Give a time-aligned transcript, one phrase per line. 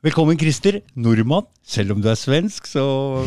[0.00, 0.78] Velkommen, Christer.
[0.96, 1.44] Nordmann.
[1.60, 2.82] Selv om du er svensk, så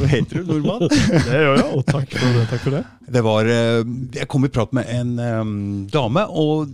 [0.10, 0.88] heter du nordmann.
[1.28, 2.46] det gjør jeg, og takk for det.
[2.50, 2.80] Takk for det.
[3.14, 3.82] det var, eh,
[4.18, 5.52] jeg kom i prat med en um,
[5.94, 6.72] dame, og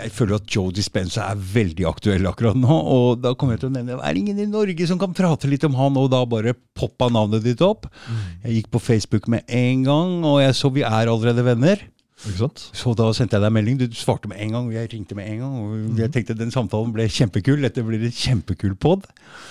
[0.00, 2.80] jeg føler at Joe Dispenza er veldig aktuell akkurat nå.
[2.96, 5.50] Og da kom jeg til å nevne er det ingen i Norge som kan prate
[5.50, 7.86] litt om han, og da bare poppa navnet ditt opp.
[7.86, 8.26] Mm.
[8.42, 11.86] Jeg gikk på Facebook med en gang, og jeg så vi er allerede venner.
[12.18, 13.78] Så da sendte jeg deg melding.
[13.78, 15.54] Du svarte med en gang, og jeg ringte med en gang.
[15.62, 17.62] og Jeg tenkte den samtalen ble kjempekul.
[17.62, 19.06] Dette blir en kjempekul pod.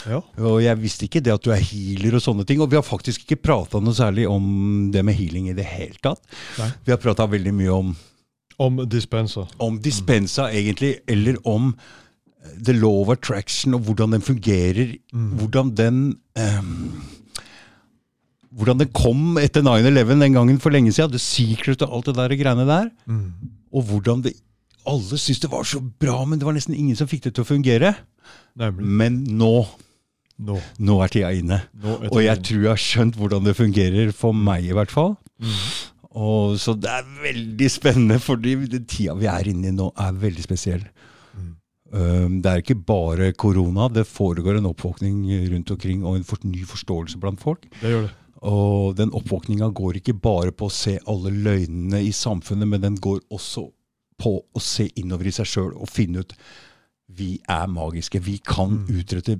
[0.08, 0.20] Ja.
[0.42, 2.60] Og jeg visste ikke det at du er healer og sånne ting.
[2.64, 5.96] Og vi har faktisk ikke prata noe særlig om det med healing i det hele
[6.04, 6.20] tatt.
[6.60, 6.70] Nei.
[6.84, 7.96] Vi har prata veldig mye om
[8.58, 9.44] Om dispensa.
[9.62, 10.56] Om dispensa, mm.
[10.58, 10.96] egentlig.
[11.08, 14.96] Eller om eh, the law of attraction, og hvordan den fungerer.
[15.14, 15.28] Mm.
[15.38, 16.00] Hvordan den
[16.36, 17.04] um,
[18.58, 21.14] hvordan det kom etter 9-11 den gangen for lenge siden.
[21.14, 22.92] The Secret og alt det der greiene der.
[23.06, 23.52] Mm.
[23.74, 24.38] Og hvordan det
[24.88, 27.44] Alle syntes det var så bra, men det var nesten ingen som fikk det til
[27.44, 27.92] å fungere.
[28.58, 28.86] Nemlig.
[28.88, 29.68] Men nå
[30.38, 30.56] Nå.
[30.86, 31.58] nå er tida inne.
[31.82, 35.16] Er og jeg tror jeg har skjønt hvordan det fungerer, for meg i hvert fall.
[35.42, 35.56] Mm.
[36.18, 40.20] Og, så det er veldig spennende, fordi den tida vi er inne i nå, er
[40.22, 40.86] veldig spesiell.
[41.34, 41.50] Mm.
[41.90, 43.90] Um, det er ikke bare korona.
[43.94, 47.66] Det foregår en oppvåkning rundt omkring og en ny forståelse blant folk.
[47.82, 48.16] Det gjør det.
[48.46, 53.00] Og den oppvåkninga går ikke bare på å se alle løgnene i samfunnet, men den
[53.02, 53.68] går også
[54.18, 56.34] på å se innover i seg sjøl og finne ut
[57.18, 58.20] vi er magiske.
[58.20, 58.88] Vi kan mm.
[59.00, 59.38] utrette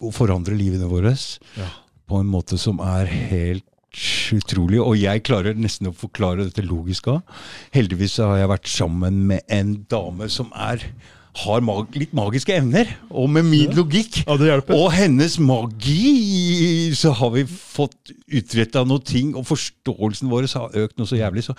[0.00, 1.68] og forandre livene våre ja.
[2.08, 3.66] på en måte som er helt
[4.34, 4.80] utrolig.
[4.80, 7.10] Og jeg klarer nesten å forklare dette logisk.
[7.74, 10.86] Heldigvis har jeg vært sammen med en dame som er
[11.38, 12.90] har mag litt magiske evner.
[13.10, 19.34] Og med min logikk ja, og hennes magi så har vi fått utretta noe ting,
[19.38, 21.46] og forståelsen vår har økt noe så jævlig.
[21.46, 21.56] Så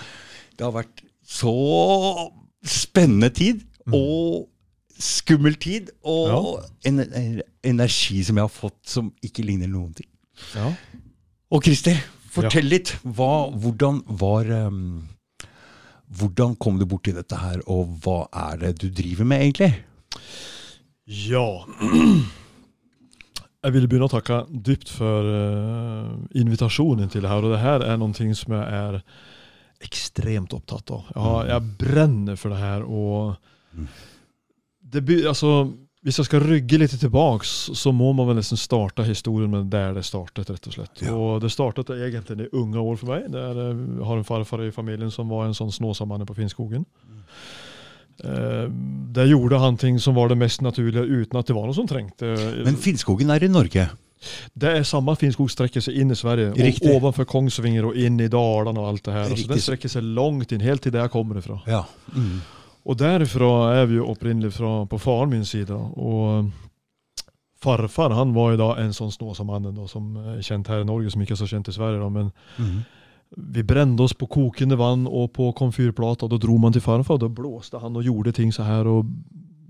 [0.58, 1.56] det har vært så
[2.68, 3.64] spennende tid.
[3.88, 3.96] Mm.
[3.98, 4.50] Og
[5.02, 5.92] skummel tid.
[6.04, 6.42] Og ja.
[6.90, 10.10] en, en, energi som jeg har fått som ikke ligner noen ting.
[10.58, 10.72] Ja.
[11.52, 12.00] Og Christer,
[12.32, 12.96] fortell litt.
[13.04, 15.04] Hva, hvordan var um,
[16.20, 19.72] hvordan kom du borti dette her, og hva er det du driver med, egentlig?
[21.12, 21.66] Ja
[23.62, 27.46] Jeg vil begynne å takke dypt for uh, invitasjonen til det her.
[27.46, 28.98] Og det her er noe som jeg er
[29.86, 31.12] ekstremt opptatt av.
[31.14, 32.82] Jeg, jeg brenner for det her.
[32.82, 33.36] og
[33.78, 33.92] mm.
[34.96, 35.52] det, altså,
[36.02, 39.94] hvis jeg skal rygge litt tilbake, så må man vel nesten starte historien med der
[39.94, 40.50] det startet.
[40.50, 41.02] rett og slett.
[41.06, 41.14] Ja.
[41.14, 43.32] Og Det startet egentlig i unge år for meg.
[43.32, 46.86] Der jeg har en farfar i familien som var en sånn Snåsamann på Finnskogen.
[47.06, 47.22] Mm.
[48.24, 48.68] Eh,
[49.14, 51.88] der gjorde han ting som var det mest naturlige, uten at det var noe som
[51.90, 52.34] trengte
[52.66, 53.90] Men Finnskogen er i Norge?
[54.54, 56.52] Det er samme Finnskog strekker seg inn i Sverige.
[56.54, 56.90] Riktig.
[56.90, 59.30] og Ovenfor Kongsvinger og inn i Dalene og alt det her.
[59.30, 61.58] Altså, den strekker seg langt inn, helt til der jeg kommer ifra.
[61.70, 61.84] Ja.
[62.14, 62.42] Mm.
[62.86, 65.76] Og derifra er vi jo opprinnelig fra, på faren min side.
[65.76, 67.28] Og eh,
[67.62, 71.22] farfar han var jo da en sånn Snåsamannen som er kjent her i Norge, som
[71.22, 72.02] ikke er så kjent i Sverige.
[72.02, 72.80] Da, men mm.
[73.58, 76.30] vi brente oss på kokende vann og på komfyrplata.
[76.32, 78.90] Da dro man til farfar, og da blåste han og gjorde ting så her.
[78.90, 79.10] Og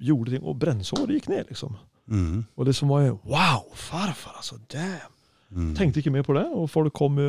[0.02, 1.76] gjorde ting, og brennsåret gikk ned, liksom.
[2.12, 2.46] Mm.
[2.58, 4.58] Og det som var jo Wow, farfar, altså!
[4.72, 5.21] Damn!
[5.52, 5.74] Mm.
[5.76, 6.46] Tenkte ikke mer på det.
[6.56, 7.20] Og folk kom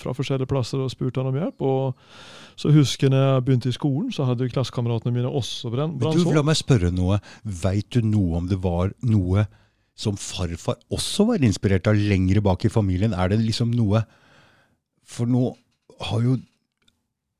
[0.00, 1.62] fra forskjellige plasser og spurte han om hjelp.
[1.62, 2.08] og
[2.56, 6.30] så husker jeg når jeg begynte i skolen, så hadde klassekameratene mine også brannsår.
[6.36, 7.18] La meg spørre noe.
[7.42, 9.46] Veit du noe om det var noe
[9.98, 13.14] som farfar også var inspirert av lengre bak i familien?
[13.14, 14.04] Er det liksom noe
[15.04, 15.50] For nå
[16.08, 16.38] har jo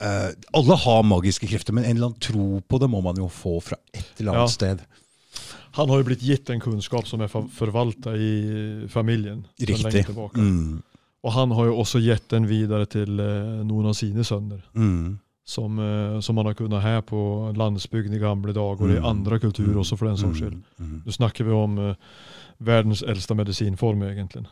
[0.04, 3.30] eh, Alle har magiske krefter, men en eller annen tro på det må man jo
[3.32, 4.54] få fra et eller annet ja.
[4.54, 4.84] sted.
[5.78, 9.44] Han har jo blitt gitt en kunnskap som er forvalta i familien.
[9.58, 10.06] Riktig.
[10.38, 10.82] Mm.
[11.24, 14.60] Og han har jo også gitt den videre til eh, noen av sine sønner.
[14.76, 15.18] Mm.
[15.44, 17.20] Som, eh, som man har kunnet her på
[17.56, 19.08] landsbygden i gamle dager, og i mm.
[19.08, 19.80] andre kulturer mm.
[19.82, 20.60] også, for den saks skyld.
[20.78, 20.90] Mm.
[20.90, 21.00] Mm.
[21.04, 22.20] Nå snakker vi om uh,
[22.64, 24.44] verdens eldste medisinform, egentlig.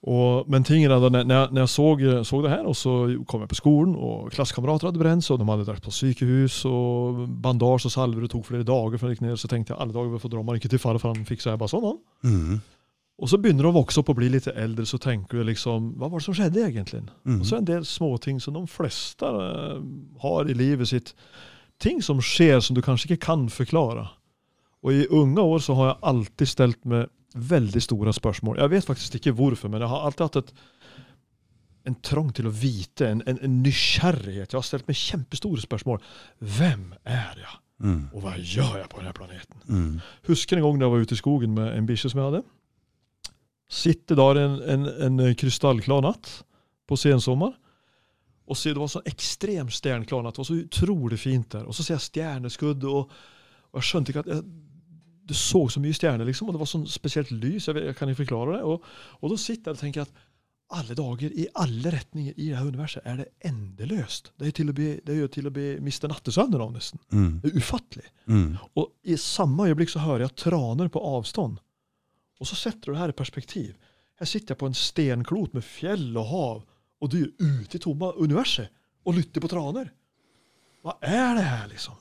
[0.00, 0.12] Mm.
[0.12, 1.86] Og, men tingen når jeg, når jeg så,
[2.24, 2.94] så, det her, og så
[3.28, 7.26] kom jeg på skolen, og klassekamerater hadde brent, og de hadde dratt på sykehus, og
[7.44, 9.92] bandasje og salver det tok flere dager før jeg gikk ned, så tenkte jeg alle
[9.92, 11.90] dager hvorfor drar man ikke til farfar, han fikk seg bare sånn.
[12.24, 12.60] han.
[13.20, 16.08] Og så du å vokse opp og bli litt eldre, så tenker du liksom Hva
[16.08, 17.02] var det som skjedde, egentlig?
[17.28, 17.40] Mm.
[17.40, 19.76] Og så det en del småting som de fleste uh,
[20.22, 21.12] har i livet sitt.
[21.80, 24.06] Ting som skjer som du kanskje ikke kan forklare.
[24.80, 28.58] Og i unge år så har jeg alltid stelt meg veldig store spørsmål.
[28.58, 30.52] Jeg vet faktisk ikke hvorfor, men jeg har alltid hatt et,
[31.88, 34.50] en trang til å vite, en, en, en nysgjerrighet.
[34.50, 36.02] Jeg har stelt meg kjempestore spørsmål.
[36.58, 37.58] Hvem er jeg?
[37.80, 38.02] Mm.
[38.12, 39.62] Og hva gjør jeg på denne planeten?
[39.64, 39.94] Mm.
[40.28, 42.42] Husker en gang da jeg var ute i skogen med en bikkje som jeg hadde.
[43.70, 46.32] Sitter der en, en, en krystallklar natt
[46.90, 47.54] på sensommer.
[48.50, 50.34] Og ser det var sånn ekstremt stjerneklar natt.
[50.34, 51.68] Det var så utrolig fint der.
[51.70, 53.12] Og så ser jeg stjerneskudd, og,
[53.70, 54.42] og jeg skjønte ikke at jeg,
[55.30, 57.68] du så så mye stjerner, liksom, og det var sånn spesielt lys.
[57.70, 58.64] Jeg, vet- jeg kan ikke forklare det.
[58.66, 58.90] Og,
[59.20, 60.26] og da sitter jeg og tenker at
[60.70, 64.28] alle dager, i alle retninger i det her universet, er det endeløst.
[64.38, 67.00] Det er, bli, det er til å bli miste nattesøvnen av, nesten.
[67.10, 67.32] Mm.
[67.42, 68.06] Det er ufattelig.
[68.30, 68.52] Mm.
[68.78, 71.58] Og i samme øyeblikk så hører jeg traner på avstand.
[72.40, 73.72] Og så setter du det her i perspektiv.
[74.20, 76.62] Her sitter jeg på en stenklot med fjell og hav
[77.00, 78.70] og dyr ute i tomme universet
[79.08, 79.90] og lytter på traner.
[80.80, 81.96] Hva er det her, liksom?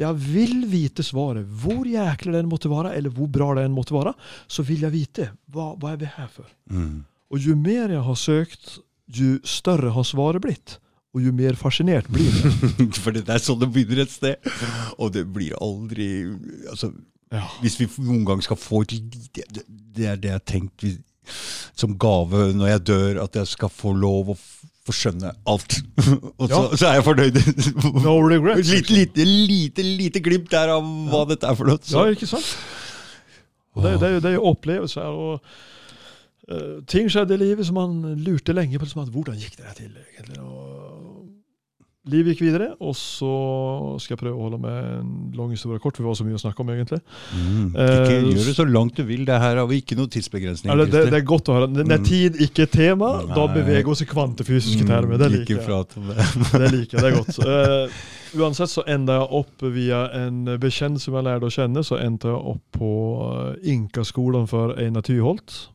[0.00, 1.46] Jeg vil vite svaret.
[1.62, 4.12] Hvor jæklig det enn måtte være, eller hvor bra det enn måtte være,
[4.48, 6.48] så vil jeg vite hva, hva er vi her for.
[6.68, 7.00] Mm.
[7.30, 8.78] Og jo mer jeg har søkt,
[9.10, 10.76] jo større har svaret blitt.
[11.14, 12.90] Og jo mer fascinert blir jeg.
[13.02, 14.50] For det er sånn det begynner et sted.
[15.00, 16.10] Og det blir aldri
[16.70, 16.92] altså,
[17.30, 17.44] Ja.
[17.62, 20.82] Hvis vi noen gang skal få et lite Det, det er det jeg har tenkt
[21.78, 24.36] som gave når jeg dør, at jeg skal få lov å
[24.90, 25.78] få skjønne alt.
[26.40, 26.60] Og så, Ja.
[26.76, 27.40] så er jeg fornøyd.
[28.04, 28.68] No regrets.
[28.74, 31.80] Lite, lite, lite, lite glimt der av hva dette er for noe.
[31.94, 32.50] Ja, ikke sant?
[33.80, 35.06] Det, det, det er jo opplevelser.
[35.06, 35.40] og
[36.50, 38.88] eh, Ting skjedde i livet som man lurte lenge på.
[38.88, 40.40] Liksom, hvordan gikk det til, egentlig?
[40.42, 40.99] Og
[42.12, 43.30] livet gikk videre, og så
[44.02, 46.38] skal jeg prøve å holde med en lang historie kort, for vi har så mye
[46.38, 47.00] å snakke om, egentlig.
[47.32, 47.66] Mm.
[47.72, 49.24] Ikke uh, gjør det så langt du vil.
[49.28, 50.72] Det her har vi ikke noe tidsbegrensning.
[50.74, 51.70] Eller, det, det er godt å høre.
[51.74, 55.20] Når er tid ikke tema, da beveger vi oss i kvantefysiske termer.
[55.20, 55.86] Det Mm, liker jeg.
[56.10, 56.28] det.
[56.60, 57.38] Det liker jeg, det er godt.
[57.40, 61.98] Uh, uansett så enda jeg opp via en bekjent som jeg lærte å kjenne, så
[62.02, 62.90] endte jeg opp på
[63.20, 65.68] uh, Inkaskolen for Einar Tyholt.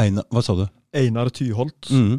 [0.00, 0.66] Einar, hva sa du?
[0.96, 1.90] Einar Tyholt.
[1.92, 2.18] Mm.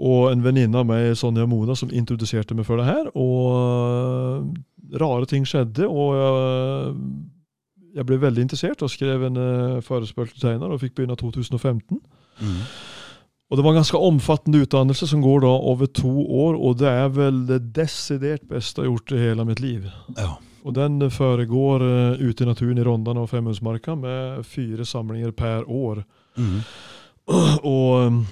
[0.00, 3.10] Og en venninne av meg, Sonja Mona, som introduserte meg for det her.
[3.18, 4.46] Og uh,
[5.00, 6.94] rare ting skjedde, og jeg,
[7.98, 12.00] jeg ble veldig interessert og skrev en uh, forespørsel til Einar og fikk begynne 2015.
[12.40, 12.62] Mm.
[13.52, 16.88] Og det var en ganske omfattende utdannelse som går da over to år, og det
[16.88, 19.90] er vel det desidert beste jeg har gjort i hele mitt liv.
[20.16, 20.38] Ja.
[20.62, 25.68] Og den foregår uh, ute i naturen i Rondane og Femundsmarka med fire samlinger per
[25.68, 26.00] år.
[26.40, 26.62] Mm.
[27.62, 28.22] Og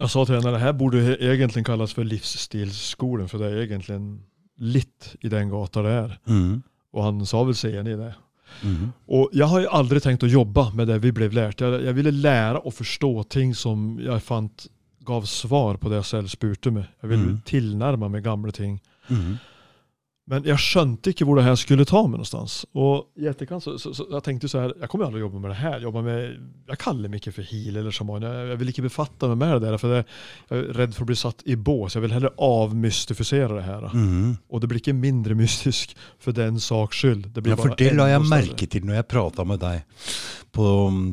[0.00, 3.64] jeg sa til henne det her burde he- egentlig kalles for livsstilsskolen, for det er
[3.64, 3.98] egentlig
[4.60, 6.14] litt i den gata det er.
[6.28, 6.62] Mm.
[6.96, 8.12] Og han sa vel seg enig i det.
[8.62, 8.92] Mm.
[9.12, 11.60] Og jeg har jo aldri tenkt å jobbe med det vi ble lært.
[11.60, 14.68] Jeg, jeg ville lære å forstå ting som jeg fant
[15.06, 16.86] gav svar på det jeg selv spurte med.
[17.02, 17.42] Jeg ville mm.
[17.48, 18.78] tilnærme meg gamle ting.
[19.08, 19.36] Mm.
[20.26, 22.56] Men jeg skjønte ikke hvor det her skulle ta meg någonstans.
[22.74, 25.42] Og i etterkant så, så, så jeg tenkte så her, jeg kommer aldri å jobbe
[25.44, 25.76] med det her.
[25.84, 26.40] Jobba med,
[26.72, 28.26] jeg kaller meg ikke for heal eller shaman.
[28.26, 30.02] Jeg, jeg vil ikke befatte meg med det der, for det,
[30.50, 31.94] jeg er redd for å bli satt i bås.
[31.94, 33.86] Jeg vil heller avmystifisere det her.
[33.94, 34.32] Mm.
[34.50, 37.30] Og det blir ikke mindre mystisk for den saks skyld.
[37.30, 40.08] Det blir Ja, for det la jeg merke til når jeg prata med deg
[40.50, 40.72] på,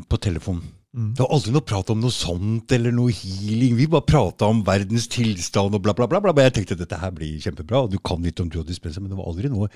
[0.09, 0.65] på telefon.
[0.93, 1.07] Mm.
[1.17, 3.73] Det var aldri noe prat om noe sånt eller noe healing.
[3.79, 6.19] Vi bare prata om verdens tilstand og bla, bla, bla.
[6.21, 6.33] bla.
[6.45, 9.09] Jeg tenkte at dette her blir kjempebra, og du kan litt om Joe Dispenza, men
[9.09, 9.71] det var aldri noe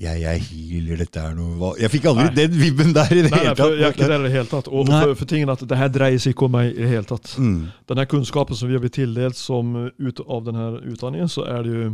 [0.00, 2.34] jeg, jeg healer, dette er noe Jeg fikk aldri Nei.
[2.38, 4.14] den vibben der i det Nei, nei, hele for jeg er ikke tatt.
[4.14, 4.72] der i det hele tatt.
[4.72, 5.02] Og Nei.
[5.04, 7.36] for, for tingen at det her dreier seg ikke om meg i det hele tatt.
[7.36, 7.60] Mm.
[7.92, 11.68] Den her kunnskapen som vi har blitt tildelt som ut av denne utdanningen, så er
[11.68, 11.86] det jo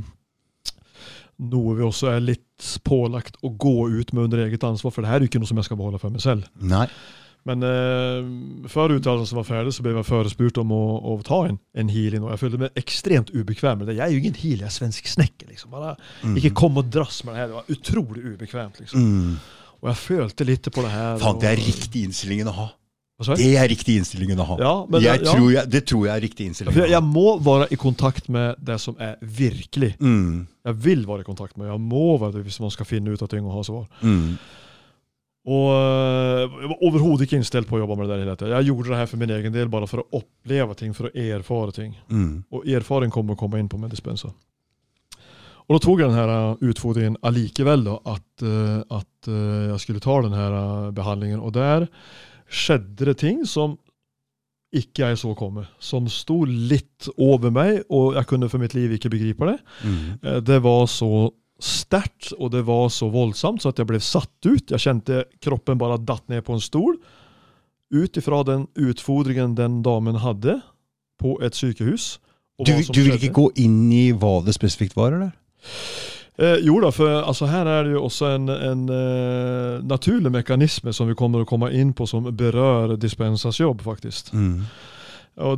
[1.51, 5.11] noe vi også er litt pålagt å gå ut med under eget ansvar, for det
[5.11, 6.47] her er jo ikke noe som jeg skal beholde for meg selv.
[6.61, 6.87] Nei.
[7.49, 11.57] Men eh, før uttalelsen var ferdig, så ble jeg forespurt om å, å ta en,
[11.75, 13.97] en healing, og jeg følte meg ekstremt ubekvem med det.
[13.97, 15.49] Jeg er jo ingen healer, jeg er svensk snekker.
[15.49, 15.71] liksom.
[15.73, 16.35] Bare, Mm.
[16.37, 17.49] Ikke kom og drass med det her.
[17.49, 18.81] Det var utrolig ubekvemt.
[18.83, 19.01] liksom.
[19.01, 19.39] Mm.
[19.81, 21.17] Og jeg følte litt på det her.
[21.23, 22.69] Faen, det er riktig innstillingen å ha.
[23.21, 24.57] Det er riktig innstillingen å ha.
[24.61, 25.17] Ja, det- ja.
[25.33, 28.57] tror jeg, det tror jeg er riktig innstilling jeg, jeg må være i kontakt med
[28.65, 29.91] det som er virkelig.
[30.01, 30.47] Mm.
[30.65, 33.21] Jeg vil være i kontakt med Jeg må være det hvis man skal finne ut
[33.23, 33.85] av ting og ha svar.
[34.01, 34.39] Mm.
[35.49, 38.25] Og Jeg var overhodet ikke innstilt på å jobbe med det der.
[38.25, 38.53] hele tiden.
[38.59, 41.15] Jeg gjorde det her for min egen del, bare for å oppleve ting, for å
[41.17, 41.95] erfare ting.
[42.11, 42.45] Mm.
[42.53, 44.31] Og erfaring kommer å komme inn på med dispenser.
[45.71, 50.01] Og da tok jeg den her øh, utfordringen allikevel, da, at, øh, at jeg skulle
[50.03, 51.41] ta den her øh, behandlingen.
[51.41, 51.87] Og der
[52.51, 53.79] skjedde det ting som
[54.75, 55.65] ikke jeg så komme.
[55.83, 59.57] Som sto litt over meg, og jeg kunne for mitt liv ikke begripe det.
[59.83, 60.03] Mm.
[60.23, 61.31] Eh, Det var så
[61.65, 64.71] sterkt og det var så voldsomt så at jeg ble satt ut.
[64.73, 66.99] Jeg kjente kroppen bare datt ned på en stol.
[67.91, 70.61] Ut ifra den utfordringen den damen hadde
[71.21, 72.19] på et sykehus.
[72.61, 75.33] Du, du vil ikke gå inn i hva det spesifikt var, eller?
[76.41, 80.93] Eh, jo da, for altså, her er det jo også en, en uh, naturlig mekanisme
[80.97, 84.33] som vi kommer å komme inn på, som berører dispensas jobb, faktisk.
[84.33, 84.63] Mm.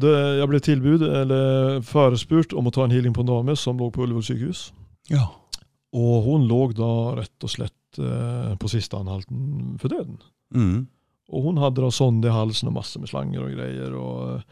[0.02, 3.78] Det, jeg ble tilbud, eller forespurt om å ta en healing på en dame som
[3.78, 4.66] lå på Ullevål sykehus.
[5.10, 5.26] Ja.
[5.92, 10.18] Og hun lå da rett og slett eh, på siste anhalten for døden.
[10.54, 10.86] Mm.
[11.32, 13.96] Og hun hadde da sonde i halsen og masse med slanger og greier.
[13.96, 14.42] og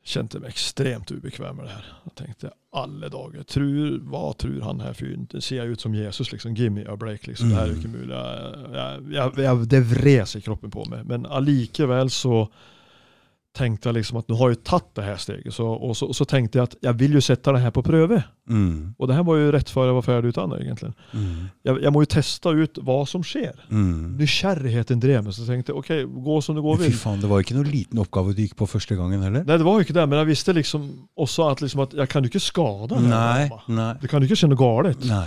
[0.00, 1.88] kjente meg ekstremt ubekvem med det her.
[2.08, 5.26] Jeg tenkte alle dager, tror, hva tror han her fyren?
[5.42, 6.54] Ser ut som Jesus, liksom.
[6.56, 7.50] Give me a break, liksom.
[7.50, 8.14] Det her er jo ikke mulig.
[8.14, 11.04] Jeg, jeg, jeg, jeg, det vres i kroppen på meg.
[11.10, 12.44] Men allikevel så
[13.56, 15.54] tenkte jeg liksom at nå har jeg tatt det her steget.
[15.54, 17.82] Så, og, så, og, så, tenkte jeg at jeg vil jo sette det her på
[17.84, 18.20] prøve.
[18.46, 18.94] Mm.
[18.94, 20.90] Og det her var jo rett før jeg var ferdig utdannet, egentlig.
[21.10, 21.48] Mm.
[21.66, 23.58] Jeg, jeg, må jo teste ut hva som skjer.
[23.68, 24.14] Mm.
[24.20, 25.34] Nysgjerrigheten drev meg.
[25.34, 25.92] Så jeg tenkte ok,
[26.30, 26.96] gå som det går Fy vil.
[27.02, 29.46] faen, Det var ikke noen liten oppgave du gikk på første gangen heller?
[29.46, 30.88] Nei, det var jo ikke det, men jeg visste liksom
[31.26, 34.30] også at, liksom at jeg kan jo ikke skade denne Nei, nei, Det kan jo
[34.30, 35.08] ikke skje noe galt.
[35.10, 35.24] nei.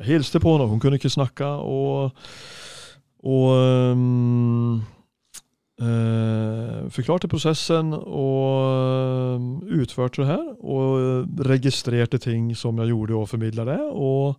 [0.00, 2.14] Jeg hilste på henne, hun kunne ikke snakke, og,
[3.28, 3.48] og
[3.92, 5.01] um, eh,
[6.92, 10.44] forklarte prosessen og um, utførte det her.
[10.60, 13.80] Og registrerte ting som jeg gjorde, og formidla det.
[13.90, 14.36] Og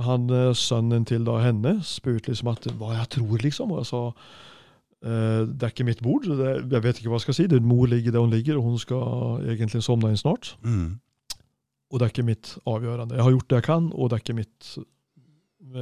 [0.00, 3.72] han, eh, sønnen til da henne spurte liksom at hva jeg tror, liksom.
[3.74, 7.26] Og jeg sa eh, det er ikke mitt bord, det, jeg vet ikke hva jeg
[7.26, 7.48] skal si.
[7.50, 10.54] Det, mor ligger der hun ligger, og hun skal egentlig sovne inn snart.
[10.62, 10.96] Mm.
[11.92, 13.18] Og det er ikke mitt avgjørende.
[13.18, 14.72] Jeg har gjort det jeg kan, og det er ikke mitt,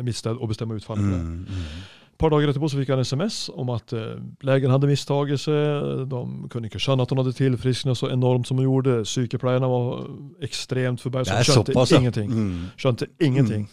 [0.02, 1.06] mitt sted å bestemme utfallet.
[1.06, 1.46] Mm.
[1.46, 1.99] Mm.
[2.20, 6.04] Par dager etterpå så fikk en SMS om at uh, legen hadde mistaget seg.
[6.10, 6.20] De
[6.52, 8.98] kunne ikke skjønne at hun hadde tilfrisknet så enormt som hun gjorde.
[9.08, 10.04] Sykepleierne var
[10.44, 11.32] ekstremt forbauset.
[11.48, 12.28] Skjønte såpass, ingenting.
[12.30, 12.58] Mm.
[12.76, 13.64] Skjønte ingenting.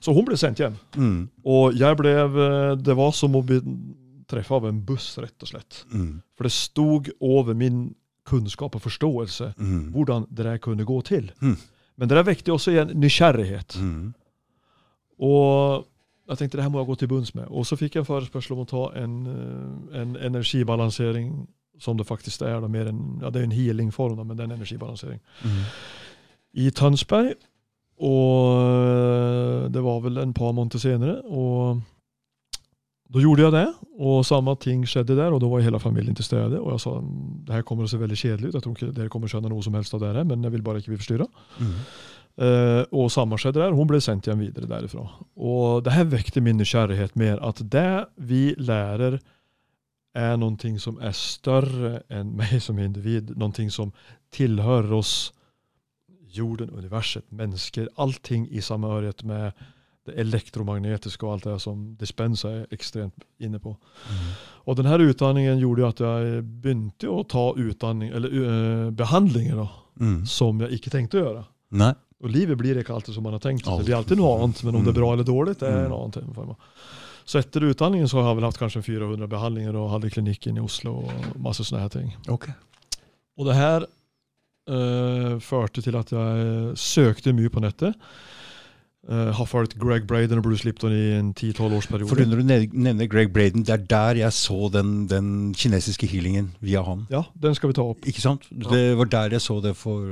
[0.00, 0.78] Så hun ble sendt hjem.
[0.96, 1.18] Mm.
[1.44, 3.60] Og jeg ble eh, Det var som å bli
[4.30, 5.82] treffet av en buss, rett og slett.
[5.92, 6.22] Mm.
[6.38, 7.90] For det stod over min
[8.30, 9.90] kunnskap og forståelse Mm.
[9.92, 11.32] hvordan det der kunne gå til.
[11.42, 11.56] Mm.
[11.98, 13.76] Men det der vekte også igjen nysgjerrighet.
[13.76, 14.14] Mm.
[15.20, 15.84] Og
[16.30, 17.48] jeg tenkte det her må jeg gå til bunns med.
[17.50, 21.32] Og så fikk jeg en forespørsel om å ta en, eh, en energibalansering,
[21.80, 22.60] som det faktisk er.
[22.62, 25.20] Da, mer en, ja, det er en healingform, men det er en energibalansering.
[25.42, 25.62] Mm.
[26.54, 27.34] I Tønsberg.
[28.00, 31.18] Og eh, det var vel en par måneder senere.
[31.26, 31.80] Og
[33.10, 33.66] da gjorde jeg det,
[33.98, 35.34] og samme ting skjedde der.
[35.34, 36.60] Og da var hele familien til stede.
[36.60, 38.54] Og jeg sa det her kommer å se veldig kjedelig ut.
[38.54, 40.62] Jeg tror ikke dere kommer skjønne noe som helst av det her, men jeg vil
[40.62, 41.26] bare ikke bli forstyrra.
[41.58, 41.76] Mm.
[42.40, 43.74] Eh, og samme skjedde der.
[43.76, 45.02] Hun ble sendt hjem videre derifra.
[45.36, 47.36] Og det her vekte min nysgjerrighet mer.
[47.44, 49.18] At det vi lærer,
[50.16, 53.34] er noe som er større enn meg som individ.
[53.36, 53.92] Noe som
[54.32, 55.32] tilhører oss,
[56.32, 57.90] jorden, universet, mennesker.
[57.98, 59.52] Allting i samhørighet med
[60.08, 63.74] det elektromagnetiske og alt det som Dispensa er ekstremt inne på.
[64.08, 64.28] Mm.
[64.64, 69.68] Og denne utdanningen gjorde jo at jeg begynte å ta utdanning, eller uh, behandlinger da,
[70.00, 70.22] Mm.
[70.24, 71.40] som jeg ikke tenkte å gjøre.
[71.76, 71.90] Nei.
[72.20, 73.64] Og livet blir ikke alltid som man har tenkt.
[73.64, 75.14] Det blir alltid noe annet, men om det er bra Mm.
[75.14, 76.56] eller dårlig, det er en annet.
[77.24, 80.60] Så etter utdanningen så har jeg vel hatt kanskje 400 behandlinger og hadde klinikken i
[80.64, 82.12] Oslo og masse sånne her ting.
[82.28, 82.52] Okay.
[83.38, 83.86] Og det her
[84.68, 87.94] uh, førte til at jeg søkte mye på nettet.
[89.08, 92.08] Eh, har fulgt Greg Braden og Bruce Lipton i en 10-12 års periode.
[92.08, 96.06] For Når du nev- nevner Greg Braden, det er der jeg så den, den kinesiske
[96.06, 97.06] healingen via han.
[97.10, 98.04] Ja, den skal vi ta opp.
[98.06, 98.44] Ikke sant?
[98.50, 100.04] Det var der jeg så det for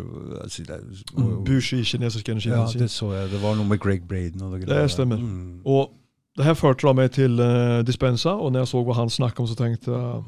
[0.43, 0.81] altså, det,
[1.17, 1.45] Mm.
[1.45, 3.31] Bushi, kinesisk Ja, det så jeg.
[3.31, 4.43] Det var noe med Greg Braden.
[4.43, 5.17] Og det, Det stemmer.
[5.19, 5.61] Mm.
[5.67, 5.91] Og
[6.37, 9.41] det her førte da meg til uh, Dispensa, og når jeg så hva han snakket
[9.41, 10.23] om, så tenkte jeg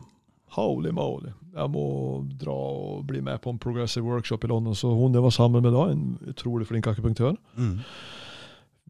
[0.51, 4.75] holy moly, jeg må dra og bli med på en progressive workshop i London.
[4.75, 7.37] Så hun jeg var sammen med da, en utrolig flink akupunktør.
[7.57, 7.79] Mm.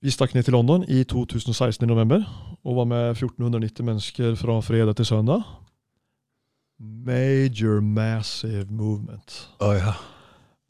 [0.02, 2.22] Vi stakk ned til London i 2016 i november,
[2.64, 5.42] og var med 1490 mennesker fra fredag til søndag.
[6.80, 9.50] Major massive movement.
[9.60, 9.92] Oh, ja.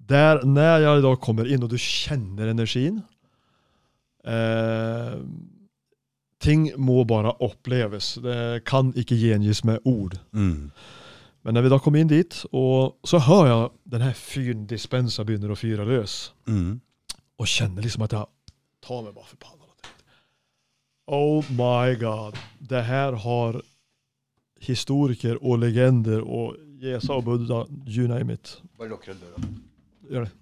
[0.08, 3.02] Der, når jeg da kommer inn, og du kjenner energien
[4.26, 5.20] eh,
[6.40, 8.14] Ting må bare oppleves.
[8.24, 10.16] Det kan ikke gjengis med ord.
[10.32, 10.70] Mm.
[11.44, 15.52] Men når vi da kommer inn dit, og så hører jeg denne fyren dispensa begynner
[15.52, 16.80] å fyre løs, Mm.
[17.38, 18.24] og kjenner liksom at jeg
[18.84, 19.60] tar meg bare for panna.
[21.10, 22.36] Oh my god.
[22.58, 23.62] Det her har
[24.60, 28.62] historiker og legender og Jesa og Buddha, you name it.
[28.78, 29.48] Bare lukk den døra.
[30.10, 30.36] Gjør det.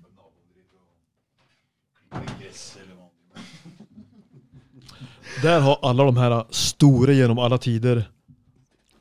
[5.43, 8.03] Der har alle de her store gjennom alle tider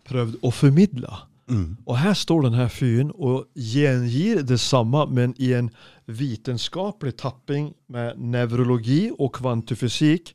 [0.08, 1.24] prøvd å formidle.
[1.48, 1.78] Mm.
[1.88, 5.70] Og her står den her fyren og gjengir det samme, men i en
[6.08, 10.34] vitenskapelig tapping med nevrologi og kvantifysikk.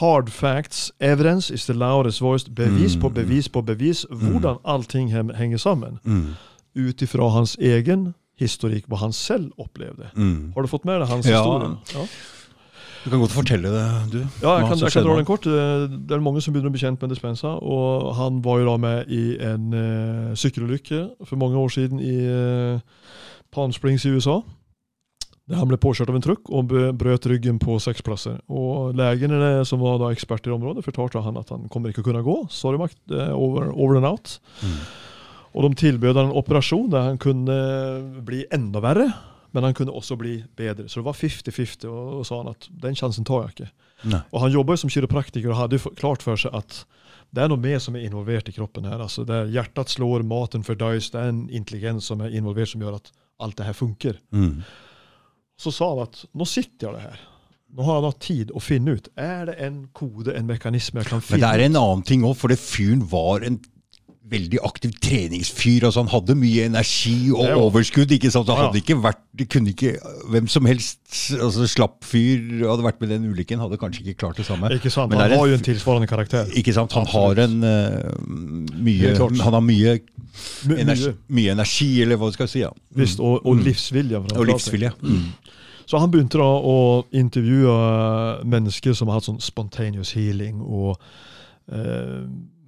[0.00, 2.44] Hard facts, evidence is the loudest voice.
[2.48, 3.14] Bevis på Mm.
[3.14, 4.06] bevis på bevis.
[4.10, 5.98] Hvordan allting henger sammen.
[6.04, 6.26] Mm.
[6.76, 10.10] Ut ifra hans egen historikk, hva han selv opplevde.
[10.16, 10.52] Mm.
[10.54, 11.42] Har du fått med deg hans Ja.
[11.42, 11.76] historie?
[11.94, 12.06] Ja.
[13.04, 14.18] Du kan godt fortelle det, du.
[14.42, 15.46] Ja, jeg kan, jeg kan dra den kort.
[15.46, 17.48] Eh, Det er mange som begynner å bli kjent med Dispensa.
[17.62, 22.74] Og han var jo da med i en uh, sykkelulykke for mange år siden i
[22.74, 22.80] uh,
[23.50, 24.42] Palm Springs i USA.
[25.50, 28.36] Han ble påkjørt av en trukk og brøt ryggen på seks plasser.
[28.46, 32.08] Og legene som var da eksperter i området, fortalte han at han kommer ikke å
[32.10, 32.36] kunne gå.
[32.54, 34.36] Sorry, Mac, er Over, over and out.
[34.62, 34.76] Mm.
[35.50, 37.58] Og de tilbød han en operation der han kunne
[38.26, 39.10] bli enda verre,
[39.52, 40.86] Men han kunne også bli bedre.
[40.86, 43.70] Så det var 50-50 og, og sa han at den chansen tar jeg ikke.
[44.12, 44.20] Nei.
[44.30, 46.84] Og han jobba som kiropraktiker og hadde klart for seg at
[47.34, 49.02] det er noe mer som er involvert i kroppen her.
[49.02, 52.82] Altså, det er Hjertet slår, maten fordøys, det er en intelligens som er involvert, som
[52.82, 53.10] gjør at
[53.42, 54.18] alt det her funker.
[54.30, 54.62] Mm.
[55.60, 57.26] Så sa han at nå sitter jeg det her.
[57.76, 59.10] Nå har han hatt tid å finne ut.
[59.20, 61.36] Er det en kode, en mekanisme jeg kan finne ut?
[61.36, 63.60] Men det er en annen ting òg, for det fyren var en
[64.30, 65.84] veldig aktiv treningsfyr.
[65.88, 68.10] altså Han hadde mye energi og er overskudd.
[68.14, 68.48] ikke sant?
[68.48, 68.56] Ja.
[68.64, 69.20] hadde ikke vært,
[69.50, 69.96] kunne ikke,
[70.30, 70.98] Hvem som helst
[71.40, 74.70] altså slapp fyr hadde vært med den ulykken, hadde kanskje ikke klart det samme.
[74.76, 75.10] Ikke sant?
[75.10, 76.46] Men Han har ju en tilsvarende karakter.
[76.54, 76.92] Ikke sant?
[76.92, 78.10] Han har en uh,
[78.78, 79.98] mye Han har mye
[80.68, 82.60] My- energi, mye energi, eller hva skal jeg si.
[82.60, 82.70] ja.
[82.94, 84.22] Visst, og, og livsvilje.
[84.36, 84.92] Og livsvilje.
[85.02, 85.32] Mm.
[85.90, 91.00] Så han begynte da å intervjue mennesker som har hatt sånn spontaneous healing, og
[91.72, 92.22] eh,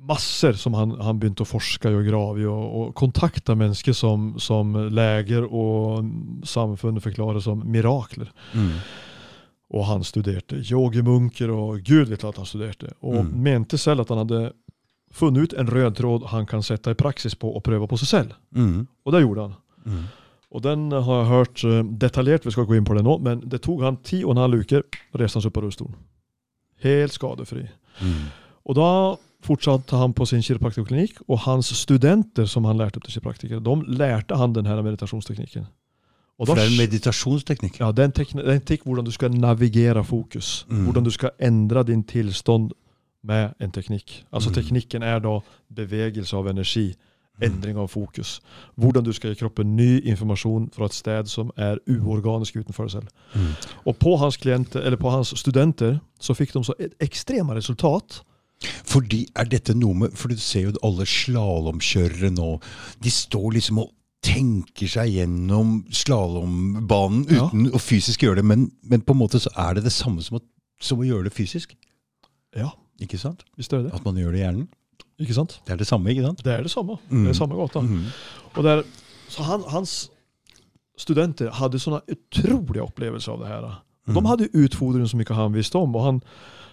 [0.08, 3.94] masser som han, han begynte å forske i og grave i, og, og kontakte mennesker
[3.94, 6.08] som, som leger og
[6.48, 8.32] samfunnet forklarer som mirakler.
[8.54, 8.72] Mm.
[9.72, 12.90] Og han studerte yogimunker, og gud vet at han studerte.
[13.00, 13.30] Og Mm.
[13.42, 14.52] mente selv at han hadde
[15.12, 18.08] funnet ut en rød tråd han kan sette i praksis på og prøve på seg
[18.08, 18.34] selv.
[18.56, 18.86] Mm.
[19.06, 19.54] Og det gjorde han.
[19.86, 20.04] Mm.
[20.52, 23.40] Og den har jeg hørt eh, detaljert, vi skal gå inn på det nå, men
[23.48, 24.82] det tok han ti og en halv uke,
[25.16, 25.94] reiste han seg opp av rullestolen.
[26.84, 27.62] Helt skadefri.
[28.02, 28.26] Mm.
[28.68, 28.88] Og da
[29.42, 33.96] fortsatte han på sin kiropraktorklinikk, og hans studenter som han lærte opp til kiropraktiker, de
[33.98, 35.66] lærte han denne meditasjonsteknikken.
[36.38, 37.78] Og For det er en meditasjonsteknikk.
[37.80, 40.84] ja, det er en teknikk hvordan du skal navigere fokus, Mm.
[40.84, 42.70] hvordan du skal endre din tilstand
[43.24, 44.24] med en teknikk.
[44.32, 44.54] Altså Mm.
[44.54, 45.38] teknikken er da
[45.74, 46.94] bevegelse av energi,
[47.42, 48.40] endring av fokus.
[48.78, 53.06] Hvordan du skal gi kroppen ny informasjon fra et sted som er uorganisk utenfor selv.
[53.34, 53.40] Mm.
[53.86, 58.22] Og på hans, klienter, eller på hans studenter så fikk de så et ekstreme resultat.
[58.84, 62.60] Fordi er dette noe med For du ser jo alle slalåmkjørere nå.
[63.02, 63.90] De står liksom og
[64.22, 67.48] tenker seg gjennom slalåmbanen Ja.
[67.48, 68.44] uten å fysisk gjøre det.
[68.44, 70.42] Men, men på en måte så er det det samme som å,
[70.80, 71.74] som å gjøre det fysisk.
[72.56, 73.42] Ja, Ikke sant?
[73.58, 73.92] visst er det.
[73.94, 74.68] At man gjør det i hjernen.
[75.18, 75.56] Ikke sant?
[75.66, 76.42] Det er det samme, ikke sant?
[76.44, 76.98] Det er det samme.
[77.10, 77.24] Mm.
[77.24, 77.80] Det er samme gata.
[77.82, 78.04] Mm.
[78.56, 78.82] Og der,
[79.28, 80.10] så han, hans
[80.98, 83.64] studenter hadde sånne utrolige opplevelser av det her.
[84.08, 84.26] Og De Mm.
[84.26, 85.94] hadde utfordringer som ikke han visste om.
[85.96, 86.22] Og han,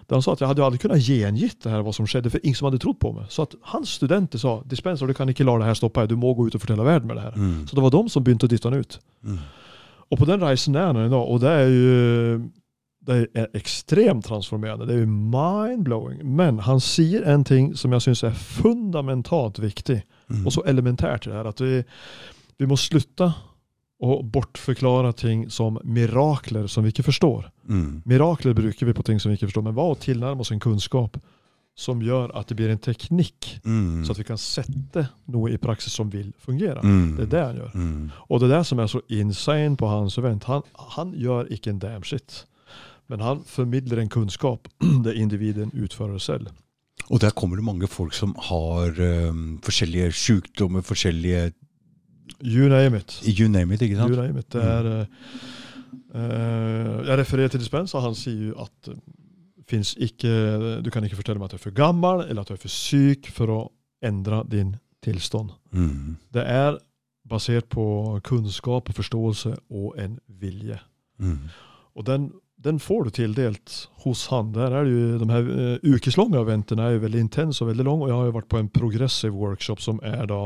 [0.10, 2.39] där han sa at jeg hadde aldri kunnet gjengitt det her, hva som skjedde, for
[2.43, 3.28] ingen som hadde trodd på meg.
[3.30, 6.17] Så at hans studenter sa Dispenser, du kan ikke la det her stoppe deg, du
[6.17, 7.36] må gå ut og fortelle verden med det her.
[7.38, 7.67] Mm.
[7.69, 9.00] Så det var de som begynte å dytte han ut.
[9.24, 9.38] Mm.
[10.10, 12.39] Og på den reisen er han i dag, og det er jo
[13.10, 14.86] det er ekstremt transformerende.
[14.86, 16.19] Det er jo mind-blowing.
[16.26, 20.45] Men han sier en ting som jeg syns er fundamentalt viktig, Mm.
[20.45, 21.84] og så elementært i det her, at vi,
[22.60, 23.32] vi må slutte
[23.99, 27.49] å bortforklare ting som mirakler som vi ikke forstår.
[27.67, 28.01] Mm.
[28.07, 30.62] Mirakler bruker vi på ting som vi ikke forstår, men hva å tilnærme oss en
[30.63, 31.17] kunnskap
[31.79, 34.03] som gjør at det blir en teknikk, Mm.
[34.05, 36.81] så at vi kan sette noe i praksis som vil fungere.
[36.83, 37.15] Mm.
[37.17, 37.75] Det er det han gjør.
[37.75, 38.12] Mm.
[38.29, 40.43] Og det er det som er så insane på hans event.
[40.43, 40.63] Han,
[40.95, 42.45] han gjør ikke en damn shit.
[43.07, 44.67] Men han formidler en kunnskap
[45.05, 46.51] det individen utfører selv.
[47.09, 48.91] Og der kommer det mange folk som har
[49.31, 51.53] um, forskjellige sykdommer, forskjellige
[52.42, 53.20] You name it.
[53.26, 54.13] You name it, ikke sant?
[54.13, 54.50] You name it.
[54.54, 54.92] Det er,
[56.15, 58.02] eh, jeg refererer til Dispenza.
[58.04, 61.78] Han sier jo at eh, ikke, du kan ikke fortelle meg at du er for
[61.78, 63.60] gammel eller at du er for syk for å
[64.06, 65.52] endre din tilstand.
[65.72, 66.18] Mm.
[66.34, 66.80] Det er
[67.30, 70.80] basert på kunnskap og forståelse og en vilje.
[71.20, 71.50] Mm.
[71.96, 72.30] Og den,
[72.63, 74.54] den får du tildelt hos han.
[74.56, 77.86] Der er det jo, de her uh, ukeslange eventene er jo veldig intense og veldig
[77.86, 78.06] lange.
[78.06, 80.42] Og jeg har jo vært på en progressive workshop som er da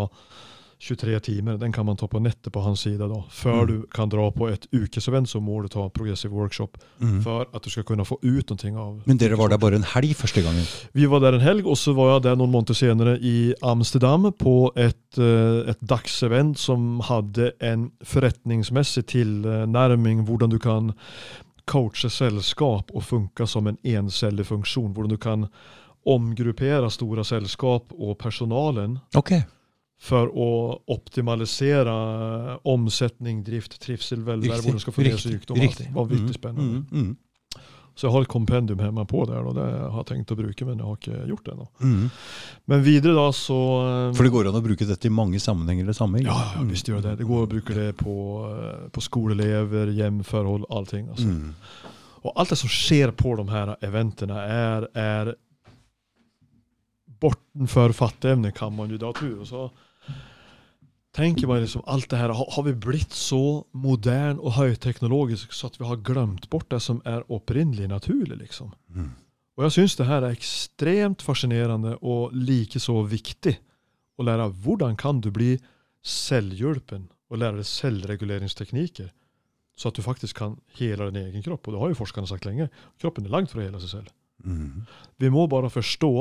[0.84, 1.58] 23 timer.
[1.58, 2.98] Den kan man ta på nettet på hans side.
[3.00, 3.22] da.
[3.32, 3.68] Før Mm.
[3.68, 7.22] du kan dra på et ukesevent, så må du ta progressive workshop Mm.
[7.24, 9.84] for at du skal kunne få ut noe av Men dere var der bare en
[9.84, 10.66] helg første gangen?
[10.94, 14.32] Vi var der en helg, og så var jeg der noen måneder senere i Amsterdam
[14.34, 20.94] på et, eh, et dagsevent som hadde en forretningsmessig tilnærming hvordan du kan
[21.66, 24.94] coache selskap og funke som en encellig funksjon.
[24.94, 25.48] Hvordan du kan
[26.06, 29.32] omgruppere store selskap og personalen Ok.
[30.00, 30.48] For å
[30.92, 31.94] optimalisere
[32.68, 35.58] omsetning, drift, trivsel, Riktig, hvordan du skal få ned riktig, sykdom.
[35.58, 35.86] og riktig.
[35.86, 35.94] allting.
[35.96, 36.86] Vanvittig Mm, spennende.
[36.92, 37.18] Mm, mm,
[37.96, 40.66] Så jeg har et kompendium hjemme på der, og det har jeg tenkt å bruke,
[40.66, 41.68] men jeg har ikke gjort det ennå.
[41.80, 42.10] mm.
[42.68, 43.60] Men videre da så
[44.10, 46.20] eh, For det går an å bruke dette i mange sammenhenger det samme?
[46.24, 47.18] Ja, ja, visst gjør det.
[47.20, 48.16] Det går å bruke det på,
[48.50, 51.08] eh, på skoleelever, hjemforhold, allting.
[51.10, 51.28] Altså.
[51.28, 51.54] Mm.
[52.26, 55.36] Og alt det som skjer på de her eventene, er, er
[57.22, 59.30] bortenfor fatteevne, kan man jo da tro.
[59.44, 59.68] Og så
[61.14, 65.70] tenker man liksom alt det her, har, har vi blitt så moderne og høyteknologisk så
[65.70, 68.74] at vi har glemt bort det som er opprinnelig naturlig, liksom?
[68.94, 69.12] Mm.
[69.54, 73.54] Og jeg syns det her er ekstremt fascinerende og like så viktig
[74.18, 75.56] å lære hvordan kan du bli
[76.04, 79.12] selvhjulpen og lære deg selvreguleringsteknikker,
[79.78, 81.68] så at du faktisk kan hele din egen kropp.
[81.68, 82.70] Og det har jo forskerne sagt lenge.
[83.02, 84.12] Kroppen er langt for å hele seg selv.
[84.46, 84.84] Mm.
[85.22, 86.12] Vi må bare forstå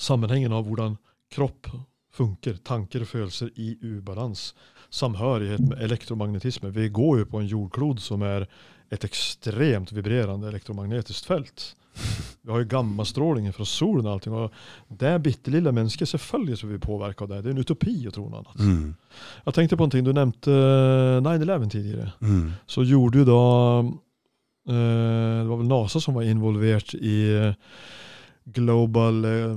[0.00, 0.96] sammenhengen av hvordan
[1.30, 1.68] kropp
[2.14, 4.50] funker, tanker og følelser i ubalans.
[4.90, 6.72] Samhørighet med elektromagnetisme.
[6.74, 8.48] Vi går jo på en jordklod som er
[8.90, 11.70] et ekstremt vibrerende elektromagnetisk felt.
[12.42, 14.34] Vi har jo gammastrålingen fra solen og allting.
[14.34, 17.40] Og det bitte lille mennesket, selvfølgelig så blir vi påvirka av det.
[17.44, 18.60] Det er en utopi å tro noe annet.
[18.64, 19.22] Mm.
[19.46, 20.06] Jeg tenkte på en ting.
[20.06, 22.10] Du nevnte eh, 9-11 tidligere.
[22.24, 22.46] Mm.
[22.66, 23.44] Så gjorde jo da
[23.84, 27.80] eh, Det var vel NASA som var involvert i eh,
[28.50, 29.56] Global eh,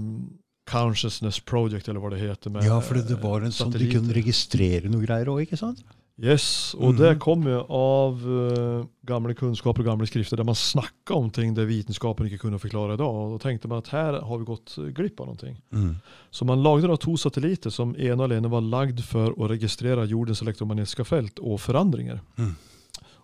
[0.70, 2.50] Consciousness Project, eller hva det heter.
[2.52, 5.84] med, Ja, for det, var en sånn De kunne registrere noe greier òg, ikke sant?
[6.22, 6.98] Yes, og Mhm.
[7.00, 11.56] det kom jo av uh, gamle kunnskaper og gamle skrifter der man snakka om ting
[11.56, 13.08] det vitenskapen ikke kunne forklare i dag.
[13.08, 15.56] Og da tenkte man at her har vi gått glipp av noe.
[15.74, 15.96] Mm.
[16.32, 20.08] Så man lagde da to satellitter som ene og alene var lagd for å registrere
[20.08, 22.22] jordens elektromagnetiske felt og forandringer.
[22.38, 22.56] Mm.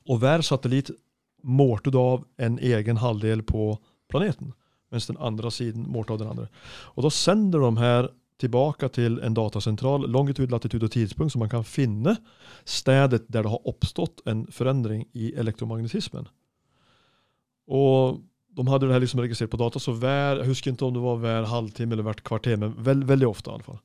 [0.10, 0.90] Og hver satellitt
[1.46, 3.78] målte da av en egen halvdel på
[4.10, 4.52] planeten,
[4.94, 6.48] mens den andre siden målt av den andre.
[6.96, 11.52] Og da sender de her tilbake til en datasentral, longitud, latitud og tidspunkt, så man
[11.52, 12.16] kan finne
[12.66, 16.30] stedet der det har oppstått en forandring i elektromagnetismen.
[17.70, 18.22] Og
[18.58, 21.04] de hadde det her liksom registrert på data, så hver, jeg husker ikke om det
[21.04, 23.82] var hver halvtime eller hvert kvarter, men veld, veldig ofte i alle fall.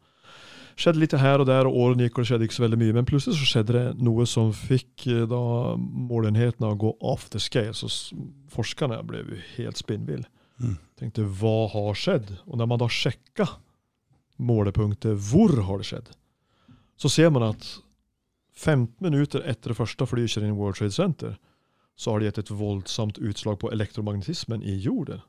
[0.74, 2.94] Skjedde litt her og der, og årene gikk, og det skjedde ikke så veldig mye.
[2.96, 5.42] Men plutselig så skjedde det noe som fikk eh, da
[5.78, 7.76] målenhetene å gå off the scale.
[7.78, 7.90] Så
[8.50, 10.24] forskerne ble jo helt spinnvill.
[10.60, 10.76] Mm.
[11.00, 12.30] Tenkte, hva har skjedd?
[12.46, 13.48] Og når man da sjekka
[14.38, 16.10] målepunktet, hvor har det skjedd?
[16.98, 17.66] Så ser man at
[18.54, 21.36] 15 minutter etter det første flyet inn i World Trade Center,
[21.98, 25.22] så har det gitt et voldsomt utslag på elektromagnetismen i jorden.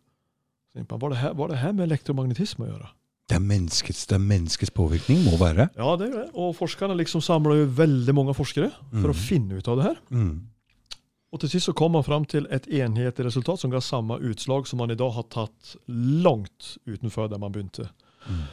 [0.76, 2.90] Hva har det her- det her med elektromagnetisme å gjøre?
[3.28, 5.70] Det er menneskets, det er menneskets påvirkning, må være.
[5.76, 6.32] Ja, det er det.
[6.36, 9.22] Og forskerne liksom samla jo veldig mange forskere for å Mm.
[9.28, 9.98] finne ut av det her.
[10.12, 10.42] Mm.
[11.34, 14.68] Og til sist så kom man fram til et enhetlig resultat som ga samme utslag
[14.70, 17.90] som man i dag har tatt langt utenfor der man begynte.
[18.30, 18.44] Mm.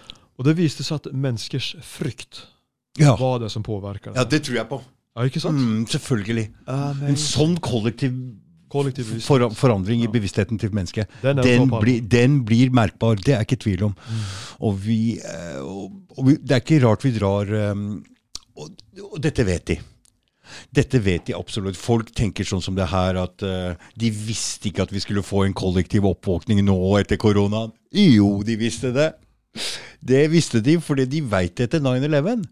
[0.41, 2.47] Og det viste seg at menneskers frykt
[2.99, 3.15] Ja.
[3.17, 4.81] var det som påvirka ja, det tror jeg på.
[5.17, 5.57] Ja, ikke sant?
[5.61, 6.47] Mm, selvfølgelig.
[6.69, 8.13] En En sånn kollektiv
[8.73, 13.17] kollektiv for, forandring i bevisstheten til mennesket, Den er den, blir- den blir merkbar.
[13.21, 13.93] Det er ikke tvil om.
[14.09, 14.23] Mm.
[14.61, 18.03] Og, vi, eh, og, og vi, det er ikke rart vi drar um,
[18.57, 18.71] og,
[19.13, 19.77] og dette vet de.
[20.75, 21.77] Dette vet de absolutt.
[21.77, 25.45] Folk tenker sånn som det her at uh, de visste ikke at vi skulle få
[25.47, 27.73] en kollektiv oppvåkning nå etter koronaen.
[27.93, 29.13] Jo, de visste det.
[30.03, 32.45] Det visste de fordi de veit det etter 9-11.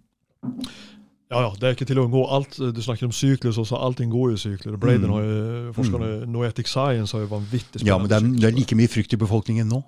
[1.31, 2.25] Ja, ja, det er ikke til å unngå.
[2.35, 4.75] Alt, du snakker om sykler, så, så allting går jo i sykler.
[4.83, 5.13] Braden Mm.
[5.15, 8.75] har jo, forskerne, Noetic Science har jo vanvittig Ja, men det er, det er like
[8.75, 9.79] mye frykt i befolkningen nå.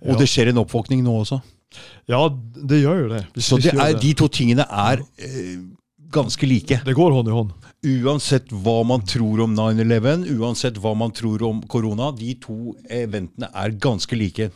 [0.00, 0.16] Og Ja.
[0.22, 1.42] det skjer en oppvåkning nå også.
[2.08, 3.26] Ja, det gjør jo det.
[3.34, 5.58] Hvis- Så det er, de to tingene er eh,
[6.14, 6.78] ganske like.
[6.86, 7.52] Det går hånd i hånd.
[8.04, 13.50] Uansett hva man tror om 9-11, uansett hva man tror om korona, de to eventene
[13.52, 14.48] er ganske like.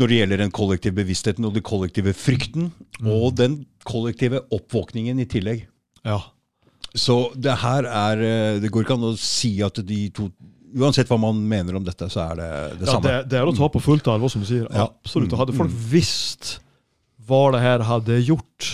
[0.00, 2.70] Når det gjelder den kollektive bevisstheten og den kollektive frykten,
[3.04, 5.66] og den kollektive oppvåkningen i tillegg.
[6.08, 6.22] Ja.
[6.96, 10.30] Så det her er eh, Det går ikke an å si at de to
[10.78, 12.48] Uansett hva man mener om dette, så er det
[12.80, 13.08] det ja samme.
[13.08, 14.66] det, det er å ta på fullt alvor, som du sier.
[14.68, 14.84] Ja.
[15.00, 15.32] Absolutt.
[15.32, 15.78] Og hadde folk Mm.
[15.94, 16.50] visst
[17.28, 18.66] hva det her hadde gjort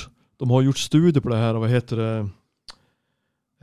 [0.45, 2.11] De har gjort studier på det og hva heter det?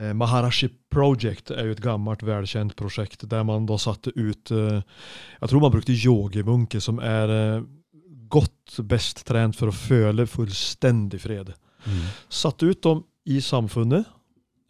[0.02, 4.82] Eh, Maharashi Project er jo et gammelt, velkjent prosjekt der man da satte ut eh,
[5.42, 7.68] Jeg tror man brukte yogimunke som er eh,
[8.32, 11.52] godt best trent for å føle fullstendig fred.
[11.84, 12.04] Mm.
[12.32, 14.08] Satt ut dem i samfunnet.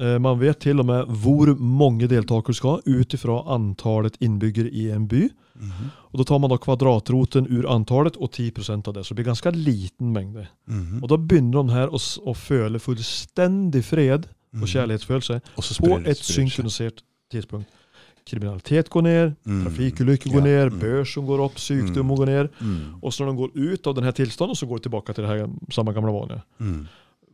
[0.02, 4.90] Eh, Man vet til og med hvor mange deltakere skal, ut ifra antallet innbyggere i
[4.92, 5.28] en by.
[5.56, 5.92] Mhm.
[6.14, 9.32] Og Da tar man da kvadratroten ur antallet og 10% av det, så det blir
[9.34, 10.48] ganske liten mengde.
[10.68, 11.04] Mhm.
[11.04, 14.68] Og Da begynner de her å, å føle fullstendig fred og Mhm.
[14.68, 17.68] kjærlighetsfølelse på et synkronisert tidspunkt.
[18.26, 19.64] Kriminalitet går ned, Mm.
[19.66, 20.80] trafikkulykker går Ja, ned, mm.
[20.80, 22.18] børsen går opp, sykdommer Mm.
[22.18, 22.50] går ned.
[22.62, 22.96] Mm.
[23.02, 25.28] Og så når de går ut av denne tilstanden, så går de tilbake til det
[25.28, 26.42] her samme gamle vanlige.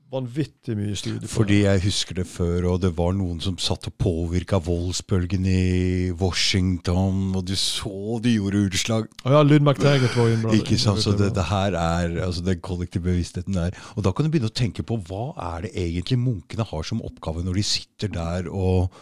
[0.07, 3.95] Vanvittig mye studier Fordi jeg husker det før, og det var noen som satt og
[3.99, 9.09] påvirka voldsbølgen i Washington, og du så de gjorde utslag.
[9.25, 10.61] Og ja, Lynn McTaggart var innblandet.
[10.61, 13.75] Ikke sant, så det, det her er altså Den kollektive bevisstheten der.
[13.97, 17.03] Og da kan du begynne å tenke på hva er det egentlig munkene har som
[17.03, 18.93] oppgave når de sitter der og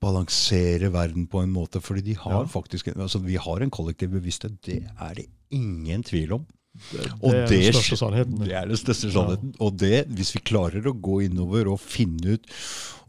[0.00, 1.82] balanserer verden på en måte.
[1.84, 2.46] Fordi de har Ja.
[2.48, 6.46] faktisk altså Vi har en kollektiv bevissthet, det er det ingen tvil om.
[6.90, 8.38] Det, Og det er den største sannheten.
[8.44, 9.54] Det er den største sannheten.
[9.60, 12.46] Og det, hvis vi klarer å gå innover og finne ut,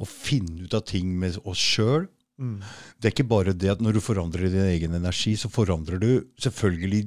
[0.02, 2.10] og finne ut av ting med oss sjøl
[2.42, 2.58] Mm.
[2.98, 6.08] Det er ikke bare det at når du forandrer din egen energi, så forandrer du
[6.42, 7.04] selvfølgelig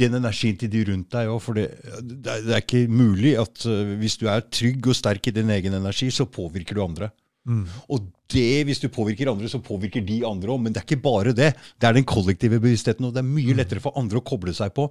[0.00, 1.40] den energien til de rundt deg òg.
[1.44, 1.66] For det,
[2.00, 5.76] det, er- ikke mulig at eh, hvis du er trygg og sterk i din egen
[5.76, 7.10] energi, så påvirker du andre.
[7.44, 7.66] Mm.
[7.92, 10.62] Og det, hvis du påvirker andre, så påvirker de andre òg.
[10.62, 11.52] Men det er ikke bare det.
[11.76, 14.72] Det er den kollektive bevisstheten, og det er mye lettere for andre å koble seg
[14.78, 14.88] på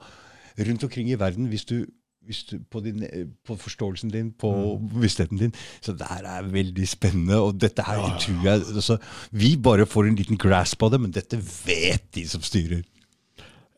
[0.59, 1.85] rundt omkring i verden hvis du,
[2.25, 4.51] hvis du på, din, eh, på forståelsen din, på
[4.93, 5.53] bevisstheten din.
[5.81, 7.39] Så det her er veldig spennende.
[7.41, 8.97] Og dette her tror jeg altså,
[9.31, 12.83] Vi bare får en liten grasp av det, men dette vet de som styrer.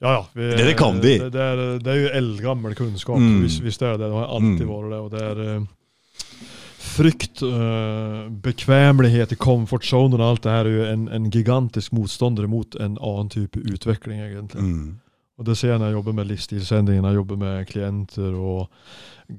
[0.04, 0.26] Ja, ja.
[0.36, 1.14] Vi, Det- det kan de.
[1.20, 3.16] Det, det, er, det er jo eldgammel kunnskap.
[3.18, 3.40] Mm.
[3.46, 4.12] hvis, hvis, det er det det.
[4.18, 4.74] Har alltid Mm.
[4.74, 5.00] vært det.
[5.00, 5.64] Og det er eh,
[6.84, 11.94] frykt, uh, bekvämlighet i comfort zone og alt det her er jo en, en gigantisk
[11.96, 14.62] motstander mot en annen type utvikling, egentlig.
[14.62, 15.00] Mm.
[15.44, 18.70] Og det ser jeg når jeg jobber med livsstilsendringer, når jeg jobber med klienter og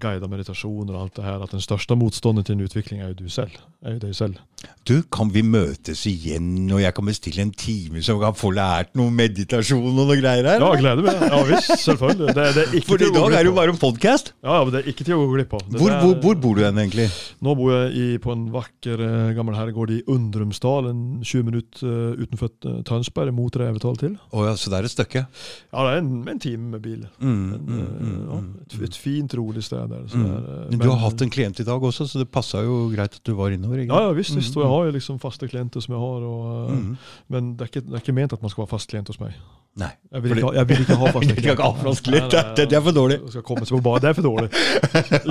[0.01, 3.25] guider meditasjoner og alt det her, at den største motstanden til en utvikling er jo
[3.25, 3.57] du selv.
[3.85, 4.41] Er jo deg selv.
[4.89, 8.51] Du, kan vi møtes igjen, og jeg kan bestille en time så jeg kan få
[8.57, 10.61] lært noe meditasjon og noe greier her?
[10.61, 11.21] Ja, gleder meg.
[11.25, 12.35] Ja visst, selvfølgelig.
[12.37, 14.33] Det, det er For i dag er det jo bare en podkast.
[14.45, 15.65] Ja, men det er ikke til å gå glipp av.
[15.73, 17.09] Hvor, hvor, hvor bor du hen, egentlig?
[17.45, 22.25] Nå bor jeg i, på en vakker eh, gammel herregård i Undrumsdalen, 20 minutter eh,
[22.25, 24.17] utenfor eh, Tønsberg, mot Revetal til.
[24.33, 25.25] Å ja, så det er et stykke?
[25.29, 27.05] Ja, det er en, en time med bil.
[27.21, 30.05] Mm, en, mm, mm, ja, mm, et, et fint, rolig sted der.
[30.09, 30.25] Så mm.
[30.25, 32.63] Der, er, eh, Men du har hatt en klient i dag også, så det passa
[32.65, 33.83] jo greit at du var innover.
[33.85, 34.57] Ja, ja visst, visst.
[34.57, 36.23] Og Mm, jeg har jo liksom faste klienter som jeg har.
[36.31, 36.97] Og, eh, mm.
[37.31, 39.21] Men det er, ikke, det er ikke ment at man skal være fast klient hos
[39.21, 39.35] meg.
[39.77, 39.89] Nei.
[40.15, 43.17] Jeg vil ikke jeg vil ikke ha fast klient, det- er for dårlig.
[43.33, 43.99] Skal komme seg på bar.
[43.99, 44.49] Det er for dårlig.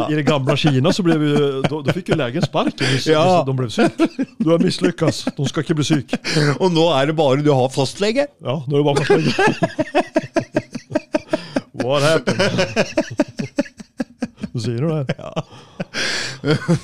[0.10, 1.30] I, det gamle Kina så ble vi,
[1.64, 3.44] da, da fikk jo legen sparken hvis, Ja.
[3.48, 4.10] de ble syke.
[4.44, 5.24] Du har mislykkes.
[5.38, 6.20] De skal ikke bli syke.
[6.60, 8.28] Og nå er det bare du har fastlege?
[8.44, 9.34] Ja, nå er det bare fastlege.
[11.84, 13.60] What happened?
[14.54, 15.16] Du sier du det?
[15.20, 15.34] Ja.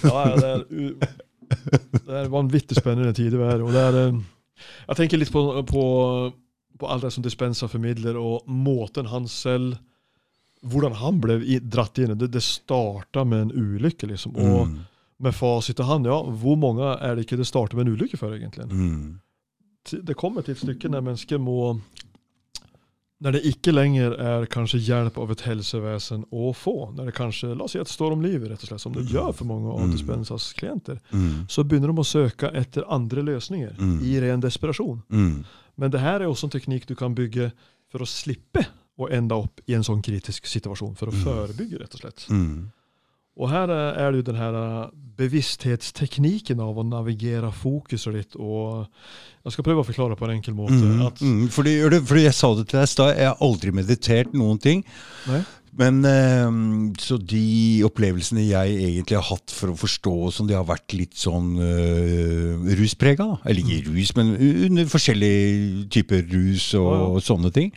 [0.04, 0.62] ja det, er,
[2.06, 3.64] det er vanvittig spennende tider vi er.
[3.66, 4.20] Og det er eh,
[4.90, 5.84] jeg tenker litt på, på,
[6.80, 9.78] på alt det som Dispensa formidler, og måten han selv
[10.60, 11.38] Hvordan han ble
[11.72, 12.28] dratt inn det.
[12.34, 14.34] Det starta med en ulykke, liksom.
[14.36, 14.74] Og Mm.
[15.24, 18.18] med fasit i han, ja, hvor mange er det ikke det starter med en ulykke
[18.20, 18.66] for, egentlig?
[18.68, 19.22] Mm.
[20.04, 21.78] Det kommer til et stykke når mennesker må
[23.22, 27.50] Når det ikke lenger er kanskje hjelp av et helsevesen å få, når det kanskje
[27.58, 29.46] la oss si at det står om livet, rett og slett, som det gjør for
[29.46, 29.92] mange av Mm.
[29.92, 31.46] Dispensas klienter, Mm.
[31.50, 34.02] så begynner de å søke etter andre løsninger Mm.
[34.04, 35.02] i ren desperasjon.
[35.12, 35.44] Mm.
[35.78, 37.52] Men det her er også en teknikk du kan bygge
[37.90, 38.66] for å slippe
[38.98, 41.24] å ende opp i en sånn kritisk situasjon, for å Mm.
[41.24, 42.26] forebygge, rett og slett.
[42.30, 42.72] Mm.
[43.40, 48.36] Og her eh, er det den her eh, bevissthetsteknikken av å navigere fokuset ditt.
[48.40, 48.88] og
[49.46, 50.80] Jeg skal prøve å forklare på en enkel måte.
[50.80, 51.06] Mm.
[51.20, 51.46] Mm.
[51.54, 54.84] Fordi, fordi jeg sa det til deg i stad, jeg har aldri meditert noen ting.
[55.30, 55.44] Nei?
[55.80, 56.48] Men eh,
[57.00, 61.16] så de opplevelsene jeg egentlig har hatt for å forstå som de har vært litt
[61.20, 63.38] sånn uh, rusprega, da.
[63.50, 67.26] Eller ikke rus, men under forskjellige typer rus og, Ja, ja.
[67.30, 67.70] sånne ting.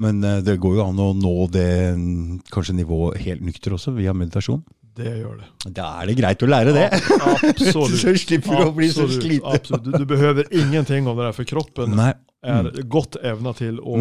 [0.00, 3.96] Men eh, det går jo an å nå det mm, kanskje nivået helt nykter også,
[3.96, 4.62] via meditasjon.
[4.96, 5.46] Det gjør det.
[5.76, 6.88] Da er det greit å lære det.
[7.20, 7.94] Absolutt.
[8.02, 9.46] så slipper du å bli så sliten.
[9.46, 9.86] absolutt.
[9.86, 12.10] Du, du behøver ingenting av det der, for kroppen Nei,
[12.42, 13.96] er godt evna til å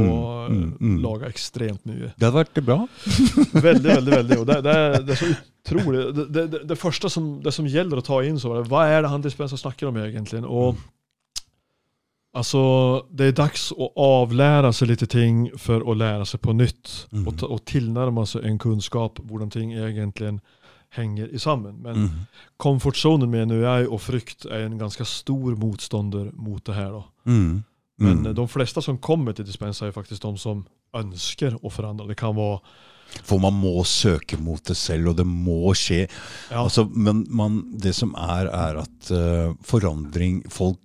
[0.49, 0.99] Mm, mm, mm.
[1.03, 2.11] lage ekstremt mye.
[2.17, 2.79] det hadde vært bra.
[3.67, 4.13] Veldig, veldig.
[4.15, 4.37] veldig.
[4.49, 6.05] Det, det, det er så utrolig.
[6.17, 9.03] Det, det, første som, det som gjelder å ta inn, så er det, hva er
[9.05, 10.41] det han dispenser snakker om egentlig?
[10.47, 10.79] Og
[12.37, 12.59] Altså,
[13.09, 16.91] det er dags å avlære seg litt ting for å lære seg på nytt.
[17.09, 17.23] Mm.
[17.25, 20.35] Og, ta, og tilnærme seg en kunnskap hvordan ting egentlig
[20.95, 21.81] henger sammen.
[21.81, 22.09] Men Mm.
[22.59, 26.91] comfortzonen mener jeg og frykt er en ganske stor motstander mot det her.
[26.91, 27.03] Da.
[27.31, 27.63] Mm.
[27.99, 28.25] Men Mm.
[28.27, 32.07] eh, de fleste som kommer til Dispensa er faktisk de som ønsker å forandre.
[32.07, 32.59] Det kan være
[33.23, 36.07] For man må søke mot det selv, og det må skje.
[36.51, 40.77] ja, Altså, men man, det som er, er at uh, forandring Folk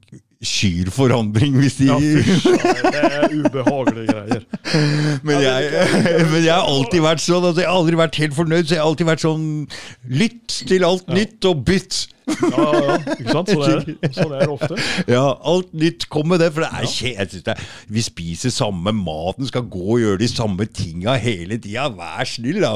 [0.49, 4.43] skyr forandring hvis de ja, fysj, det er ubehagelige greier.
[5.27, 5.87] men, jeg,
[6.33, 7.45] men jeg har alltid vært sånn.
[7.51, 9.47] Altså, jeg har aldri vært helt fornøyd, så jeg har alltid vært sånn
[10.23, 11.17] Lytt til alt Ja.
[11.21, 12.05] nytt og bytt!
[12.25, 13.51] Ja, ja, ikke sant?
[13.53, 14.77] Sånn er det, sånn er det ofte.
[15.13, 16.49] Ja, alt nytt kom med det.
[16.55, 16.89] For det er Ja.
[16.89, 20.67] kje- jeg synes det er, Vi spiser samme maten, skal gå og gjøre de samme
[20.73, 21.91] tinga hele tida.
[21.93, 22.73] Vær snill, da.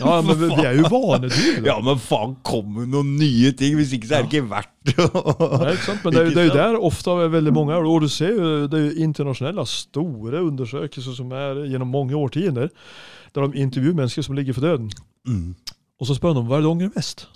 [0.00, 1.64] Ja, men vi, er jo vanedyr.
[1.64, 3.74] Ja, men faen, kom med noen nye ting!
[3.80, 4.96] Hvis ikke så er det ikke verdt det.
[5.00, 6.04] Ja, ikke sant?
[6.04, 7.88] Men det, er det er jo der ofte veldig mange er.
[7.88, 12.52] Og du ser jo det er jo internasjonale store undersøkelser som er gjennom mange årtier,
[12.52, 12.68] der
[13.46, 14.90] de intervjuer mennesker som ligger for døden.
[15.26, 15.54] Mm.
[16.00, 17.26] Og så spør de hva er det du angrer mest.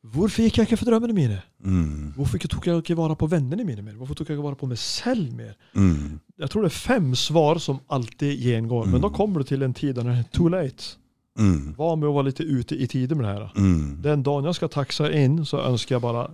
[0.00, 1.42] Hvorfor gikk jeg ikke for drømmene mine?
[1.60, 2.12] Mm.
[2.16, 3.92] Hvorfor tok jeg ikke vare på vennene mine mer?
[4.00, 5.52] Hvorfor tok jeg ikke vare på meg selv mer?
[5.76, 6.20] Mm.
[6.40, 8.86] Jeg tror det er fem svar som alltid gjengår.
[8.86, 9.02] Men Mm.
[9.02, 10.96] da kommer du til en tid der det er too late.
[11.38, 11.74] Mm.
[11.76, 13.50] Hva med å være litt ute i tide med det her?
[13.56, 14.00] Mm.
[14.02, 16.30] Den dagen jeg skal takse inn, så ønsker jeg bare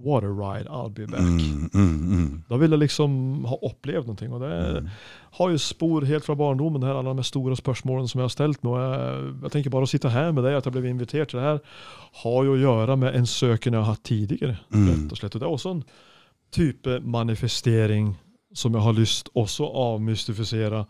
[0.00, 1.20] A ride, I'll be back.
[1.20, 2.42] Mm, mm, mm.
[2.48, 4.30] Da vil jeg liksom ha opplevd noe.
[4.30, 4.82] Og det
[5.38, 8.64] har jo spor helt fra barndommen, her, alle de store spørsmålene som jeg har stelt
[8.66, 8.80] meg.
[8.80, 11.46] Jeg, jeg tenker bare å sitte her med deg, at jeg ble invitert til det
[11.46, 11.62] her,
[12.24, 14.58] har jo å gjøre med en søken jeg har hatt tidligere.
[14.74, 14.88] Mm.
[14.88, 15.36] rett og slett.
[15.36, 15.86] Og det er også en
[16.50, 18.14] type manifestering
[18.52, 20.84] som jeg har lyst også å avmystifisere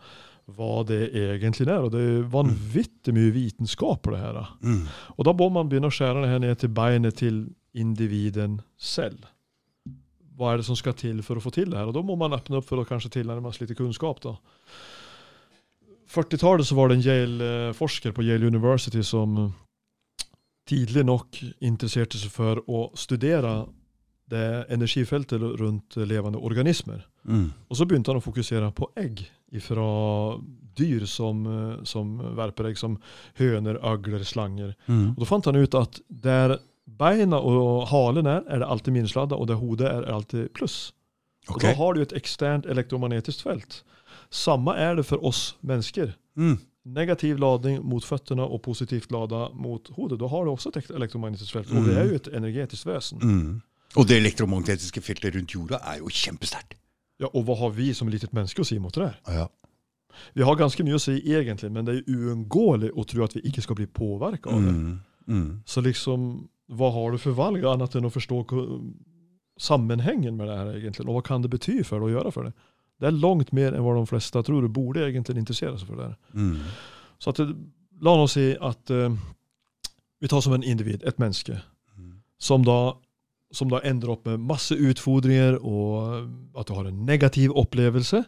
[0.57, 1.85] hva det egentlig er.
[1.85, 4.39] Og det er vanvittig mye vitenskap på det her.
[4.63, 4.85] Mm.
[5.17, 9.25] Og da må man begynne å skjære det her ned til beinet til individen selv.
[10.37, 11.89] Hva er det som skal til for å få til det her?
[11.91, 14.21] Og da må man åpne opp for å kanskje tilnærme seg litt kunnskap.
[14.23, 14.35] da.
[16.11, 19.51] 40-tallet så var det en Yale-forsker på Yale University som
[20.67, 23.61] tidlig nok interesserte seg for å studere
[24.31, 27.03] det energifeltet rundt levende organismer.
[27.27, 27.51] Mm.
[27.67, 29.25] Og så begynte han å fokusere på egg
[29.63, 29.87] fra
[30.79, 31.43] dyr som,
[31.83, 32.95] som verper egg, som
[33.39, 34.71] høner, øgler, slanger.
[34.87, 35.09] Mm.
[35.11, 36.55] Og Da fant han ut at der
[36.85, 40.93] beina og halen er, det alltid minusladda, og det hodet er, det alltid pluss.
[41.49, 43.83] Og Da har du et eksternt elektromagnetisk felt.
[44.29, 46.13] Samme er det for oss mennesker.
[46.35, 46.59] Mm.
[46.85, 50.19] Negativ lading mot føttene og positivt lada mot hodet.
[50.19, 51.71] Da har du også et elektromagnetisk felt.
[51.71, 53.19] Og vi er jo et energetisk vesen.
[53.21, 53.61] Mm.
[53.95, 56.77] Og det elektromagnetiske feltet rundt jorda er jo kjempesterkt.
[57.21, 59.11] Ja, og hva har vi som litet menneske å si mot det?
[59.29, 59.45] Ja.
[60.33, 63.43] Vi har ganske mye å si egentlig, men det er uunngåelig å tro at vi
[63.49, 64.73] ikke skal bli påvirka av det.
[64.73, 64.95] Mm.
[65.27, 65.49] Mm.
[65.65, 68.37] Så liksom, hva har du for valg annet enn å forstå
[69.61, 72.47] sammenhengen med det her egentlig, og hva kan det bety for deg å gjøre for
[72.47, 72.53] det?
[73.01, 75.99] Det er langt mer enn hva de fleste tror du borde egentlig interessere seg for
[76.01, 76.07] det.
[76.11, 76.17] her.
[76.33, 76.57] Mm.
[77.19, 77.55] Så at, det-
[78.01, 79.09] la oss si at eh,
[80.21, 81.59] vi tar som en individ, et menneske,
[81.97, 82.13] Mm.
[82.39, 82.93] som da,
[83.51, 88.23] som da ender opp med masse utfordringer, og at du har en negativ opplevelse.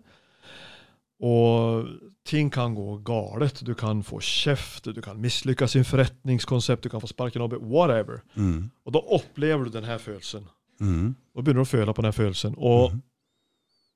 [1.22, 1.88] Og
[2.26, 3.62] ting kan gå galt.
[3.66, 7.56] Du kan få kjeft, du kan mislykkes i en forretningskonsept, du kan få sparken av
[7.62, 8.24] whatever.
[8.36, 8.70] Mm.
[8.86, 10.48] Og da opplever du denne følelsen.
[10.82, 11.16] Mm.
[11.36, 12.56] Da begynner du å føle på den følelsen.
[12.58, 13.02] Og mm.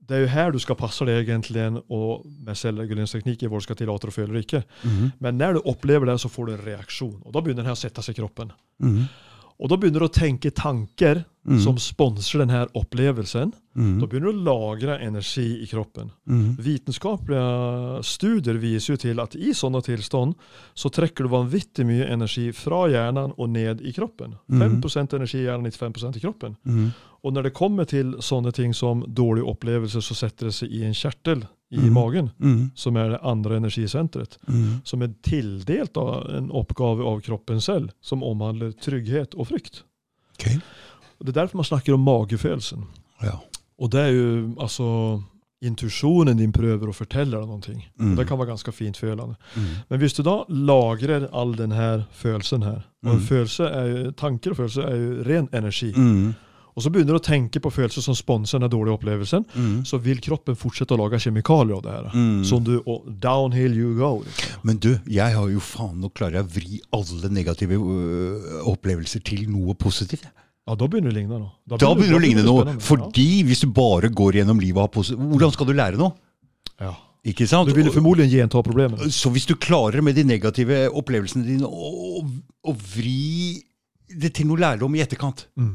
[0.08, 3.68] det er jo her du skal passe deg egentlig, og med selvreguleringsteknikk i hvor du
[3.68, 4.64] skal tillate å føle det ikke.
[4.84, 5.08] Mm.
[5.24, 7.18] Men når du opplever det, så får du en reaksjon.
[7.26, 8.54] Og da begynner den her å sette seg i kroppen.
[8.84, 9.08] Mm.
[9.58, 11.60] Og da begynner du å tenke tanker Mm.
[11.64, 13.54] som sponser denne opplevelsen.
[13.78, 14.00] Mm.
[14.02, 16.10] Da begynner du å lagre energi i kroppen.
[16.28, 16.58] Mm.
[16.60, 20.36] Vitenskapelige studier viser jo til at i sånne tilstand
[20.76, 24.36] så trekker du vanvittig mye energi fra hjernen og ned i kroppen.
[24.48, 24.82] Mhm.
[24.82, 26.58] 5 energi i hjernen, 95 i kroppen.
[26.66, 26.92] Mm.
[27.24, 30.84] Og når det kommer til sånne ting som dårlig opplevelse, så setter det seg i
[30.84, 31.94] en kjertel i mm.
[31.94, 32.72] magen, Mm.
[32.76, 34.38] som er det andre energisenteret.
[34.48, 34.82] Mm.
[34.84, 39.84] Som er tildelt av en oppgave av kroppen selv, som omhandler trygghet og frykt.
[40.38, 40.60] Ok.
[41.20, 42.84] Og Det er derfor man snakker om magefølelsen.
[43.24, 43.38] Ja.
[43.80, 45.22] Og det er jo altså
[45.66, 47.78] intuisjonen din prøver å fortelle deg noe.
[47.98, 48.16] Mm.
[48.20, 49.36] Det kan være ganske fint følende.
[49.58, 49.70] Mm.
[49.90, 53.22] Men hvis du da lagrer all denne følelsen her, og Mm.
[53.26, 56.36] følelse jo, tanker og følelser er jo ren energi, Mm.
[56.76, 59.84] og så begynner du å tenke på følelser som sponser denne dårlige opplevelsen, Mm.
[59.84, 62.12] så vil kroppen fortsette å lage kjemikalier av det her.
[62.14, 62.46] Mm.
[62.46, 64.20] Som du, og downhill you go.
[64.20, 64.60] Liksom.
[64.64, 69.24] Men du, jeg har jo faen nå klarer jeg å vri alle negative øh, opplevelser
[69.24, 70.28] til noe positivt.
[70.68, 71.52] Ja, da begynner det å ligne noe.
[71.72, 72.78] Da begynner det å ligne noe.
[72.84, 76.14] Fordi hvis du bare går gjennom livet og har positivt Hvordan skal du lære noe?
[76.82, 76.94] ja.
[77.28, 77.68] Ikke sant?
[77.68, 79.02] Du ville formodentlig gjenta problemet.
[79.12, 82.22] Så hvis du klarer med de negative opplevelsene dine å,
[82.64, 83.58] å vri
[84.08, 85.74] det til noe lærdom i etterkant, Mm.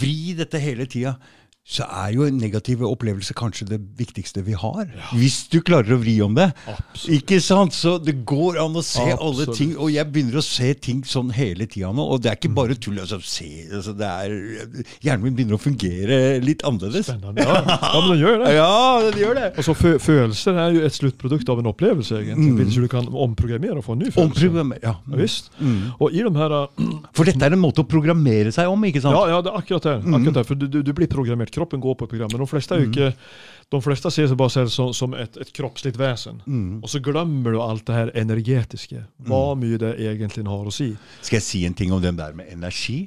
[0.00, 1.18] vri dette hele tida,
[1.64, 4.84] så er jo en negativ opplevelse kanskje det viktigste vi har.
[5.16, 6.50] Hvis du klarer å vri om det.
[6.68, 7.14] Absolutt.
[7.16, 7.72] Ikke sant?
[7.72, 11.32] Så det går an å se alle ting, og jeg begynner å se ting sånn
[11.34, 12.04] hele tida nå.
[12.04, 13.00] Og det er ikke bare tull.
[13.00, 14.34] Altså, se, altså, det er,
[15.04, 17.08] hjernen min begynner å fungere litt annerledes.
[17.08, 17.46] Spennende.
[17.48, 17.56] Ja.
[17.64, 18.52] ja, men den gjør det.
[18.64, 19.46] Ja, den gjør det.
[19.58, 22.68] Altså, fø følelser er jo et sluttprodukt av en opplevelse, egentlig.
[22.68, 22.76] Mm.
[22.76, 24.28] Du kan omprogrammere og få en ny følelse.
[24.28, 24.84] Omprogrammere.
[24.84, 24.94] Ja.
[25.08, 25.50] Ja, visst.
[25.58, 25.94] Mm.
[25.98, 29.02] Og i de her uh, For dette er en måte å programmere seg om, ikke
[29.04, 29.16] sant?
[29.16, 29.96] Ja, ja, det er akkurat det.
[30.04, 30.16] Mm.
[30.20, 30.46] Akkurat det.
[30.48, 31.53] For du, du, du blir programmert.
[31.54, 32.32] Kroppen går på program.
[32.32, 33.10] Men de fleste, er jo ikke,
[33.74, 36.40] de fleste ser seg bare som, som et, et kroppslig vesen.
[36.46, 36.82] Mm.
[36.82, 39.04] Og så glemmer du alt det her energetiske.
[39.28, 40.92] Hva mye det egentlig har å si.
[41.22, 43.04] Skal jeg si en ting om den der med energi?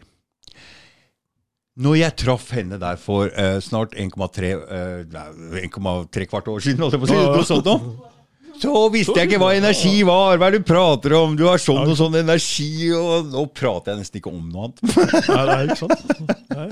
[1.77, 5.17] Når jeg traff henne der for uh, snart 1,3 uh,
[5.61, 8.13] 1,3 kvart år siden, holdt jeg på å si, noe sånt noe.
[8.57, 10.39] så visste jeg ikke hva energi var.
[10.41, 11.35] Hva er det du prater om?
[11.37, 14.81] Du har sånn og sånn energi, og nå prater jeg nesten ikke om noe annet.
[15.29, 16.47] Nei, det er ikke sant?
[16.57, 16.69] Nei.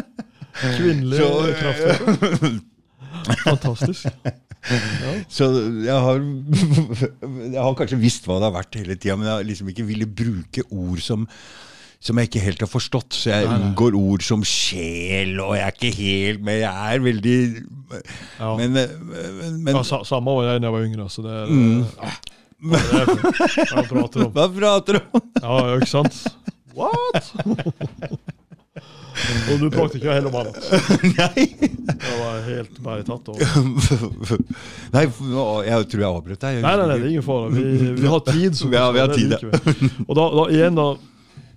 [0.62, 2.63] Kvinnelig Så, kraft.
[3.45, 4.08] Fantastisk.
[5.30, 5.47] Så
[5.86, 6.20] jeg har,
[7.53, 9.86] jeg har kanskje visst hva det har vært hele tida, men jeg har liksom ikke
[9.88, 11.28] ville bruke ord som
[12.06, 13.16] som jeg ikke helt har forstått.
[13.18, 13.62] Så jeg Nei, nei.
[13.72, 17.38] unngår ord som sjel, og jeg er ikke helt Men jeg er veldig
[18.38, 18.49] Ja.
[18.60, 21.08] Men, men, men ja, sa, samme var jeg da jeg var yngre.
[21.10, 21.82] Så det Mm.
[21.97, 22.12] ja.
[22.66, 23.16] Hva er det
[23.72, 24.32] jeg prater om?
[24.36, 25.26] Hva prater du om?
[25.41, 26.22] Ja, ja, ikke sant?
[26.76, 27.34] What?
[29.51, 30.57] Og du prater ikke hele annet.
[31.20, 31.45] Nei.
[31.86, 33.45] Det var helt bare tatt over.
[34.95, 36.59] Nei, jeg tror jeg avbrøt deg.
[36.66, 37.49] Nei, nei, nei, det er ingen fare.
[37.53, 38.57] Vi, vi har tid.
[38.59, 39.63] som Ja, vi har tid, ja.
[40.07, 40.89] Og da, da igjen da,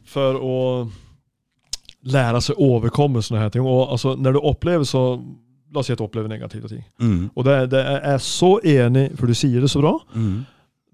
[0.09, 0.57] for å
[2.09, 3.67] lære seg å overkomme sånne her ting.
[3.67, 5.05] Og altså, når du opplever så
[5.69, 6.81] La oss si at du opplever negative ting.
[6.97, 7.27] Mm.
[7.37, 9.91] Og det, det er jeg så enig, for du sier det så bra.
[10.17, 10.39] Mm.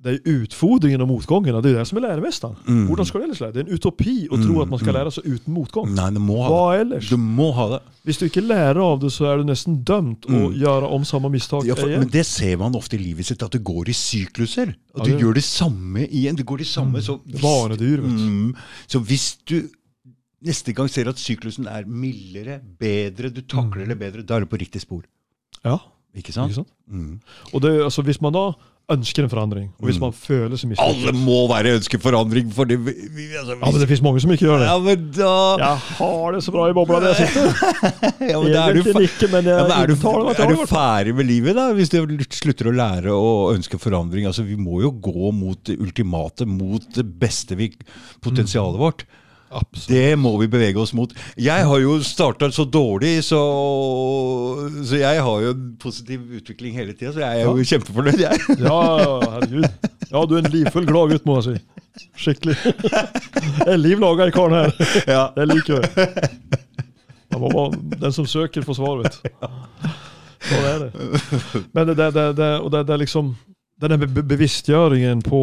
[0.04, 1.54] Det er utfordringen og motgången.
[1.64, 2.56] Det er det som er læremesteren.
[2.68, 2.82] Mm.
[2.90, 3.52] Hvordan skal du ellers lære?
[3.54, 5.94] Det er en utopi å tro at man skal lære seg uten motgang.
[5.96, 6.80] Nei, du må ha Hva det.
[6.84, 7.08] ellers?
[7.08, 7.78] Du må ha det.
[8.04, 10.58] Hvis du ikke lærer av det, så er du nesten dømt å Mm.
[10.60, 12.00] gjøre om samme mistak Ja, for, igjen.
[12.04, 14.74] men det ser man ofte i livet sitt, at det går i sykluser.
[14.76, 16.36] Ja, Og du gjør det samme igjen.
[16.36, 17.00] Det går det samme.
[17.00, 18.28] Så hvis, Vanedyr, vet du.
[18.28, 18.54] mm,
[18.86, 19.70] så hvis du
[20.44, 24.46] neste gang ser at syklusen er mildere, bedre, du takler det bedre, da er du
[24.52, 25.02] på riktig spor.
[25.64, 25.78] Ja,
[26.14, 26.52] Ikke sant?
[26.52, 26.68] ikke sant?
[26.92, 27.20] Mm.
[27.54, 28.52] Og det, altså, hvis man da
[28.92, 30.02] ønsker en forandring, og hvis Mm.
[30.04, 33.80] man føler seg Alle må være ønsker forandring, for det vi, vi, altså, Ja, men
[33.80, 34.66] det finnes mange som ikke gjør det.
[34.68, 37.48] ja, men da Jeg har det så bra i bobla der jeg sitter.
[38.30, 41.14] ja, men er du, ikke, men jeg ja, men er, du, meg er du ferdig
[41.16, 41.72] med livet, da?
[41.72, 44.26] Hvis du slutter å lære å ønske forandring?
[44.28, 47.72] Altså, Vi må jo gå mot det ultimate, mot det beste vi
[48.20, 49.06] Potensialet vårt.
[49.54, 49.88] Absolutt.
[49.88, 51.12] Det må vi bevege oss mot.
[51.38, 53.40] Jeg har jo starta så dårlig, så,
[54.82, 57.12] så jeg har jo en positiv utvikling hele tida.
[57.14, 58.40] Så jeg er jo kjempefornøyd, jeg.
[58.58, 59.68] Ja, ja, herregud.
[60.10, 62.04] Ja, du er en livfull, glad gutt, må jeg si.
[62.24, 62.56] Skikkelig.
[63.68, 64.74] En liv laga i karen her.
[65.06, 65.28] Ja.
[65.36, 66.08] Det liker jeg.
[68.00, 69.48] Den som søker, får svar, vet du.
[70.44, 70.90] Sånn er det.
[71.72, 73.34] Men det, det, det, det, og det, det er liksom
[73.80, 75.40] denne bevisstgjøringen på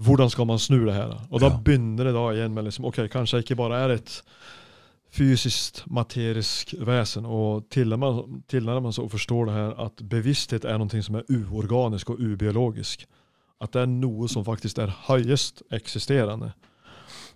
[0.00, 1.12] hvordan skal man snu det her.
[1.30, 1.56] Og da Ja.
[1.64, 4.22] begynner det da igjen med liksom, ok, kanskje jeg ikke bare er et
[5.12, 11.02] fysisk, materisk vesen, og tilnærmer man seg og forstår det her at bevissthet er noe
[11.02, 13.06] som er uorganisk og ubiologisk.
[13.60, 16.52] At det er noe som faktisk er høyest eksisterende.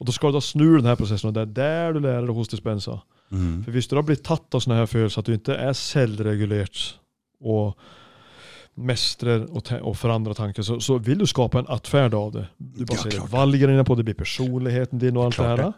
[0.01, 2.49] Og da skal du da snu denne prosessen, og det er der du lærer hos
[2.49, 3.01] dispensa.
[3.31, 3.65] Mm.
[3.65, 6.95] For hvis du da blir tatt av sånne her følelser, at du ikke er selvregulert
[7.45, 7.75] og
[8.77, 12.47] mestrer og, og forandrer tanker, så, så vil du skape en atferd av det.
[12.59, 13.31] Du Ja, baserer klart.
[13.31, 15.75] valgene på det, blir personligheten din og alt Klart det her.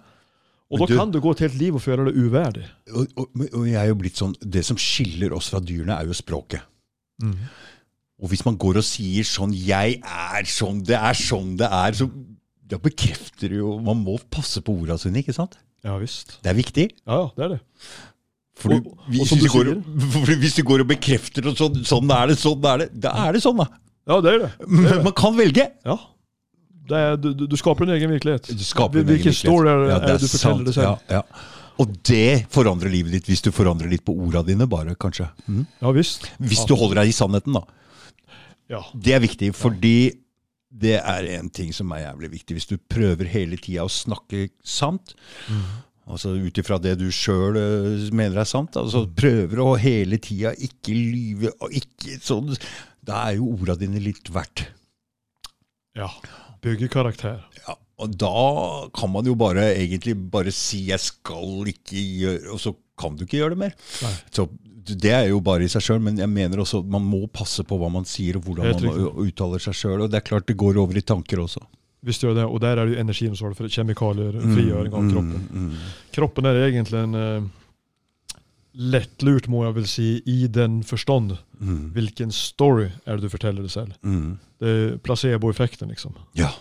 [0.70, 2.64] Og da du- kan du gå et helt liv og føle deg uverdig.
[2.94, 6.07] Og, og, og jeg er jo blitt sånn Det som skiller oss fra dyrene, er
[6.07, 6.61] jo språket.
[8.16, 11.92] Og hvis man går og sier sånn 'Jeg er sånn, det er sånn det er',
[11.94, 12.09] så
[12.66, 15.57] da bekrefter det jo Man må passe på ordene sine, ikke sant?
[15.84, 16.38] Ja visst.
[16.42, 16.90] Det er viktig.
[17.07, 17.61] Ja, ja, det er det.
[18.57, 19.72] For Og- hvis, og du går,
[20.16, 23.12] for hvis du går og bekrefter og sånn, sånn er det, sånn er det, da
[23.26, 23.66] er det sånn, da.
[24.07, 24.50] Ja, det er det.
[24.70, 25.66] Men man kan velge.
[25.84, 25.96] Ja.
[26.86, 28.46] Det er, du, du- skaper en egen virkelighet.
[28.54, 31.00] Du skaper en Hvilken egen story er, er det du forteller det selv?
[31.11, 31.54] Ja, ja.
[31.82, 35.26] Og det forandrer livet ditt hvis du forandrer litt på orda dine, bare, kanskje.
[35.50, 35.64] Mm.
[35.82, 36.30] Ja visst.
[36.40, 37.66] Hvis du holder deg i sannheten, da.
[38.72, 38.80] Ja.
[38.94, 39.96] Det er viktig, fordi
[40.76, 42.57] det er en ting som er jævlig viktig.
[42.57, 45.12] Hvis du prøver hele tida å snakke sant,
[46.07, 47.59] altså ut ifra det du sjøl
[48.14, 52.54] mener er sant, altså prøver å hele tida ikke lyve og ikke sånn,
[53.07, 54.68] da er jo orda dine litt verdt.
[55.98, 56.11] ja.
[56.64, 57.42] Bygge karakter.
[57.66, 62.59] Ja, og da kan man jo bare egentlig bare si 'jeg skal ikke gjøre', og
[62.59, 63.74] så kan du ikke gjøre det mer.
[64.02, 64.14] Nei.
[64.32, 64.48] Så
[64.86, 67.64] Det er jo bare i seg sjøl, men jeg mener også at man må passe
[67.66, 70.02] på hva man sier og hvordan man uttaler seg sjøl.
[70.04, 71.59] Og det er klart det går over i tanker også.
[72.03, 75.47] Visst gjør det, og der er det jo står for kjemikalier, frigjøring av kroppen.
[75.51, 75.86] Mm, mm.
[76.12, 77.47] Kroppen er egentlig en eh,
[78.76, 81.36] lettlurt, må jeg vel si, i den forstand.
[81.59, 81.90] Mm.
[81.97, 83.97] Hvilken story er det du forteller deg selv?
[84.05, 84.36] Mm.
[84.61, 86.14] Det er placeboeffekten, liksom.
[86.38, 86.53] Ja.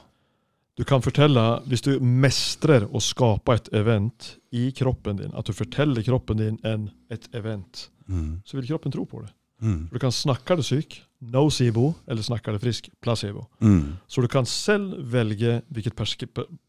[0.76, 5.54] Du kan fortelle, hvis du mestrer å skape et event i kroppen din, at du
[5.56, 8.42] forteller kroppen din en, et event, Mm.
[8.46, 9.32] så vil kroppen tro på det.
[9.62, 9.88] Mm.
[9.91, 13.45] Du kan snakke det syk, nocebo, eller snakke det frisk, placebo.
[13.62, 13.95] Mm.
[14.08, 15.95] Så du kan selv velge hvilket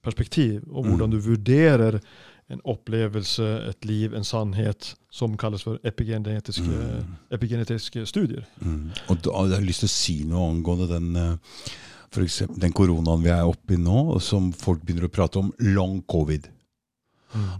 [0.03, 0.91] perspektiv, og Mm.
[0.91, 2.01] hvordan du vurderer
[2.49, 7.17] en opplevelse, et liv, en sannhet, som kalles for epigenetiske, Mm.
[7.33, 8.45] epigenetiske studier.
[8.61, 8.91] Mm.
[9.09, 11.37] Og da har lyst til å si noe angående den, eh,
[12.11, 15.53] for eksempel, den koronaen vi er oppe i nå, som folk begynner å prate om,
[15.59, 16.47] long covid.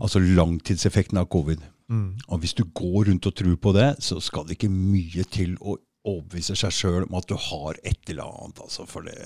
[0.01, 1.59] Altså langtidseffekten av covid.
[1.93, 2.17] Mm.
[2.29, 5.55] Og hvis du går rundt og tror på det, så skal det ikke mye til
[5.61, 8.61] å overbevise seg sjøl om at du har et eller annet.
[8.63, 9.17] Altså for det.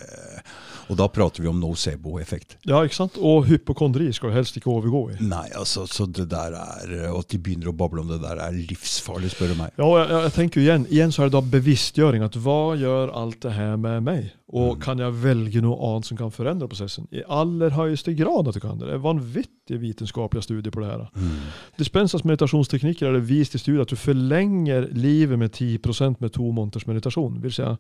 [0.89, 2.57] Og da prater vi om nocebo-effekt.
[2.69, 3.19] Ja, ikke sant?
[3.21, 5.19] Og hypokondri skal du helst ikke overgå i.
[5.21, 8.41] Nei, altså, så det der er Og at de begynner å bable om det der,
[8.41, 9.75] er livsfarlig, spør du meg.
[9.77, 12.25] Ja, og jeg, jeg, jeg tenker jo igjen, igjen så er det da bevisstgjøring.
[12.27, 14.31] at Hva gjør alt det her med meg?
[14.51, 17.07] Og kan jeg velge noe annet som kan forandre prosessen?
[17.15, 18.89] I aller høyeste grad at du kan det.
[18.89, 21.05] Det er vanvittige vitenskapelige studier på det her.
[21.15, 21.37] Mm.
[21.79, 26.51] Dispensas meditasjonsteknikker er det vist i studier at du forlenger livet med 10% med to
[26.51, 27.39] måneders meditasjon.
[27.45, 27.71] Vil si,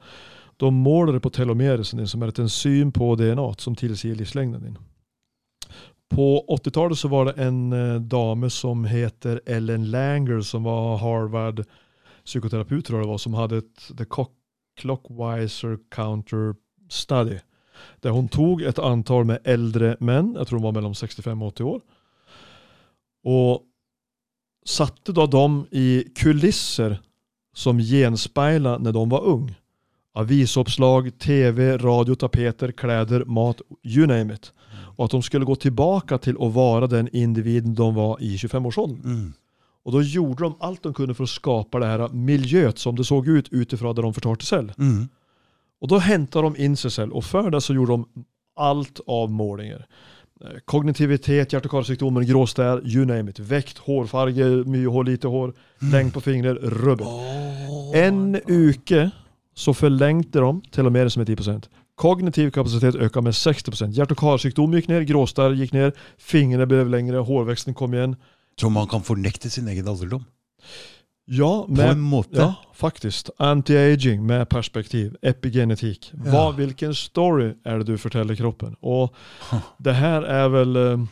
[0.62, 4.70] da måler det på telomeresen din, som er et enzym på DNA som tilsier livslengden
[4.70, 4.78] din.
[6.10, 11.64] På 80-tallet så var det en eh, dame som heter Ellen Langer som var Harvard
[12.26, 14.39] psykoterapeut tror jeg det var, som hadde et The Cock-
[14.80, 16.54] Clockwiser Counter
[16.88, 17.38] Study.
[18.04, 21.52] Der hun tog et antal med eldre menn, jeg tror de var mellom 65 og
[21.54, 21.80] 80 år.
[23.24, 23.66] og
[24.66, 26.98] satte da dem i kulisser
[27.56, 29.48] som gjenspeila når de var ung.
[30.18, 34.52] Avisoppslag, tv, radio, tapeter, klær, mat, you name it.
[34.98, 39.00] Og at de skulle gå tilbake til å være den individen de var i 25-årsalderen.
[39.04, 39.28] Mm.
[39.84, 43.04] Och då gjorde de allt de kunde för att skapa det här miljöet som det
[43.04, 44.72] såg ut utifrån där de förtar selv.
[44.78, 45.08] Mm.
[45.80, 48.06] Och då hämtade de in sig selv och för det så gjorde de
[48.56, 49.86] allt av målinger.
[50.44, 53.38] Eh, Kognitivitet, hjärt- och karsykdomar, gråstær, you name it.
[53.38, 55.54] Vekt, hårfarge, mye hår, lite hår,
[55.92, 56.58] längd på fingrar,
[57.00, 59.10] Oh, En uke
[59.54, 61.68] så förlängde de telomerer med 10%.
[61.94, 63.92] Kognitiv kapacitet ökade med 60%.
[63.92, 68.16] Hjärt- och karsykdom gick ner, gråstær gick ner, fingrarna blev längre, hårväxten kom igen.
[68.57, 70.24] Så man kan fornekte sin egen alderdom?
[71.30, 73.30] Ja, På med, ja faktisk.
[73.38, 76.12] Anti-aging med perspektiv, epigenetik.
[76.24, 76.51] Ja.
[76.51, 78.76] Hvilken story er det du forteller kroppen?
[78.82, 79.14] Og
[79.84, 81.09] det her er väl eh,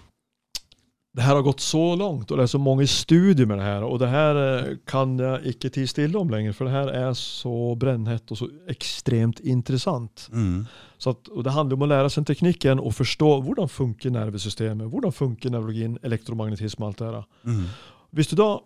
[1.16, 3.82] det her har gått så langt, og det er så mange studier med det her.
[3.82, 7.14] Og det här eh, kan jeg ikke tie stille om lenger, for det her er
[7.14, 10.28] så brennhett og så ekstremt interessant.
[10.32, 10.66] Mm.
[10.98, 15.12] Så att, Det handler om å lære seg teknikken og forstå hvordan funker nervesystemet, hvordan
[15.14, 17.24] funker neurologin, elektromagnetisme og alt det her.
[17.44, 17.64] Mm.
[18.12, 18.58] Hvis du da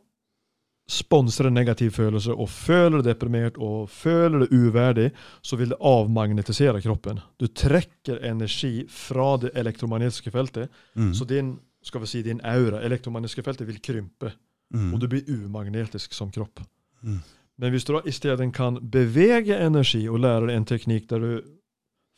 [0.88, 5.10] sponser en negativ følelse og føler deg deprimert og føler deg uverdig,
[5.42, 7.20] så vil det avmagnetisere kroppen.
[7.38, 11.12] Du trekker energi fra det elektromagnetiske feltet, Mm.
[11.14, 14.32] så din, skal vi si, din aura, elektromagnetiske feltet, vil krympe,
[14.74, 14.94] Mm.
[14.94, 16.60] og du blir umagnetisk som kropp.
[17.04, 17.20] Mm.
[17.58, 21.42] Men hvis du da isteden kan bevege energi og lære deg en teknikk der du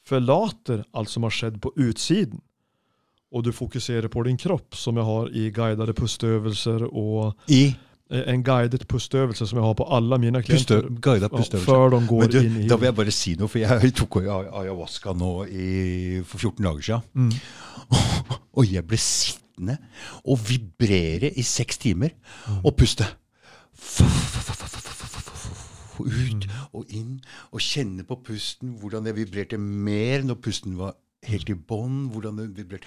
[0.04, 2.40] forlater alt som har skjedd på utsiden,
[3.34, 7.62] og du fokuserer på din kropp, som jeg har i guidede pusteøvelser og I
[8.10, 10.86] eh, en guidet pusteøvelse som jeg har på alle mine klienter.
[11.02, 11.58] guida Ja.
[11.64, 14.20] Før de går du, inn i da vil jeg bare si noe, for jeg tok
[14.22, 17.02] ayahuasca nå i, for 14 dager siden.
[17.14, 17.32] mm.
[18.56, 19.78] Og jeg ble sittende
[20.24, 22.10] og vibrere i seks timer
[22.46, 22.60] Mm.
[22.64, 23.06] og puste.
[26.00, 27.20] Ut og inn
[27.52, 32.10] og kjenne på pusten, hvordan jeg vibrerte mer når pusten var helt i bånn.
[32.12, 32.86] hvordan det vibrerte.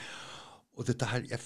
[0.77, 1.39] Og dette her, jeg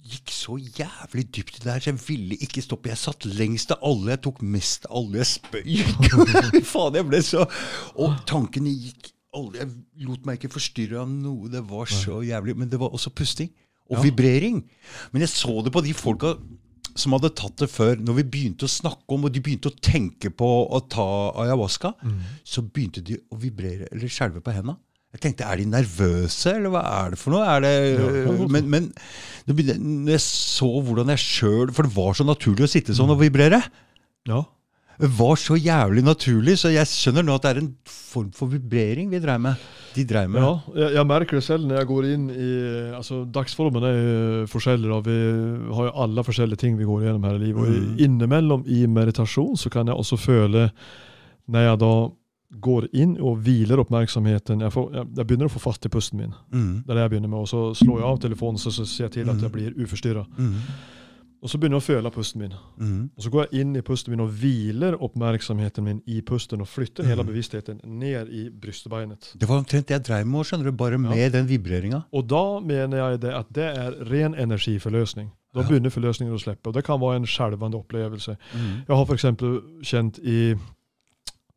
[0.00, 2.88] gikk så jævlig dypt i det her, så jeg ville ikke stoppe.
[2.88, 5.80] Jeg satt lengst av alle, jeg tok mest av alle, jeg spøy.
[6.72, 7.42] Faen, jeg ble så
[8.00, 11.50] Og tankene gikk alle, Jeg lot meg ikke forstyrre av noe.
[11.52, 12.56] Det var så jævlig.
[12.58, 13.50] Men det var også pusting.
[13.90, 14.02] Og Ja.
[14.06, 14.62] vibrering.
[15.12, 16.36] Men jeg så det på de folka
[17.00, 17.96] som hadde tatt det før.
[18.04, 21.08] Når vi begynte å snakke om, og de begynte å tenke på å ta
[21.46, 21.94] ayahuasca,
[22.44, 24.78] så begynte de å vibrere eller skjelve på hendene.
[25.10, 27.42] Jeg tenkte, Er de nervøse, eller hva er det for noe?
[27.42, 28.34] Er det, ja.
[28.46, 28.84] men men
[29.48, 33.18] når jeg så hvordan jeg sjøl For det var så naturlig å sitte sånn og
[33.18, 33.58] vibrere.
[34.30, 34.44] Ja.
[35.00, 39.08] Var så jævlig naturlig, så jeg skjønner nå at det er en form for vibrering
[39.10, 39.54] vi dreier med.
[39.94, 40.42] De dreier med.
[40.42, 42.50] ja, jeg, jeg merker det selv når jeg går inn i
[42.94, 45.00] altså Dagsformen er forskjellig.
[45.08, 45.16] Vi
[45.74, 47.60] har jo alle forskjellige ting vi går gjennom her i livet.
[47.60, 47.96] og Mm.
[47.98, 50.70] i- Innimellom i meditasjon så kan jeg også føle,
[51.48, 51.92] når jeg da
[52.60, 56.18] går inn og hviler oppmerksomheten Jeg, får, jeg, jeg begynner å få fatt i pusten
[56.18, 56.32] min.
[56.52, 58.84] Mm, Det er det jeg begynner med, og Så slår jeg av telefonen så, så
[58.86, 60.26] ser jeg til at jeg blir uforstyrra.
[60.36, 60.54] mm,
[61.42, 62.52] Og så begynner jeg å føle pusten min.
[62.78, 66.60] mm, Og Så går jeg inn i pusten min og hviler oppmerksomheten min i pusten
[66.60, 67.26] og flytter hele Mhm.
[67.32, 69.32] bevisstheten ned i brystbeinet.
[69.38, 72.04] Det var omtrent det jeg dreiv med, skjønner du, bare med den vibreringa.
[72.12, 75.30] Og da mener jeg det at det er ren energiforløsning.
[75.54, 75.66] Da Ja.
[75.68, 76.66] begynner forløsningen å slippe.
[76.68, 78.36] Og det kan være en skjelvende opplevelse.
[78.54, 78.84] Mm.
[78.86, 79.24] Jeg har f.eks.
[79.82, 80.54] kjent i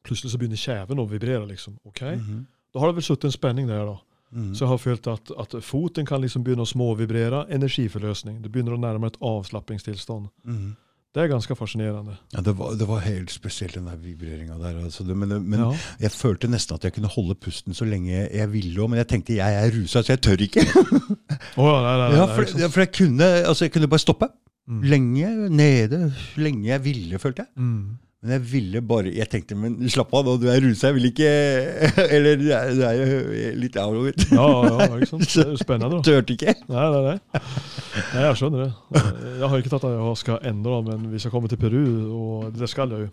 [0.04, 1.48] Plutselig så begynner kjeven å vibrere.
[1.48, 1.78] liksom.
[1.86, 2.02] Ok?
[2.02, 2.46] Mhm.
[2.74, 3.86] Da har det vel sittet en spenning der.
[3.86, 3.98] da.
[4.34, 4.54] Mm.
[4.56, 7.46] Så jeg har følt at, at foten kan liksom begynne å småvibrere.
[7.54, 8.42] Energiforløsning.
[8.44, 10.32] Det begynner å nærme et avslappingstilstand.
[10.48, 10.74] Mm.
[11.14, 12.16] Det er ganske fascinerende.
[12.34, 14.80] Ja, det var, det var helt spesielt, den der vibreringa der.
[14.82, 15.04] Altså.
[15.06, 15.68] Det, men men ja.
[16.02, 19.12] jeg følte nesten at jeg kunne holde pusten så lenge jeg ville òg, men jeg
[19.12, 20.64] tenkte jeg er rusa, så jeg tør ikke.
[21.62, 23.92] oh, ja, nei, nei, nei, Ja, for, ikke ja, for jeg kunne, altså jeg kunne
[23.94, 24.32] bare stoppe.
[24.66, 24.82] Mm.
[24.90, 26.02] Lenge nede,
[26.40, 27.62] lenge jeg ville, følte jeg.
[28.24, 31.10] Men jeg ville bare Jeg tenkte, men slapp av nå, du er rusa, jeg vil
[31.10, 31.32] ikke
[32.16, 33.18] Eller du er, du er jo
[33.60, 34.24] litt avlovet.
[34.32, 35.28] Ja, ja, ikke sant?
[35.34, 36.00] Det er jo spennende.
[36.00, 36.06] da.
[36.08, 36.56] Turte ikke.
[36.72, 37.44] Nei, nei, nei.
[38.14, 39.04] nei, jeg skjønner det.
[39.42, 41.84] Jeg har ikke tatt ayahuasca ennå, men hvis jeg kommer til Peru,
[42.16, 43.12] og det skal jeg jo,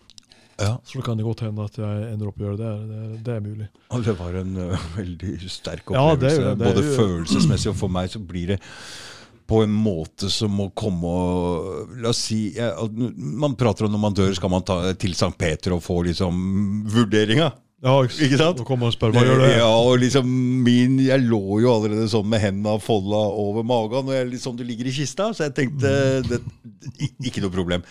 [0.61, 2.73] Ja, så kan det godt hende at jeg ender opp å gjøre det.
[2.91, 3.69] Det, det er mulig.
[3.91, 6.43] og det var en uh, veldig sterk Ja, det er opplevelse.
[6.45, 6.59] det.
[6.61, 8.61] Det er Både følelsesmessig og for meg så blir det
[9.51, 14.17] på en måte som må komme og La oss si Man prater om når man
[14.17, 15.35] dør, skal man ta til St.
[15.39, 16.39] Peter og få liksom
[16.91, 17.51] vurderinga.
[17.81, 18.59] Ja, ikke, sant?
[18.61, 19.53] Og komme og spørre hva gjør det?
[19.57, 20.27] Ja, og liksom
[20.67, 24.67] min Jeg lå jo allerede sånn med hendene folda over magen, og jeg, sånn du
[24.69, 25.93] ligger i kista, så jeg tenkte
[26.29, 26.43] det,
[27.25, 27.87] Ikke noe problem.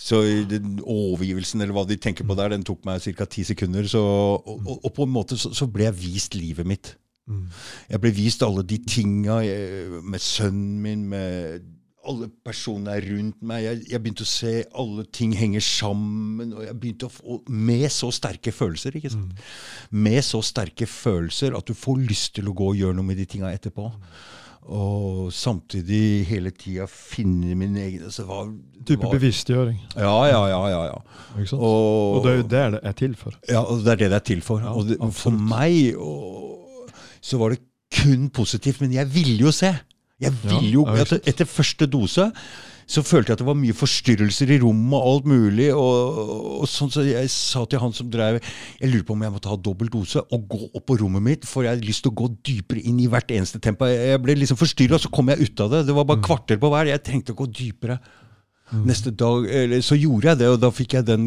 [0.00, 3.28] Så den overgivelsen, eller hva de tenker på der, den tok meg ca.
[3.28, 3.84] ti sekunder.
[3.92, 6.94] Så, og, og på en måte så, så ble jeg vist livet mitt.
[7.28, 7.46] Mm.
[7.90, 11.64] Jeg ble vist alle de tinga jeg- med sønnen min, med
[12.06, 13.64] alle personene rundt meg.
[13.64, 16.52] Jeg, jeg begynte å se alle ting henger sammen.
[16.54, 18.94] og jeg begynte å få, Med så sterke følelser.
[18.94, 19.32] ikke sant?
[19.90, 23.16] Med så sterke følelser at du får lyst til å gå og gjøre noe med
[23.18, 23.90] de tinga etterpå.
[24.66, 28.40] Og samtidig hele tida finne min egen altså, hva,
[28.86, 29.12] Type hva?
[29.14, 29.76] bevisstgjøring.
[29.96, 30.62] Ja, ja, ja.
[30.72, 31.44] ja, ja.
[31.54, 33.34] Og, Og det er jo det det er til for.
[33.48, 34.60] ja, og det er det det er til for.
[34.60, 36.65] Ja, og det, for meg og,
[37.26, 37.62] så var det
[37.96, 39.72] kun positivt, men jeg ville jo se.
[40.22, 42.30] Jeg ville jo, etter, etter første dose
[42.86, 45.66] så følte jeg at det var mye forstyrrelser i rommet og alt mulig.
[45.74, 46.20] Og,
[46.62, 49.40] og sånn Så jeg sa til han som drev Jeg lurer på om jeg må
[49.42, 52.18] ta dobbel dose og gå opp på rommet mitt, for jeg har lyst til å
[52.22, 53.88] gå dypere inn i hvert eneste tempo.
[53.90, 55.82] Jeg ble liksom forstyrra, så kom jeg ut av det.
[55.88, 56.92] Det var bare kvarter på hver.
[56.92, 57.98] Jeg trengte å gå dypere.
[58.86, 61.26] Neste dag eller, Så gjorde jeg det, og da fikk jeg den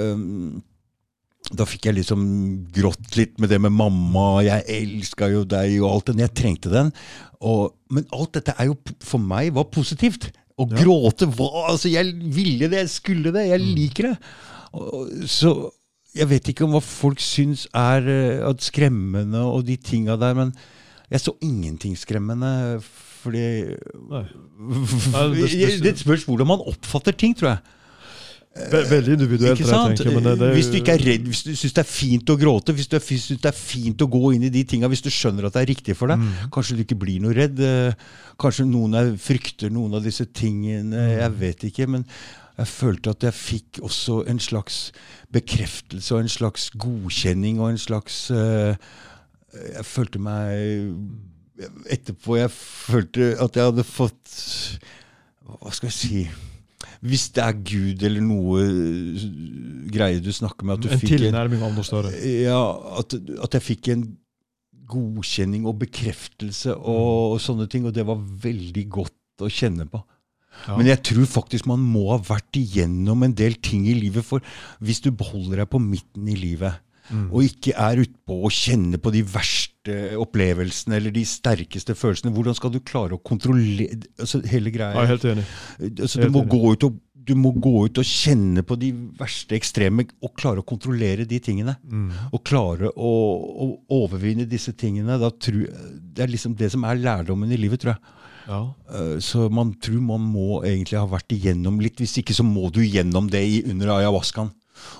[0.00, 0.62] øhm,
[1.52, 2.22] da fikk jeg liksom
[2.72, 6.16] grått litt med det med mamma, jeg elska jo deg og alt det.
[6.24, 6.92] Jeg trengte den.
[7.44, 10.30] Og, men alt dette er jo for meg var positivt.
[10.56, 10.76] Å Ja.
[10.84, 14.18] gråte var Altså, jeg ville det, jeg skulle det, jeg liker det.
[14.72, 15.70] Og, så
[16.14, 18.06] jeg vet ikke om hva folk syns er
[18.48, 20.52] at skremmende og de tinga der, men
[21.10, 22.80] jeg så ingenting skremmende.
[23.24, 23.74] Fordi
[24.10, 24.24] Nei.
[25.34, 27.58] det- det- Det spørs hvordan man oppfatter ting, tror jeg.
[28.54, 30.12] Ve veldig individuelt, jeg.
[30.14, 32.36] Men det, det, hvis du ikke er redd, hvis du syns det er fint å
[32.38, 35.10] gråte, hvis du syns det er fint å gå inn i de tinga, hvis du
[35.10, 36.50] skjønner at det er riktig for deg, Mm.
[36.54, 37.58] kanskje du ikke blir noe redd.
[37.58, 37.94] eh,
[38.38, 40.94] Kanskje noen er, frykter noen av disse tingene.
[40.94, 41.18] Mm.
[41.18, 41.88] Jeg vet ikke.
[41.88, 42.04] Men
[42.56, 44.92] jeg følte at jeg fikk også en slags
[45.34, 48.74] bekreftelse og en slags godkjenning og en slags uh,
[49.54, 50.94] Jeg følte meg
[51.90, 54.34] Etterpå jeg følte at jeg hadde fått
[55.46, 56.22] Hva skal jeg si
[57.04, 59.24] hvis det er Gud eller noe uh,
[59.94, 62.12] greie du snakker med at du en fikk en, tilnærming av noe større.
[62.18, 62.60] ja,
[63.00, 63.16] at,
[63.46, 64.06] at jeg fikk en
[64.94, 70.02] godkjenning og bekreftelse og, og sånne ting, og det var veldig godt å kjenne på.
[70.68, 70.76] Ja.
[70.78, 74.44] Men jeg tror faktisk man må ha vært igjennom en del ting i livet, for
[74.84, 76.80] hvis du beholder deg på midten i livet,
[77.12, 77.26] Mm.
[77.36, 82.56] og ikke er utpå og kjenner på de verste opplevelsene eller de sterkeste følelsene, hvordan
[82.56, 84.94] skal du klare å kontrollere altså, hele greia?
[84.94, 85.44] Jeg er helt enig.
[85.90, 86.52] Altså, du, må enig.
[86.54, 90.60] gå ut og, du må gå ut og kjenne på de verste ekstreme og klare
[90.60, 91.76] å kontrollere de tingene.
[91.84, 92.10] Mm.
[92.32, 93.12] Og klare å,
[93.64, 93.70] å
[94.02, 95.16] overvinne disse tingene.
[95.40, 98.20] Tror, det er liksom det som er lærdommen i livet, tror jeg.
[98.44, 98.60] Ja.
[98.92, 102.00] Eh, Så man tror man må egentlig ha vært igjennom litt.
[102.00, 104.52] Hvis ikke så må du gjennom det i, under ayahuascaen.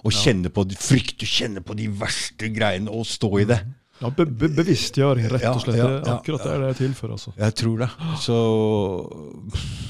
[0.07, 3.59] Og kjenne på frykt, kjenne på de verste greiene og stå i det.
[4.05, 5.79] Ja be be bevisstgjøring, rett og slett.
[5.81, 7.09] ja, Det er ja, akkurat det det er til for.
[7.17, 7.33] Altså.
[7.41, 7.91] Jeg tror det.
[8.21, 8.37] Så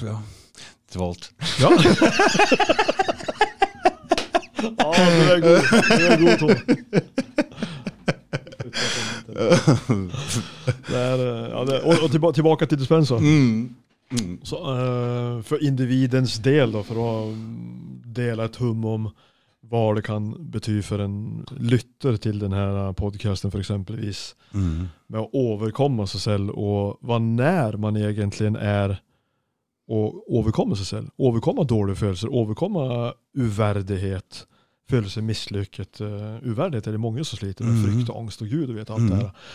[0.07, 0.17] ja.
[0.95, 1.25] Dvalt.
[1.59, 1.71] Ja.
[4.63, 5.61] ja, du er god.
[5.91, 6.55] Du er god, Tom.
[10.87, 11.19] Det er,
[11.51, 13.19] ja, det, og, og tilba tilbake til dispenser.
[13.19, 13.75] Mm.
[14.13, 14.39] Mm.
[14.45, 17.11] Så, uh, for individens del, da, for å
[18.15, 19.09] dele et hum om
[19.75, 21.17] hva det kan bety for en
[21.59, 23.73] lytter til denne podkasten, f.eks.
[24.55, 24.87] Mm.
[25.11, 29.01] med å overkomme seg selv, og hva nær man egentlig er
[29.91, 30.01] å
[30.39, 31.13] overkomme seg selv.
[31.21, 34.45] Overkomme dårlige følelser, overkomme uverdighet,
[34.89, 36.01] føle seg mislykket.
[36.01, 37.77] Uh, uverdighet er det mange som sliter med.
[37.77, 37.83] Mm.
[37.89, 39.11] Frykt og angst og Gud, og vet alt mm.
[39.11, 39.51] det her.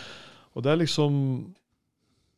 [0.54, 1.16] Og det er liksom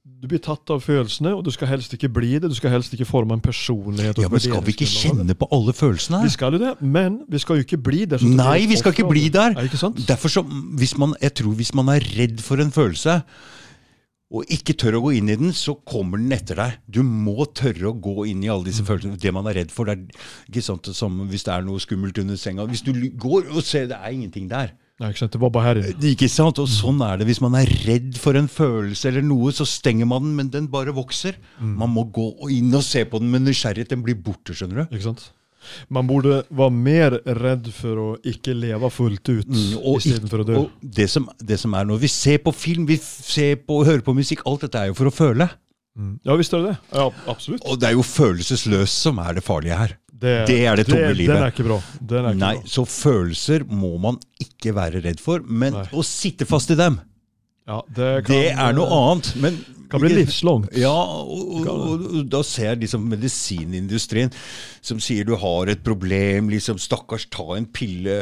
[0.02, 2.48] Du blir tatt av følelsene, og du skal helst ikke bli det.
[2.50, 4.18] Du skal helst ikke forme en personlighet.
[4.18, 6.24] Ja, men skal vi ikke kjenne på alle følelsene?
[6.26, 8.24] Vi skal jo det, men vi skal jo ikke bli der.
[8.26, 9.54] Nei, vi skal ikke bli der.
[9.54, 10.02] det ikke sant?
[10.08, 10.42] Derfor så,
[10.78, 13.20] hvis man, jeg tror hvis man er redd for en følelse,
[14.32, 16.82] og ikke tør å gå inn i den, så kommer den etter deg.
[16.90, 19.20] Du må tørre å gå inn i alle disse følelsene.
[19.22, 22.18] Det man er redd for, det er ikke sant som hvis det er noe skummelt
[22.18, 22.66] under senga.
[22.66, 22.90] Hvis du
[23.22, 24.74] går og ser det er ingenting der.
[25.02, 25.34] Nei, ikke sant?
[25.34, 25.96] Det var bare her inne.
[26.12, 26.60] Ikke sant?
[26.62, 27.26] Og sånn er det.
[27.26, 30.68] Hvis man er redd for en følelse eller noe, så stenger man den, men den
[30.70, 31.40] bare vokser.
[31.58, 33.90] Man må gå inn og se på den med nysgjerrighet.
[33.90, 34.94] Den blir borte, skjønner du.
[34.94, 35.24] Ikke sant?
[35.94, 40.56] Man burde være mer redd for å ikke leve fullt ut Mm, istedenfor å dø.
[40.64, 44.02] Og det som, det som er når vi ser på film, vi ser på, hører
[44.02, 45.46] på musikk, alt dette er jo for å føle.
[45.98, 46.16] Mm.
[46.26, 46.78] Ja visst er det det.
[46.96, 47.62] Ja, absolutt.
[47.68, 49.94] Og det er jo følelsesløst som er det farlige her.
[50.22, 51.34] Det er det tomme livet.
[51.34, 51.78] Den er ikke bra.
[51.98, 52.72] Den er ikke Nei, bra.
[52.74, 55.86] Så følelser må man ikke være redd for, men Nei.
[55.92, 57.00] å sitte fast i dem,
[57.68, 59.34] Ja, det, kan, Det er noe annet.
[59.42, 59.60] Men
[59.92, 60.72] kan bli livslangt.
[60.80, 64.32] Ja, og, og, og, da ser jeg liksom medisinindustrien
[64.80, 68.16] som sier du har et problem, liksom stakkars, ta en pille.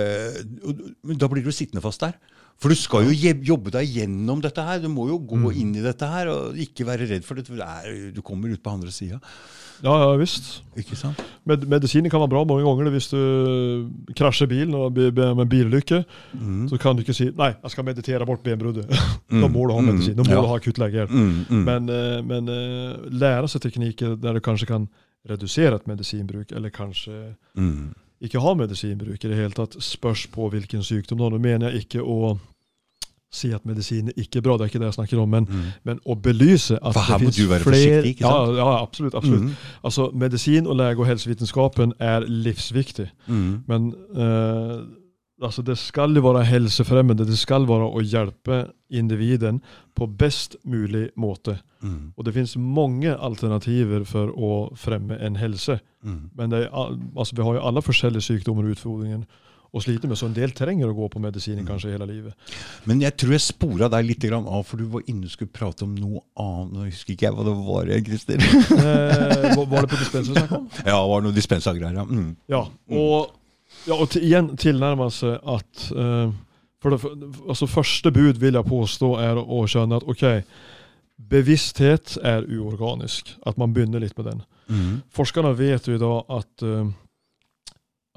[1.14, 2.18] Da blir du sittende fast der.
[2.60, 4.82] For du skal jo jobbe deg gjennom dette her.
[4.82, 7.48] Du må jo gå inn i dette her og ikke være redd for det.
[8.12, 9.16] Du kommer ut på andre sida.
[9.80, 10.60] Ja, ja visst.
[10.76, 11.22] Ikke sant?
[11.48, 15.48] Med, medisiner kan være bra mange ganger hvis du krasjer bilen og blir med en
[15.48, 16.02] bilulykke.
[16.36, 16.66] Mm.
[16.68, 18.92] Så kan du ikke si 'nei, jeg skal meditere bort benbruddet'.
[19.40, 19.86] da må du ha Mm.
[19.94, 20.16] medisin.
[20.16, 20.40] Da må Ja.
[20.42, 21.06] du ha akuttlege.
[21.08, 21.64] Mm, mm.
[21.64, 24.88] Men, eh, men eh, lære seg teknikker der du kanskje kan
[25.28, 27.94] redusere et medisinbruk, eller kanskje mm.
[28.22, 31.18] ikke ha medisinbruk i det hele tatt, spørs på hvilken sykdom.
[31.18, 32.38] Nå mener jeg ikke å
[33.32, 35.72] si at medisin ikke er bra, det er ikke det jeg snakker om, men, Mm.
[35.84, 38.56] men å belyse at For her må du være flere- forsiktig, ikke sant?
[38.56, 39.14] Ja, ja absolutt.
[39.14, 39.42] absolutt.
[39.42, 39.56] Mm.
[39.84, 43.08] Altså, medisin og lege- og helsevitenskapen er livsviktig.
[43.28, 43.62] Mm.
[43.68, 44.84] Men eh,
[45.42, 47.24] altså det skal jo være helsefremmende.
[47.26, 49.60] Det skal være å hjelpe individen
[49.96, 51.60] på best mulig måte.
[51.82, 52.12] Mm.
[52.18, 55.78] Og det finnes mange alternativer for å fremme en helse.
[56.04, 56.30] Mm.
[56.36, 56.68] Men det er,
[57.16, 59.24] altså, vi har jo alle forskjellige sykdommer og utfordringer
[59.70, 62.54] å sliter med, så en del trenger å gå på medisinen kanskje hele livet.
[62.90, 65.86] Men jeg tror jeg spora deg litt av, for du var inne og skulle prate
[65.86, 66.72] om noe annet.
[66.74, 68.42] Nå husker ikke jeg hva det var, Christer.
[68.80, 70.68] Eh, var- det på dispenser snakket om?
[70.90, 72.00] ja, det var noe dispensa-greier.
[72.00, 72.04] Ja.
[72.04, 72.32] Mm.
[72.50, 72.64] Ja,
[72.98, 73.36] og,
[73.86, 76.32] ja, og til, igjen tilnærme seg at eh,
[76.80, 77.00] for det,
[77.46, 80.24] altså Første bud vil jeg påstå er å skjønne at ok,
[81.30, 83.34] bevissthet er uorganisk.
[83.46, 84.42] At man begynner litt med den.
[84.70, 84.94] Mm.
[85.14, 86.88] Forskerne vet jo i dag at, eh,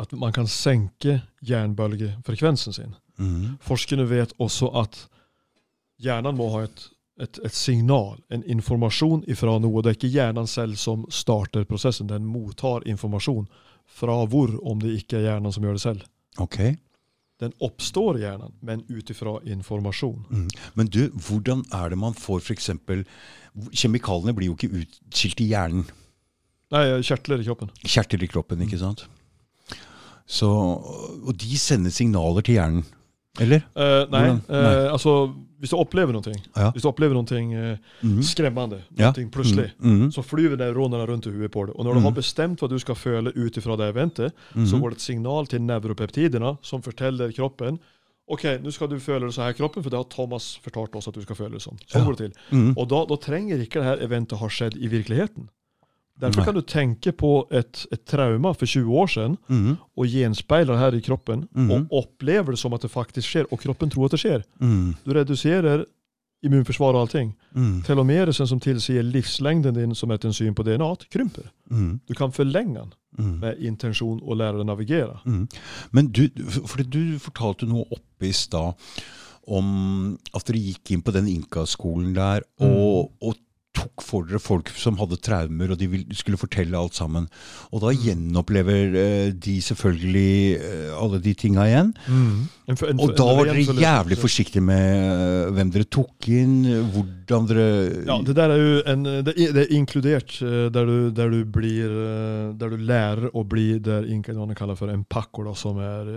[0.04, 2.95] at man kan senke jernbølgefrekvensen sin.
[3.18, 3.58] Mm.
[3.64, 4.97] Forskerne vet også at
[6.04, 6.86] hjernen må ha et,
[7.22, 9.84] et, et signal, en informasjon ifra noe.
[9.84, 13.47] Det er ikke hjernen selv som starter prosessen, den mottar informasjon.
[13.84, 16.10] Fra hvor, om det ikke er hjernen som gjør det selv.
[16.41, 16.76] Okay.
[17.41, 20.22] Den oppstår i hjernen, men ut ifra informasjon.
[20.30, 20.47] Mm.
[20.80, 22.72] Men du, hvordan er det man får f.eks.
[23.74, 25.84] Kjemikaliene blir jo ikke utskilt i hjernen.
[26.74, 27.70] Nei, kjertler i kroppen.
[27.84, 29.04] Kjertler i kroppen, ikke sant?
[30.28, 30.47] Så,
[31.28, 32.84] og de sender signaler til hjernen.
[33.41, 33.63] Eller?
[33.76, 34.41] Uh, nei, Hvordan?
[34.47, 34.59] Nei.
[34.86, 36.71] Uh, altså hvis du opplever noe, Ja.
[36.71, 38.21] hvis du opplever noe uh, Mm.
[38.21, 39.11] skremmende, Ja.
[39.11, 39.99] noe plutselig, Mm.
[40.03, 40.11] Mm.
[40.11, 41.76] så flyver neuronene rundt i huet på det.
[41.76, 44.82] Og når du har bestemt hva du skal føle ut ifra det eventet, så Mm.
[44.82, 47.80] går det et signal til nevropeptidene som forteller kroppen
[48.30, 50.95] Ok, nå skal du føle det så her i kroppen, for det har Thomas fortalt
[50.95, 51.78] oss at du skal føle det sånn.
[51.91, 52.05] Sånn Ja.
[52.05, 52.57] går det til.
[52.57, 52.74] Mm.
[52.78, 55.49] Og da, da trenger ikke det her eventet ha skjedd i virkeligheten.
[56.22, 56.45] Derfor Nei.
[56.45, 59.78] kan du tenke på et, et trauma for 20 år siden Mm.
[59.97, 61.72] og gjenspeile det her i kroppen, mm.
[61.72, 64.43] og oppleve det som at det faktisk skjer, og kroppen tror at det skjer.
[64.61, 64.95] Mm.
[65.05, 65.86] Du reduserer
[66.43, 67.34] immunforsvar og allting.
[67.55, 67.82] Mm.
[67.88, 71.49] Telomeresen som tilsier livslengden din som et enzym på DNA, krymper.
[71.72, 71.99] Mm.
[72.07, 73.39] Du kan forlenge den Mm.
[73.39, 75.20] med intensjon og lære å navigere.
[75.26, 75.47] Mm.
[75.91, 76.28] Men du,
[76.66, 78.74] for du fortalte noe oppe i stad
[79.47, 83.36] om at dere gikk inn på den Inka-skolen der og, og
[83.74, 87.26] tok for dere folk som hadde traumer, og de skulle fortelle alt sammen.
[87.74, 91.89] Og da gjenopplever eh, de selvfølgelig eh, alle de tinga igjen.
[92.07, 92.30] En,
[92.69, 96.55] en, en, Og da var dere jævlig forsiktige med eh, hvem dere tok inn,
[96.93, 97.67] hvordan dere
[98.07, 101.91] Ja, det der er jo en, det, er, er inkludert der du, der du blir
[102.59, 106.09] Der du lærer å bli det inkaene kaller for en pakko, som er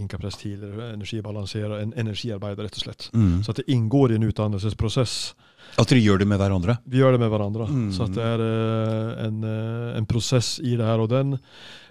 [0.00, 3.10] tidligere, energibalanserer, en energiarbeider, rett og slett.
[3.12, 3.42] mm.
[3.44, 5.34] Så det inngår i en utdannelsesprosess.
[5.78, 6.78] At dere gjør det med hverandre?
[6.90, 7.66] Vi gjør det med hverandre.
[7.70, 7.90] Mm.
[7.94, 11.02] Så det er eh, en, eh, en prosess i det her.
[11.04, 11.36] Og den,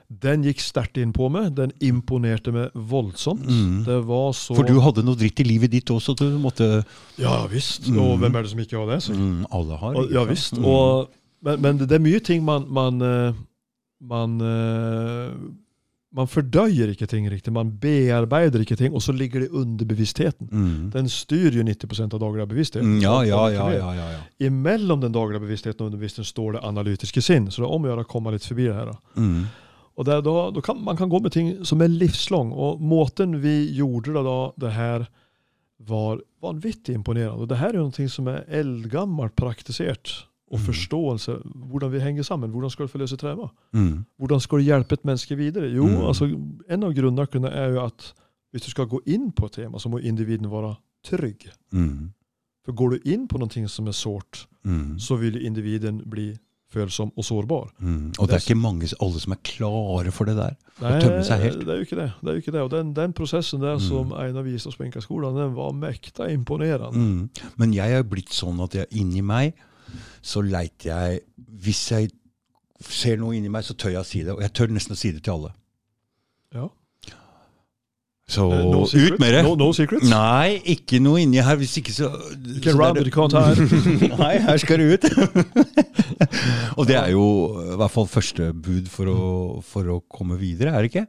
[0.10, 1.52] den gikk sterkt inn på meg.
[1.58, 3.46] Den imponerte meg voldsomt.
[3.48, 3.86] Mm.
[3.88, 6.84] Det var så For du hadde noe dritt i livet ditt også, du måtte
[7.22, 7.88] Ja visst.
[7.88, 8.02] Mm.
[8.04, 9.00] Og hvem er det som ikke har det?
[9.08, 9.16] Så.
[9.16, 9.96] mm, Alle har.
[10.04, 10.60] Og, ja visst.
[10.60, 10.68] Mm.
[10.70, 11.16] Og,
[11.46, 13.34] men, men det er mye ting man Man, eh,
[14.02, 14.40] man,
[16.16, 17.54] man fordøyer ikke ting riktig.
[17.54, 20.50] Man bearbeider ikke ting, og så ligger det under bevisstheten.
[20.52, 20.90] mm.
[20.96, 22.84] Den styrer jo 90% av daglig bevissthet.
[22.84, 24.22] Mm, ja, ja, ja, ja, ja.
[24.48, 27.52] Imellom den daglige bevisstheten og underbevisstheten står det analytiske sinn.
[27.52, 28.94] Så det er om å gjøre å komme litt forbi det her.
[29.18, 29.44] Mm.
[30.00, 32.54] Og der, da, da kan, Man kan gå med ting som er livslang.
[32.56, 35.10] Og måten vi gjorde det da, det her
[35.90, 37.38] var vanvittig imponerende.
[37.38, 40.24] Og det her er jo noe som er eldgammelt praktisert.
[40.52, 40.66] Og Mm.
[40.66, 41.34] forståelse.
[41.70, 42.50] Hvordan vi henger sammen.
[42.52, 43.48] Hvordan skal du forløse trauma?
[43.74, 44.06] Mm.
[44.20, 45.70] Hvordan skal du hjelpe et menneske videre?
[45.76, 46.08] Jo, Mm.
[46.08, 46.26] altså,
[46.70, 48.14] En av grunnene er jo at
[48.54, 50.76] hvis du skal gå inn på et tema, så må individen være
[51.06, 51.50] trygg.
[51.72, 52.10] Mm.
[52.66, 54.98] For går du inn på noe som er sårt, Mm.
[55.00, 56.36] så vil individen bli
[56.74, 57.70] følsom og sårbar.
[57.80, 58.14] Mm.
[58.20, 60.56] Og det er ikke mange, alle som er klare for det der.
[60.82, 61.60] Nei, tømme seg helt.
[61.60, 62.12] det er jo ikke det.
[62.24, 62.62] det, jo ikke det.
[62.62, 66.94] Og den, den prosessen der som Einar viste oss på Inkaskolen, den var mekta imponerende.
[66.94, 67.30] Mm.
[67.58, 69.54] Men jeg er blitt sånn at jeg inni meg
[70.22, 71.22] så leiter jeg
[71.64, 72.10] Hvis jeg
[72.80, 74.36] ser noe inni meg, så tør jeg å si det.
[74.36, 75.50] Og jeg tør nesten å si det til alle.
[76.56, 76.68] Ja.
[78.30, 79.42] Så Eh, no ut med det!
[79.44, 80.06] No, no secrets?
[80.10, 81.58] Nei, ikke noe inni her.
[81.60, 82.12] Hvis ikke så
[82.56, 84.10] Ikke så round det it, can't hide.
[84.14, 85.08] Nei, her skal det ut!
[86.78, 87.26] og det er jo
[87.74, 89.22] i hvert fall første bud for å,
[89.66, 91.08] for å komme videre, er det ikke?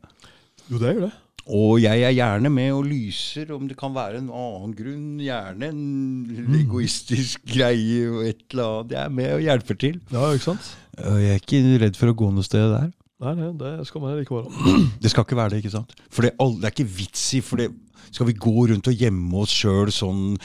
[0.70, 1.12] Jo, det er jo det.
[1.50, 5.18] Og jeg er gjerne med og lyser om det kan være en annen grunn.
[5.22, 8.94] Gjerne en egoistisk greie og et eller annet.
[8.94, 10.00] Jeg er med og hjelper til.
[10.14, 10.72] Ja, ikke sant?
[11.00, 12.90] Jeg er ikke redd for å gå noe sted der.
[13.20, 14.80] Nei, nei, det skal man ikke være.
[15.02, 15.92] Det skal ikke være det, ikke sant?
[16.08, 17.68] For det, er ikke vits i for det,
[18.10, 20.38] Skal vi gå rundt og gjemme oss sjøl sånn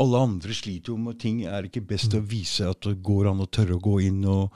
[0.00, 1.42] Alle andre sliter jo med ting.
[1.44, 4.24] Er det ikke best å vise at det går an å tørre å gå inn
[4.24, 4.54] og,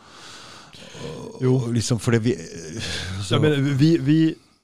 [1.45, 1.59] Jo.
[1.75, 4.19] Liksom, for det vi så, Ja, men vi, vi,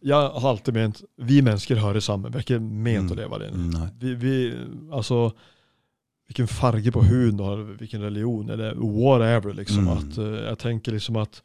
[0.05, 2.32] jeg har alltid ment vi mennesker hører sammen.
[2.32, 3.90] Vi er ikke ment å leve alene.
[4.00, 4.34] Vi, vi,
[4.92, 5.32] altså,
[6.28, 9.55] hvilken farge på huden du har, hvilken religion, eller whatever.
[9.57, 9.92] Liksom, Mm.
[9.98, 11.40] at, uh, jeg tenker liksom at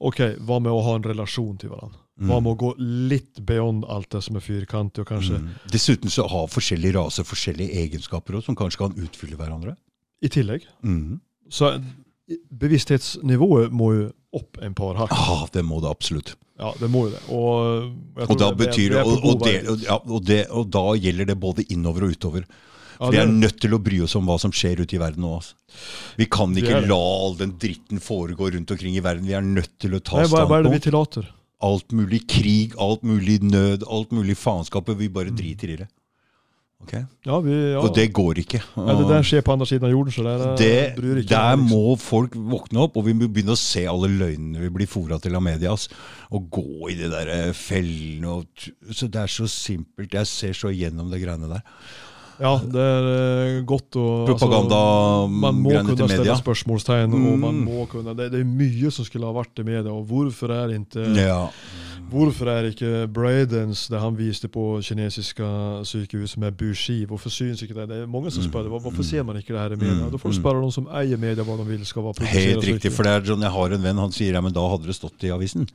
[0.00, 1.98] ok, hva med å ha en relasjon til hverandre?
[2.18, 2.28] Mm.
[2.30, 2.70] Hva med å gå
[3.10, 5.48] litt beyond alt det som er firkantig, og kanskje Mm.
[5.70, 9.76] Dessuten så har forskjellige raser forskjellige egenskaper også, som kanskje kan utfylle hverandre.
[10.22, 10.62] i tillegg.
[10.82, 11.20] Mm.
[11.50, 15.14] Så eh, bevissthetsnivået må jo opp en par hakk.
[15.16, 16.34] Ja, det må det absolutt.
[16.56, 17.20] Ja, det må jo det.
[17.36, 17.90] Og,
[18.30, 18.94] Og da, betyr,
[20.24, 22.46] det, og, da gjelder det både innover og utover.
[22.96, 25.20] For Vi er nødt til å bry oss om hva som skjer ute i verden
[25.26, 25.34] nå.
[25.36, 25.58] Altså.
[26.16, 29.28] Vi kan ikke la all den dritten foregå rundt omkring i verden.
[29.28, 30.86] Vi er nødt til å ta Nei, hva, hva er det vi standpunkt.
[30.88, 31.28] tillater?
[31.66, 34.88] Alt mulig krig, alt mulig nød, alt mulig faenskap.
[34.96, 35.90] Vi bare driter i det.
[36.84, 36.92] Ok?
[37.24, 37.80] Ja, vi, ja.
[37.80, 38.60] Og det går ikke.
[38.60, 41.56] ja, det der skjer på andre siden av jorden, så der, eh, Det, ikke der
[41.56, 41.64] liksom.
[41.70, 45.18] må folk våkne opp, og vi må begynne å se alle løgnene vi blir fora
[45.18, 45.72] til av media.
[46.30, 48.28] Og gå i de der eh, fellene.
[48.28, 50.12] Og, så Det er så simpelt.
[50.12, 51.64] Jeg ser så igjennom det greiene der.
[52.40, 56.36] Ja, det er eh, godt å Propaganda, altså, Man må kunne til stille media.
[56.36, 57.64] spørsmålstegn, og man Mm.
[57.64, 60.74] må kunne det, det er mye som skulle ha vært i media, og hvorfor er
[60.76, 61.48] ikke Ja.
[62.06, 65.42] Hvorfor er ikke Bradens, det han viste på kinesiske
[65.82, 67.88] sykehus med Bushi, hvorfor syns ikke det?
[67.88, 68.70] Det er mange som spør det.
[68.70, 70.04] Hvorfor ser man ikke det her i media?
[70.06, 70.10] Mm.
[70.12, 72.92] Da får du spørre noen som eier media hva de vil skal være Helt riktig.
[72.92, 74.94] For det er sånn, jeg har en venn, han sier ja, men da hadde det
[74.94, 75.66] stått i avisen.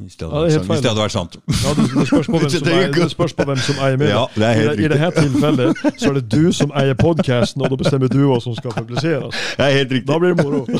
[0.00, 0.68] Hvis det hadde, Ja, det sant.
[0.72, 1.34] Hvis det hadde vært sant.
[1.62, 4.14] Ja, det, det, spørs er eier, det spørs på hvem som eier media.
[4.14, 7.70] Ja, det I, det- I dette tilfellet så er det du som eier podkasten, og
[7.70, 9.36] da bestemmer du hva som skal publiseres.
[9.58, 10.08] Det er helt riktig.
[10.10, 10.64] Da blir det moro.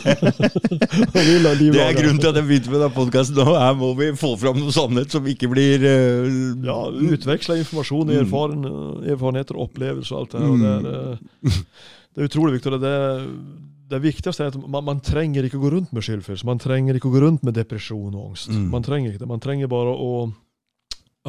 [1.13, 3.39] Det er grunnen til at jeg begynte med denne podkasten.
[3.47, 6.31] Her må vi få fram noe sannhet som ikke blir uh,
[6.67, 8.19] Ja, utveksle informasjon, Mm.
[8.25, 8.65] erfaren,
[9.13, 10.49] erfarenheter, opplevelser og alt det her.
[10.49, 11.61] Og det, er, eh,
[12.15, 12.73] det er utrolig viktig.
[12.83, 13.29] Det, er-
[13.93, 16.49] det viktigste er at man, man trenger ikke å gå rundt med skyldfølelse.
[16.49, 18.49] Man trenger ikke å gå rundt med depresjon og angst.
[18.53, 18.67] Mm.
[18.73, 19.29] Man trenger ikke det.
[19.31, 20.13] Man trenger bare å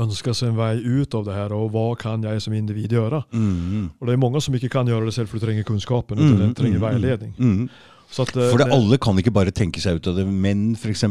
[0.03, 3.23] ønske seg en vei ut av det her, og hva kan jeg som individ gjøre?
[3.29, 6.17] mm, Og det er mange som ikke kan gjøre det selv, for du trenger kunnskapen,
[6.17, 7.33] mm, du trenger mm, veiledning.
[7.37, 7.67] mm.
[8.13, 10.27] Så at, eh, For det, det- alle kan ikke bare tenke seg ut av det.
[10.29, 11.01] Menn f.eks.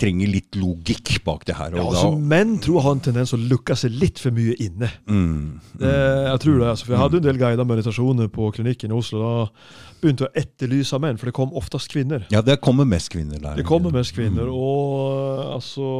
[0.00, 1.70] trenger litt logikk bak det her.
[1.76, 4.56] ja, altså, da, menn tror jeg har en tendens å lukke seg litt for mye
[4.58, 4.90] inne.
[5.06, 5.92] mm, Det,
[6.32, 9.22] jeg tror det, altså, for Jeg hadde en del guidede meditasjoner på klinikken i Oslo.
[9.22, 12.26] Da begynte å etterlyse menn, for det kom oftest kvinner.
[12.30, 13.56] ja, det kommer mest kvinner der.
[13.56, 14.54] Det kommer mest kvinner, Mm.
[14.54, 15.90] og altså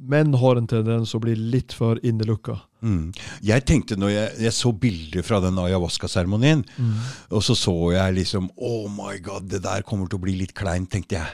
[0.00, 2.54] Menn har en tendens å bli litt for innelukka.
[2.86, 3.08] Mm.
[3.42, 6.62] Jeg tenkte når jeg, jeg så bilder fra den ayahuasca-seremonien,
[7.34, 10.54] og så så jeg liksom Oh my god, det der kommer til å bli litt
[10.54, 11.26] kleint, tenkte jeg.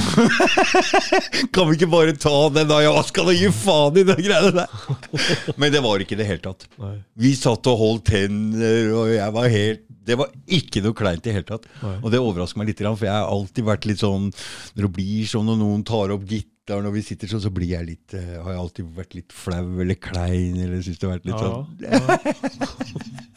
[1.54, 4.74] kan vi ikke bare ta den da Skal du gi faen i de greiene der?
[5.60, 6.66] Men det var ikke det hele tatt.
[6.80, 6.96] Nei.
[7.20, 11.28] Vi satt og holdt hender, og jeg var helt Det var ikke noe kleint i
[11.30, 11.66] det hele tatt.
[11.82, 11.96] Nei.
[12.00, 15.28] Og det overrasker meg litt, for jeg har alltid vært litt sånn Når det blir
[15.30, 18.36] sånn og noen tar opp gitar når vi sitter sånn, så blir jeg litt eh,
[18.38, 21.48] Har jeg alltid vært litt flau eller klein, eller syns det har vært litt Ja,
[21.50, 23.26] sånn.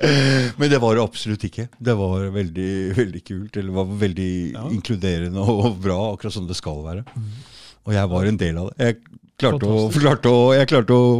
[0.60, 1.68] Men det var det absolutt ikke.
[1.78, 3.56] Det var veldig, veldig kult.
[3.60, 4.66] Eller var veldig Ja.
[4.72, 7.04] inkluderende og bra, akkurat som det skal være.
[7.86, 8.76] Og jeg var en del av det.
[8.86, 8.98] Jeg
[9.40, 11.10] klarte, å, klarte, å, jeg klarte å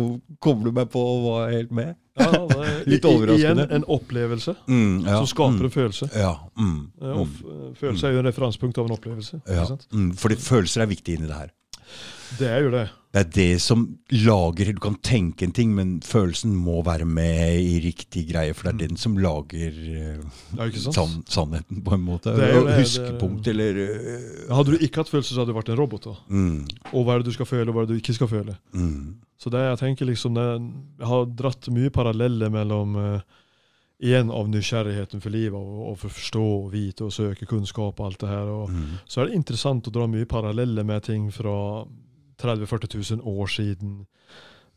[0.41, 1.95] koble meg på og var helt med.
[2.21, 3.65] Ja, det Litt overraskende.
[3.65, 6.09] Igjen en opplevelse Mm, ja, som skaper mm, en følelse.
[6.21, 6.33] Ja.
[6.61, 9.41] Mm, mm, følelse er jo en referansepunkt av en opplevelse.
[9.49, 9.65] ja.
[9.93, 11.53] Mm, fordi følelser er viktig inni det her.
[12.39, 12.87] Det er jo det.
[13.11, 13.81] Det er det som
[14.15, 18.55] lager Du kan tenke en ting, men følelsen må være med i riktig greie.
[18.55, 19.75] For det er den som lager
[20.95, 22.37] sann, sannheten, på en måte.
[22.37, 25.51] Det er jo det, er- Huskepunkt, eller uh, Hadde du ikke hatt følelser, så hadde
[25.51, 26.07] du vært en robot.
[26.29, 26.61] mm,
[26.93, 28.55] Og hva er det du skal føle, og hva er det du ikke skal føle.
[28.73, 30.47] mm, Så det jeg tenker liksom, det,
[31.01, 33.21] Jeg har dratt mye paralleller mellom uh,
[34.01, 37.99] Igjen av nysgjerrigheten for livet, og, og for å forstå og vite og søke kunnskap
[38.01, 38.47] og alt det her.
[38.49, 38.95] Og, mm.
[39.05, 41.85] så er det interessant å dra mye paralleller med ting fra
[42.41, 44.01] 30 000-40 000 år siden.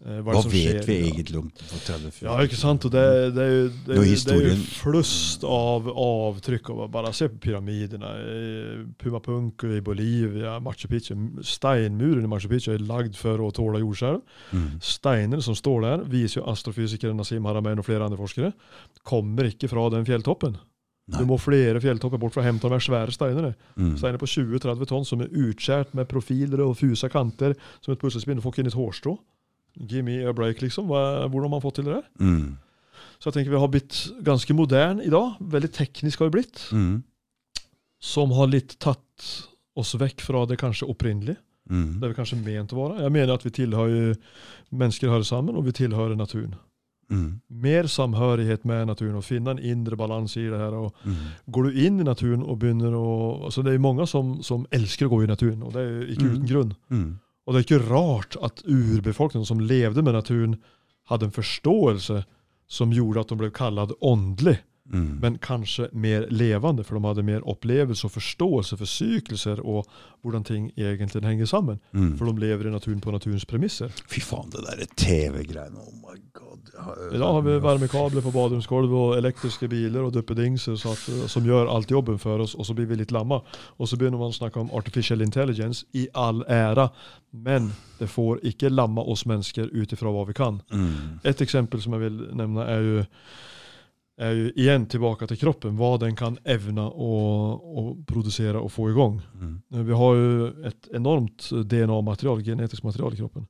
[0.04, 0.80] Hva, Hva vet skjer?
[0.84, 2.84] vi egentlig om 30 Ja, ikke sant?
[2.84, 3.04] Og det,
[3.38, 6.72] det, er jo- det, er det er jo flust av avtrykk.
[6.74, 8.10] Og bare se på pyramidene.
[8.20, 11.16] i Puma Punku i Bolivia, Machu Picchu.
[11.48, 14.20] Steinmuren i Machu Picchu er lagd for å tåle jordskjelv.
[14.52, 14.68] Mm.
[14.84, 18.52] Steinene som står der, viser jo astrofysikeren Nasim Haramein og flere andre forskere,
[19.08, 20.60] kommer ikke fra den fjelltoppen.
[21.12, 21.20] Nei.
[21.20, 23.52] Du må flere fjelltopper bort for å med svære steinene.
[23.76, 23.96] Mm.
[24.00, 28.40] Steiner på 20-30 tonn som er utskjært med profiler og fusa kanter som et puslespill.
[28.40, 29.18] Du får ikke inn et hårstrå.
[29.90, 30.88] Give me a break, liksom.
[30.88, 32.00] Hva, hvordan har man fått til det?
[32.22, 32.54] Mm.
[33.20, 35.36] Så jeg tenker vi har blitt ganske moderne i dag.
[35.40, 36.68] Veldig teknisk har vi blitt.
[36.72, 37.02] Mm.
[38.04, 39.32] Som har litt tatt
[39.80, 41.42] oss vekk fra det kanskje opprinnelige.
[41.72, 42.00] Mm.
[42.00, 43.02] Det vi kanskje ment å være.
[43.04, 44.16] Jeg mener at vi tilhører
[44.72, 46.56] mennesker hører sammen, og vi tilhører naturen.
[47.14, 47.28] Mm.
[47.64, 50.76] Mer samhørighet med naturen og finne en indre balanse i det her.
[51.06, 51.20] Mm.
[51.54, 53.06] Går du inn i naturen og begynner å
[53.46, 56.24] altså Det er mange som, som elsker å gå i naturen, og det er ikke
[56.28, 56.34] Mm.
[56.36, 56.74] uten grunn.
[56.90, 57.08] Mm.
[57.46, 60.58] Og det er ikke rart at urbefolkningen som levde med naturen,
[61.10, 62.24] hadde en forståelse
[62.72, 64.60] som gjorde at de ble kalt åndelig,
[64.92, 65.20] Mm.
[65.22, 69.88] men kanskje mer levende, for de hadde mer opplevelse og forståelse for sykluser og
[70.22, 71.80] hvordan ting egentlig henger sammen.
[71.94, 72.18] Mm.
[72.18, 73.88] For de lever i naturen på naturens premisser.
[74.12, 75.80] Fy faen, det derre TV-greiene.
[75.80, 76.18] Oh my
[77.12, 81.46] I dag har vi varmekabler på badrumsgulvet og elektriske biler og duppedingser så at, som
[81.46, 83.44] gjør alt jobben for oss, og så blir vi litt lamma.
[83.78, 86.88] Og så begynner man å snakke om artificial intelligence i all ære,
[87.46, 87.70] men
[88.00, 90.62] det får ikke lamma oss mennesker ut ifra hva vi kan.
[90.74, 91.22] Mm.
[91.30, 93.08] Et eksempel som jeg vil nevne, er jo,
[94.18, 95.78] er jo igjen tilbake til kroppen.
[95.78, 97.16] Hva den kan evne å,
[97.62, 99.22] å produsere og få i gang.
[99.38, 99.58] Mm.
[99.94, 103.46] Vi har jo et enormt DNA-material, genetisk material i kroppen.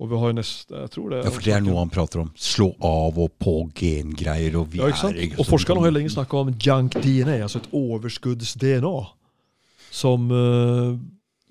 [0.00, 2.22] Og vi har jo nest, jeg tror det Ja, for det er noe han prater
[2.22, 2.30] om.
[2.40, 4.56] Slå av og på gengreier.
[4.56, 5.16] Og vi Ja, ikke sant?
[5.20, 8.96] er Og forskerne har jo lenge snakka om junk DNA, altså et overskudds-DNA.
[9.90, 10.96] Som, eh,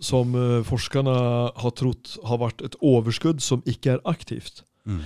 [0.02, 1.14] som eh, forskerne
[1.62, 4.64] har trodd har vært et overskudd som ikke er aktivt.
[4.86, 5.02] Mm.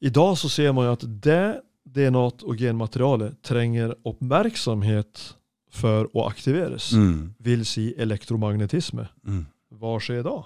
[0.00, 5.34] I dag så ser man jo at det DNA-et og genmaterialet trenger oppmerksomhet
[5.70, 6.92] for å aktiveres.
[6.92, 7.34] Mm.
[7.38, 9.06] Vil si elektromagnetisme.
[9.22, 9.44] Mm.
[9.78, 10.40] Hva skjer da?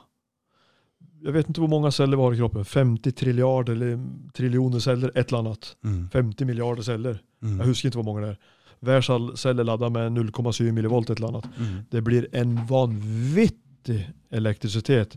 [1.25, 2.66] Jeg vet ikke hvor mange celler vi har i kroppen.
[2.68, 4.01] 50 triljarder eller
[4.37, 5.70] triljoner celler, et eller annet.
[5.87, 6.01] Mm.
[6.12, 7.20] 50 miljarder celler.
[7.41, 7.55] Mm.
[7.61, 8.51] Jeg husker ikke hvor mange det er.
[8.85, 11.47] Hver cell cell er ladda med 0,7 millivolt, et eller annet.
[11.57, 11.77] Mm.
[11.91, 14.01] Det blir en vanvittig
[14.35, 15.16] elektrisitet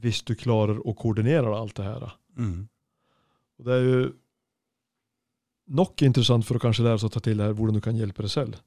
[0.00, 2.10] hvis du klarer å koordinere alt det her.
[2.38, 2.68] Mm.
[3.60, 4.02] Det er jo
[5.80, 7.98] nok interessant for å kanskje lære seg å ta til det her, hvordan du kan
[7.98, 8.60] hjelpe deg selv.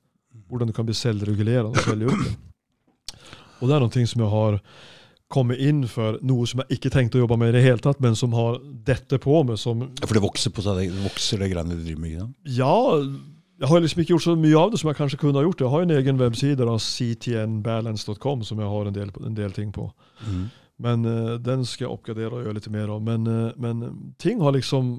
[0.51, 2.35] Hvordan du kan bli selvregulerende og selvhjulpen.
[3.61, 4.59] Og det er noe som jeg har
[5.33, 8.01] kommet inn for, noe som jeg ikke tenkte å jobbe med i det hele tatt,
[8.03, 11.41] men som har dette på meg som Ja, For det vokser på seg, det vokser
[11.41, 12.17] det greiene du driver med?
[12.17, 12.27] Ja?
[12.59, 12.75] Ja,
[13.63, 15.61] jeg har liksom ikke gjort så mye av det som jeg kanskje kunne ha gjort.
[15.61, 19.87] Jeg har en egen webside, ctnbalance.com, som jeg har en del, en del ting på.
[20.25, 20.43] Mm.
[20.83, 23.03] Men uh, den skal jeg oppgradere og gjøre litt mer av.
[23.05, 24.97] Men, uh, men ting har liksom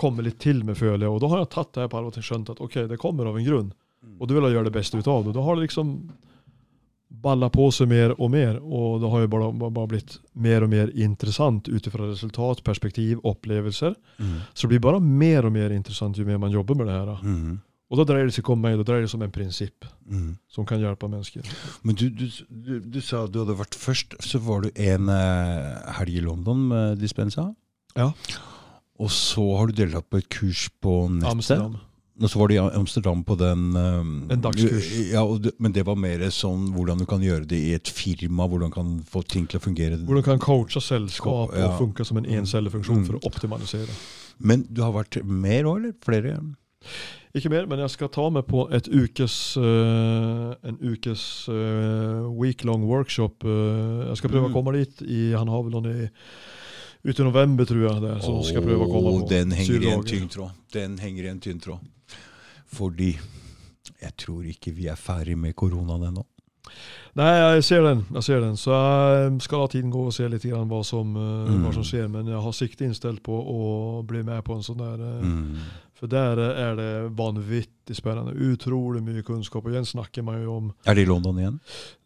[0.00, 1.12] kommet litt til med, føler jeg.
[1.12, 3.30] Og da har jeg tatt det her på alvor og skjønt at ok, det kommer
[3.30, 3.70] av en grunn.
[4.18, 5.36] Og du vil gjøre det beste ut av det.
[5.36, 5.94] Da har det liksom
[7.22, 8.58] balla på seg mer og mer.
[8.62, 13.20] Og det har jo bare, bare blitt mer og mer interessant ut ifra resultat, perspektiv,
[13.24, 13.94] opplevelser.
[14.18, 14.34] Mm.
[14.52, 17.22] Så det blir bare mer og mer interessant jo mer man jobber med det her.
[17.22, 17.60] Mm.
[17.92, 20.34] Og da dreier det seg om meg, da dreier det seg om en prinsipp Mm.
[20.52, 21.46] som kan hjelpe mennesker.
[21.82, 25.94] Men du, du, du, du sa du hadde vært først, så var du en uh,
[25.96, 27.46] helg i London med Dispensa.
[27.96, 28.10] Ja.
[29.00, 31.30] Og så har du deltatt på et kurs på nettet.
[31.30, 31.78] Amsterdam.
[32.22, 34.86] Og så var du i Amsterdam på den um, En dagskurs.
[35.10, 38.46] Ja, det, Men det var mer sånn hvordan du kan gjøre det i et firma,
[38.46, 39.98] hvordan kan få ting til å fungere.
[40.06, 41.72] Hvordan kan coache selskap Ja.
[41.72, 43.06] og funke som en encellefunksjon Mm.
[43.08, 43.90] for å optimalisere.
[44.38, 45.92] Men du har vært mer òg, eller?
[46.06, 46.38] Flere?
[47.34, 52.86] Ikke mer, men jeg skal ta meg på et ukes, uh, en ukes uh, week-long
[52.86, 53.42] workshop.
[53.42, 54.52] Uh, jeg skal prøve Mm.
[54.52, 55.02] å komme dit.
[55.02, 56.10] I, han har vel noen i
[57.06, 58.00] Ute i november, tror jeg.
[58.00, 59.28] det, så skal jeg prøve å komme på.
[59.28, 60.52] Den henger i en tynn tråd.
[60.72, 61.78] Den henger i en tynn tråd.
[62.74, 63.12] Fordi
[64.02, 66.24] jeg tror ikke vi er ferdig med koronaen ennå.
[67.14, 68.00] Nei, jeg ser den.
[68.16, 68.56] jeg ser den.
[68.58, 71.62] Så jeg skal la tiden gå og se litt grann hva som, eh, Mm.
[71.62, 72.08] hva som skjer.
[72.10, 75.58] Men jeg har sikte innstilt på å bli med på en sånn der eh, Mm.
[75.94, 78.34] For der er det vanvittig spennende.
[78.34, 79.62] Utrolig mye kunnskap.
[79.62, 81.60] Og igjen snakker man jo om Er det i London igjen?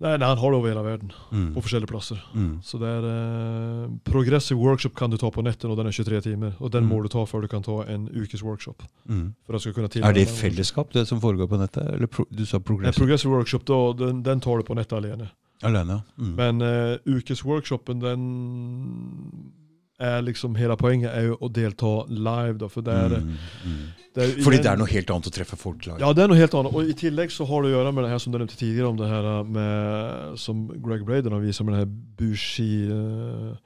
[0.05, 1.15] Nei, nei han har det over hele verden.
[1.33, 1.47] Mm.
[1.55, 2.21] På forskjellige plasser.
[2.35, 2.59] Mm.
[2.63, 6.21] Så det er eh, Progressive workshop kan du ta på nettet, og den er 23
[6.29, 6.53] timer.
[6.61, 6.93] Og den Mm.
[6.93, 8.83] må du ta før du kan ta en ukes workshop.
[9.09, 9.35] Mm.
[9.49, 11.89] Er det i fellesskap, det som foregår på nettet?
[11.95, 14.93] Eller pro du sa En Nei, progressive workshop, da, den, den tar du på nettet
[14.93, 15.31] alene.
[15.63, 16.03] Alene?
[16.19, 16.35] Mm.
[16.37, 19.53] Men uh, ukesworkshopen, den
[19.99, 22.69] er liksom Hele poenget er jo å delta live, da.
[22.71, 23.31] For det er, mm.
[23.67, 23.79] Mm.
[24.15, 25.99] det er Fordi det er noe helt annet å treffe folk live.
[26.03, 26.77] Ja, det er noe helt annet.
[26.77, 28.93] Og i tillegg så har det å gjøre med det her som du nevnte tidligere,
[28.93, 31.91] om det her med, som Greg Braden har vist med den her
[32.21, 33.57] Bushi uh,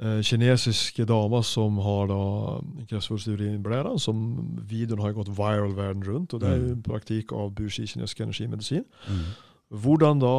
[0.00, 2.22] eh, kinesiske damer som har da
[3.28, 4.24] urinblæren, som
[4.64, 8.24] videoen har gått viral verden rundt, og det er jo en praktikk av Bushi kinesisk
[8.24, 8.88] energimedisin.
[9.08, 9.28] Mm.
[9.68, 10.34] Hvordan da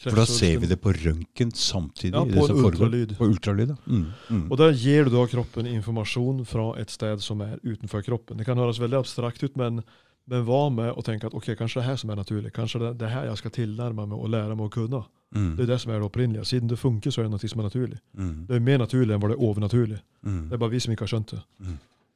[0.00, 2.14] For da ser vi det på røntgen samtidig?
[2.14, 3.16] Ja, det på som ultralyd.
[3.18, 3.74] På ultralyd.
[3.84, 4.06] Mm.
[4.30, 4.46] Mm.
[4.48, 8.40] Og der gir du da kroppen informasjon fra et sted som er utenfor kroppen.
[8.40, 9.82] Det kan høres veldig abstrakt ut, men,
[10.24, 12.54] men hva med å tenke at ok, kanskje det er her som er naturlig?
[12.56, 15.04] Kanskje det, det er her jeg skal tilnærme meg og lære meg å kunne?
[15.36, 15.52] Mm.
[15.58, 16.48] Det er det som er det opprinnelige.
[16.48, 18.00] Siden det funker, så er det noe som er naturlig.
[18.16, 18.34] Mm.
[18.48, 20.00] Det er mer naturlig enn hva det er overnaturlig.
[20.24, 20.42] Mm.
[20.48, 21.44] Det er bare vi som ikke har skjønt det.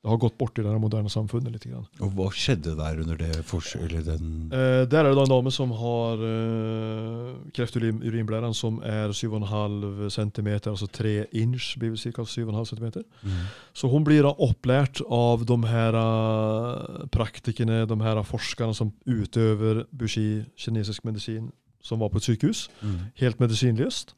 [0.05, 1.65] Det har gått bort i det moderne samfunnet litt.
[1.65, 1.87] Grann.
[2.05, 4.05] Og hva skjedde der under det forskjellet?
[4.05, 8.83] Den Eh, der er det da en dame som har eh, kreft i urinblæren som
[8.85, 12.23] er 7,5 cm, altså 3 inch, blir vi ca.
[12.23, 13.03] 7,5 cm.
[13.23, 13.31] mm.
[13.73, 19.87] Så hun blir da opplært av de her eh, praktikerne, de her forskerne som utøver
[19.91, 21.51] Bushi kinesisk medisin,
[21.83, 22.69] som var på et sykehus.
[22.83, 23.01] Mm.
[23.17, 24.15] Helt medisinløst.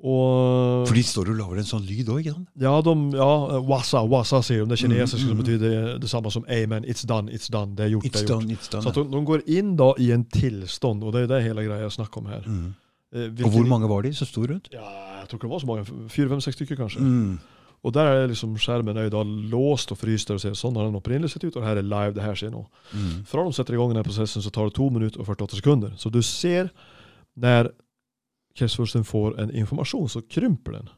[0.00, 2.48] Og For de står og lager en sånn lyd òg, ikke sant?
[2.62, 4.70] Ja, de, ja, wasa, wasa sier de.
[4.72, 7.74] Det kinesiske Mm, mm, betyr det, det samme som amen, it's done, it's done.
[7.76, 8.46] Det er gjort, det er gjort.
[8.46, 8.82] done, done.
[8.86, 11.82] Så de, de går inn da i en tilstand, og det er det hele greia
[11.84, 12.46] jeg snakker om her.
[12.46, 12.70] mm.
[13.12, 14.68] Eh, Og hvor mange var de som sto rundt?
[14.72, 14.86] Ja,
[15.18, 16.08] jeg tror ikke det var så mange.
[16.08, 17.00] Fire, fem, seks stykker kanskje.
[17.02, 17.38] Mm.
[17.82, 20.76] Og der er liksom skjermen er jo da låst og fryst der og ser sånn
[20.78, 22.60] har den opprinnelig sett ut, og det her er live, det her skjer nå.
[22.94, 23.24] Mm.
[23.26, 25.90] Fra de setter i gang denne prosessen så tar det 2 minutter og 48 sekunder.
[25.98, 26.70] Så du ser
[27.40, 27.72] når
[28.58, 30.90] kreftsvulsten får en informasjon, så krymper den.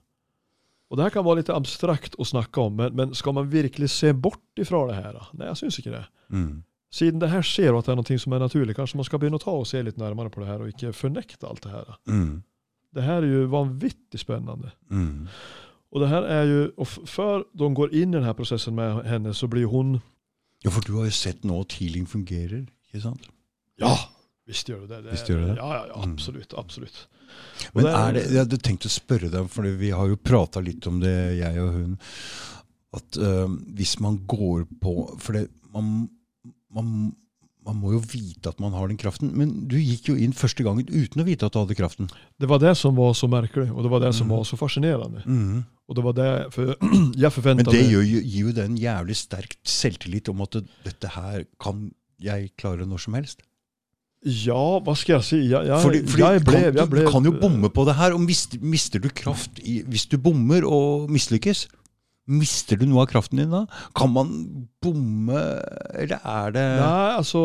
[0.93, 3.89] Og Det her kan være litt abstrakt å snakke om, men, men skal man virkelig
[3.95, 5.17] se bort ifra det her?
[5.33, 6.05] Nei, jeg syns ikke det.
[6.29, 6.63] Mm.
[6.93, 9.23] Siden det her skjer, og at det er noe som er naturlig, kanskje man skal
[9.23, 11.73] begynne å ta og se litt nærmere på det her, og ikke fornekte alt det
[11.73, 11.95] her.
[12.13, 12.43] Mm.
[12.93, 14.75] Det her er jo vanvittig spennende.
[14.93, 15.31] Mm.
[15.93, 19.33] Og det her er jo, og før de går inn i denne prosessen med henne,
[19.33, 19.97] så blir hun
[20.63, 23.25] Ja, for du har jo sett nå at healing fungerer, ikke sant?
[23.81, 23.97] Ja,
[24.49, 25.03] visst gjør du det.
[25.05, 25.57] det gjør det?
[25.57, 26.13] Ja, ja, ja Mm.
[26.13, 26.55] absolutt.
[26.59, 27.07] absolutt.
[27.75, 30.61] Og Men er- det, jeg hadde tenkt å spørre deg, for vi har jo prata
[30.61, 31.99] litt om det, jeg og hun,
[32.95, 36.11] at øh, hvis man går på For det, man,
[36.71, 37.15] man,
[37.65, 39.31] man må jo vite at man har den kraften.
[39.35, 42.11] Men du gikk jo inn første gangen uten å vite at du hadde kraften.
[42.39, 44.37] Det var det som var så merkelig, og det var det som Mm.
[44.37, 45.23] var så fascinerende.
[45.25, 45.65] Mhm.
[45.89, 46.77] Og det var det, for
[47.17, 50.57] jeg forventa Men det gir jo- gir jo det en jævlig sterk selvtillit om at
[50.85, 51.91] dette her kan
[52.21, 53.41] jeg klare når som helst.
[54.23, 55.39] Ja, hva skal jeg si?
[55.51, 57.97] Jeg, jeg, Fordi, fordi jeg ble, kan, ble, du, du kan jo bomme på det
[57.99, 61.65] her, og mister, mister du kraft i, Hvis du bommer og mislykkes,
[62.31, 63.65] mister du noe av kraften din da?
[63.99, 64.31] Kan man
[64.83, 65.43] bomme,
[65.99, 67.43] eller er det Nei, altså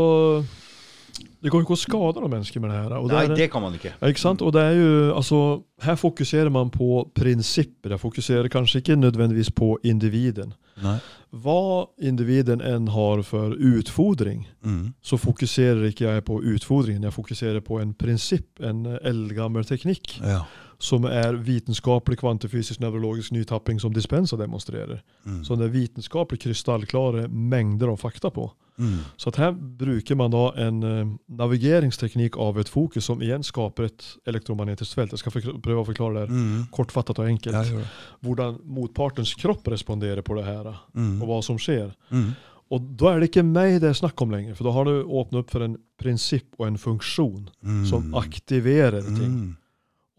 [1.42, 2.90] Det går jo ikke å skade noen mennesker med det her.
[2.90, 3.92] Det Nei, er, det kan man ikke.
[4.10, 4.42] Ikke sant?
[4.42, 5.40] Og det er jo, altså,
[5.86, 7.94] her fokuserer man på prinsipper.
[7.94, 10.56] Jeg fokuserer kanskje ikke nødvendigvis på individen.
[10.82, 10.98] Nei.
[11.34, 14.94] Hva individen enn har for utfordring, Mm.
[15.02, 17.04] så fokuserer ikke jeg på utfordringen.
[17.04, 20.44] Jeg fokuserer på en prinsipp, en eldgammel teknikk, Ja.
[20.80, 25.02] som er vitenskapelig kvantefysisk nevrologisk nytapping som Dispensa demonstrerer.
[25.26, 25.44] Mm.
[25.46, 28.52] Så det er vitenskapelig krystallklare mengder av fakta på.
[28.78, 29.00] Mm.
[29.18, 34.06] Så her bruker man da en eh, navigeringsteknikk av et fokus som igjen skaper et
[34.30, 35.12] elektromagnetisk felt.
[35.16, 36.68] Jeg skal prøve å forklare det Mm.
[36.72, 37.72] kortfattet og enkelt.
[37.72, 37.82] Ja.
[38.24, 40.64] Hvordan motpartens kropp responderer på det her,
[40.96, 41.22] Mm.
[41.22, 41.94] og hva som skjer.
[42.12, 42.36] Mm.
[42.70, 45.04] Og da er det ikke meg det er snakk om lenger, for da har du
[45.06, 47.86] åpnet opp for en prinsipp og en funksjon Mm.
[47.86, 49.32] som aktiverer ting.
[49.32, 49.58] Mm.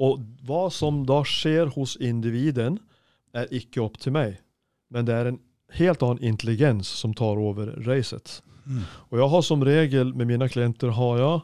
[0.00, 2.78] Og hva som da skjer hos individen,
[3.34, 4.38] er ikke opp til meg.
[4.90, 5.38] Men det er en
[5.74, 8.40] helt annen intelligens som tar over racet.
[8.68, 8.82] Mm.
[9.08, 11.40] Og jeg har som regel med mine klienter har jeg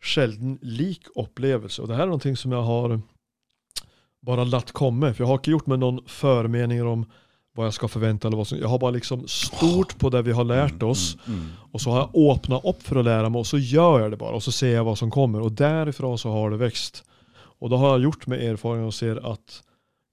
[0.00, 1.80] sjelden lik opplevelse.
[1.82, 3.00] Og det her er noe som jeg har
[4.26, 5.12] bare latt komme.
[5.12, 7.04] For jeg har ikke gjort meg noen førmeninger om
[7.56, 8.28] hva jeg skal forvente.
[8.28, 11.16] eller hva som, Jeg har bare liksom stort på det vi har lært oss.
[11.26, 11.34] Mm.
[11.34, 11.46] Mm.
[11.72, 14.20] Og så har jeg åpna opp for å lære meg, og så gjør jeg det
[14.20, 14.38] bare.
[14.38, 15.42] Og så ser jeg hva som kommer.
[15.42, 17.02] Og derifra så har det vekst.
[17.60, 19.60] Og da har jeg gjort med erfaring og ser at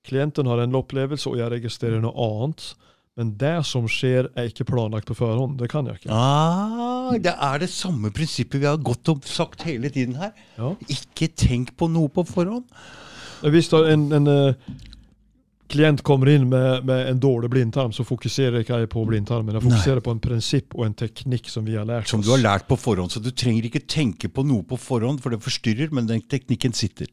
[0.08, 2.74] klienten har en opplevelse, og jeg registrerer noe annet.
[3.18, 5.56] Men det som skjer, er ikke planlagt på forhånd.
[5.58, 6.14] Det kan jeg ikke.
[6.14, 10.36] Ah, det er det samme prinsippet vi har gått og sagt hele tiden her.
[10.58, 10.76] Ja.
[10.94, 12.68] Ikke tenk på noe på forhånd.
[13.42, 14.76] Hvis en, en uh,
[15.70, 19.58] klient kommer inn med, med en dårlig blindtarm, så fokuserer ikke jeg på blindtarmen.
[19.58, 22.42] Jeg fokuserer på en prinsipp og en teknikk som vi har lært Som du har
[22.42, 25.90] lært på forhånd, så du trenger ikke tenke på noe på forhånd, for det forstyrrer,
[25.94, 27.10] men den teknikken sitter.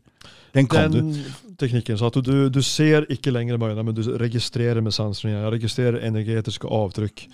[0.55, 1.23] Den kan Den du.
[1.59, 5.33] teknikken, så at du, du ser ikke lenger med øynene, men du registrerer med sansene.
[5.33, 7.25] Jeg registrerer energetiske avtrykk.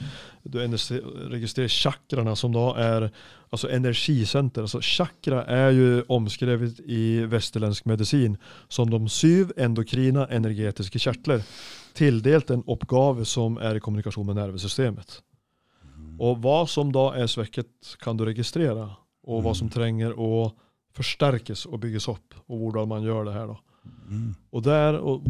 [0.48, 3.08] Du registrerer chakrarna som da er
[3.52, 4.64] altså energisenter.
[4.64, 8.38] Altså chakra er jo omskrevet i vestlandsk medisin
[8.72, 11.44] som de syv endokrina energetiske kjertler.
[11.98, 15.20] Tildelt en oppgave som er i kommunikasjon med nervesystemet.
[16.20, 18.88] Og hva som da er svekket, kan du registrere.
[19.28, 20.50] Og hva som trenger å
[20.96, 23.52] forsterkes og bygges opp, og hvordan man gjør det her.
[23.52, 23.90] da.
[24.10, 24.30] Mm.
[24.52, 25.26] Og, der, og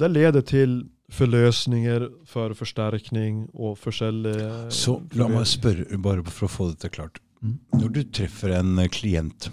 [0.00, 6.52] det leder til forløsninger for forsterkning og forskjellige Så la meg spørre, bare for å
[6.52, 7.18] få dette klart.
[7.40, 7.58] Mm.
[7.80, 9.50] Når du treffer en eh, klient,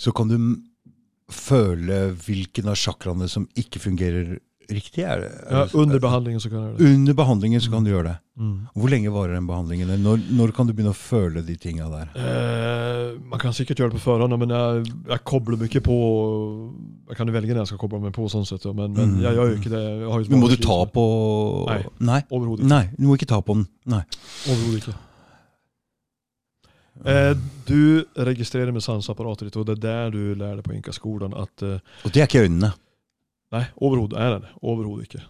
[0.00, 0.38] så kan du
[1.30, 4.38] føle hvilken av sjakraene som ikke fungerer
[4.76, 5.02] riktig?
[5.04, 6.90] Er det, Ja, under behandlingen så kan jeg gjøre det.
[6.96, 8.14] Under behandlingen så kan du gjøre det.
[8.40, 8.54] Mm.
[8.74, 9.90] Hvor lenge varer den behandlingen?
[10.04, 12.08] Når, når kan du begynne å føle de tinga der?
[12.16, 15.96] Eh, man kan sikkert gjøre det på forhånd, men jeg, jeg kobler mye på
[17.10, 19.20] Jeg kan velge når jeg skal koble meg på, sånn sett, men, men Mm.
[19.26, 19.84] jeg gjør jo ikke det.
[20.30, 21.04] Men må du ta på
[21.68, 21.80] Nei.
[22.00, 22.20] Nei.
[22.30, 22.72] Overhodet ikke.
[22.72, 23.66] Nei, du må ikke ta på den.
[23.90, 24.02] Nei.
[24.48, 24.96] Overhodet ikke.
[27.00, 27.32] Eh,
[27.64, 31.62] du registrerer med sanseapparatet ditt, og det er der du lærer deg på Inkaskolen at
[31.64, 32.72] eh, Og det er ikke øynene.
[33.52, 34.50] Nei, overhodet er det det.
[34.62, 35.22] Overhodet ikke.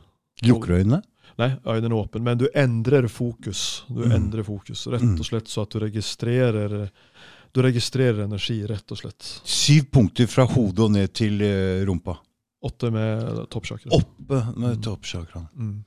[0.49, 1.03] Lukker du øynene?
[1.41, 3.83] Nei, øynene er åpne, men du endrer fokus.
[3.89, 4.13] Du Mm.
[4.13, 5.19] endrer fokus, Rett Mm.
[5.19, 6.91] og slett så at du registrerer
[7.53, 9.41] Du registrerer energi, rett og slett.
[9.45, 12.17] Syv punkter fra hodet og ned til eh, rumpa.
[12.63, 13.91] Åtte med toppsjakra.
[13.91, 15.49] Oppe med toppchakraen.
[15.59, 15.85] Mm.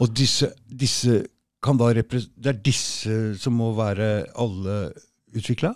[0.00, 1.26] Og disse, disse
[1.60, 4.92] kan da representere Det er disse som må være alle
[5.34, 5.74] utvikla?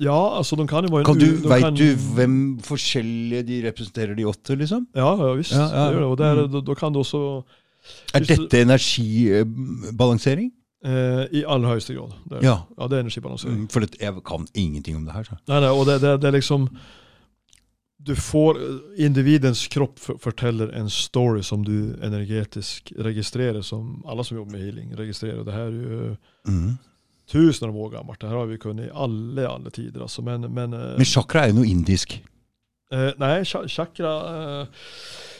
[0.00, 4.14] Ja, altså de kan jo være Kan du, Veit kan- du hvem forskjellige de representerer,
[4.16, 4.56] de åtte?
[4.58, 4.86] liksom?
[4.94, 5.52] Ja, ja visst.
[5.52, 5.90] Ja, ja.
[5.92, 6.02] Det.
[6.04, 6.52] Og der, Mm.
[6.52, 7.42] da, da kan du også
[8.14, 10.50] Er dette energibalansering?
[10.84, 12.12] eh, I aller høyeste grad.
[12.28, 12.56] Det er, Ja.
[12.78, 13.58] ja, det er energibalansering.
[13.60, 15.22] Mm, For det, jeg kan ingenting om det her.
[15.24, 15.36] Så.
[15.48, 16.68] Nei, nei, og det, det, det er liksom
[18.06, 18.56] Du får
[18.98, 24.92] Individens kropp forteller en story som du energetisk registrerer, som alle som jobber med healing
[24.96, 25.44] registrerer.
[25.44, 26.16] Det her er jo
[26.46, 26.78] Mm.
[27.30, 28.20] Tusener av år gammelt.
[28.20, 30.02] Det her har vi kunnet i alle, alle tider.
[30.06, 30.22] Altså.
[30.22, 32.18] Men, men, eh, Men chakra er jo noe indisk.
[32.92, 34.12] eh, nei, chakra
[34.62, 34.66] eh,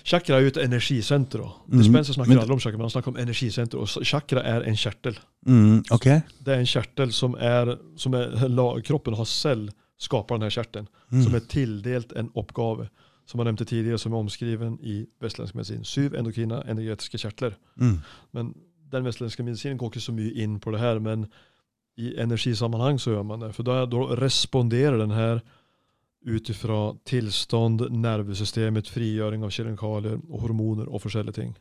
[0.07, 1.41] Chakra er jo et energisenter.
[1.67, 3.79] Dispenser snakker Men- aldri om chakra, men han snakker om energisenter.
[3.83, 5.17] Og chakra er en kjertel.
[5.49, 6.21] Mm, okay.
[6.45, 10.87] Det er en kjertel som er, som er Kroppen har selv skaper denne kjertelen.
[11.11, 11.23] Mm.
[11.25, 12.89] som er tildelt en oppgave,
[13.27, 15.83] som jeg nevnte tidligere, som er omskriven i vestlandsk medisin.
[15.85, 17.57] Syv endokrine energetiske kjertler.
[17.81, 17.99] Mm.
[18.33, 18.55] Men
[18.93, 21.27] den vestlandske medisinen går ikke så mye inn på det her, men
[21.97, 23.53] i energisammanhang så gjør man det.
[23.57, 25.15] For da, da responderer den
[26.27, 31.55] ut ifra tilstand, nervesystemet, frigjøring av kjemikalier og hormoner og forskjellige ting.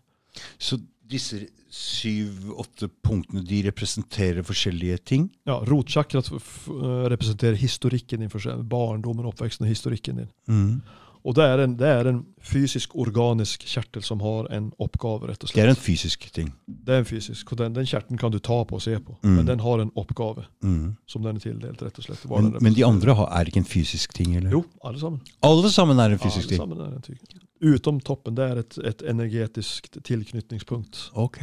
[0.59, 5.27] Så disse syv-åtte punktene de representerer forskjellige ting?
[5.47, 6.69] Ja, Rotsjakrat f- f-
[7.13, 8.31] representerer historikken din,
[8.67, 10.31] barndommen, oppveksten og historikken din.
[10.49, 10.81] Mm.
[11.25, 15.41] Og det er, en, det er en fysisk, organisk kjertel som har en oppgave, rett
[15.41, 15.55] og slett.
[15.57, 16.51] Det er en fysisk ting.
[16.69, 19.15] Det er en fysisk, og den, den kjerten kan du ta på og se på.
[19.25, 19.31] Mm.
[19.39, 20.91] Men den har en oppgave Mm.
[21.09, 22.27] som den er tildelt, rett og slett.
[22.29, 24.35] Men, men de andre har, er ikke en fysisk ting?
[24.37, 24.51] eller?
[24.53, 25.19] Jo, alle sammen.
[25.41, 26.61] Alle sammen er en fysisk ting?
[26.61, 27.17] alle sammen er en ting.
[27.73, 31.09] Utom toppen, det er et, et energetisk tilknytningspunkt.
[31.15, 31.39] Ok.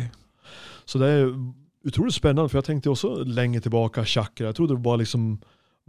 [0.87, 1.33] Så det er
[1.89, 4.47] utrolig spennende, for jeg tenkte også lenge tilbake chakra.
[4.53, 5.33] Jeg trodde det var liksom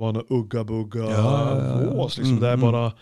[0.01, 2.05] var noe ugga-bugga Ja, ja, ja.
[2.07, 2.39] Liksom.
[2.41, 2.71] Det er Mm, mm.
[2.71, 2.93] bare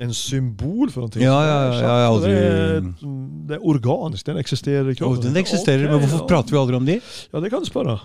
[0.00, 1.22] en symbol for noe.
[1.22, 2.80] Ja, ja, ja, har aldri- det, er,
[3.48, 5.22] det er organisk, den eksisterer i Og kroppen.
[5.30, 6.26] den eksisterer, okay, men hvorfor ja.
[6.28, 7.00] prater vi aldri om de?
[7.32, 7.98] Ja, det kan du spørre.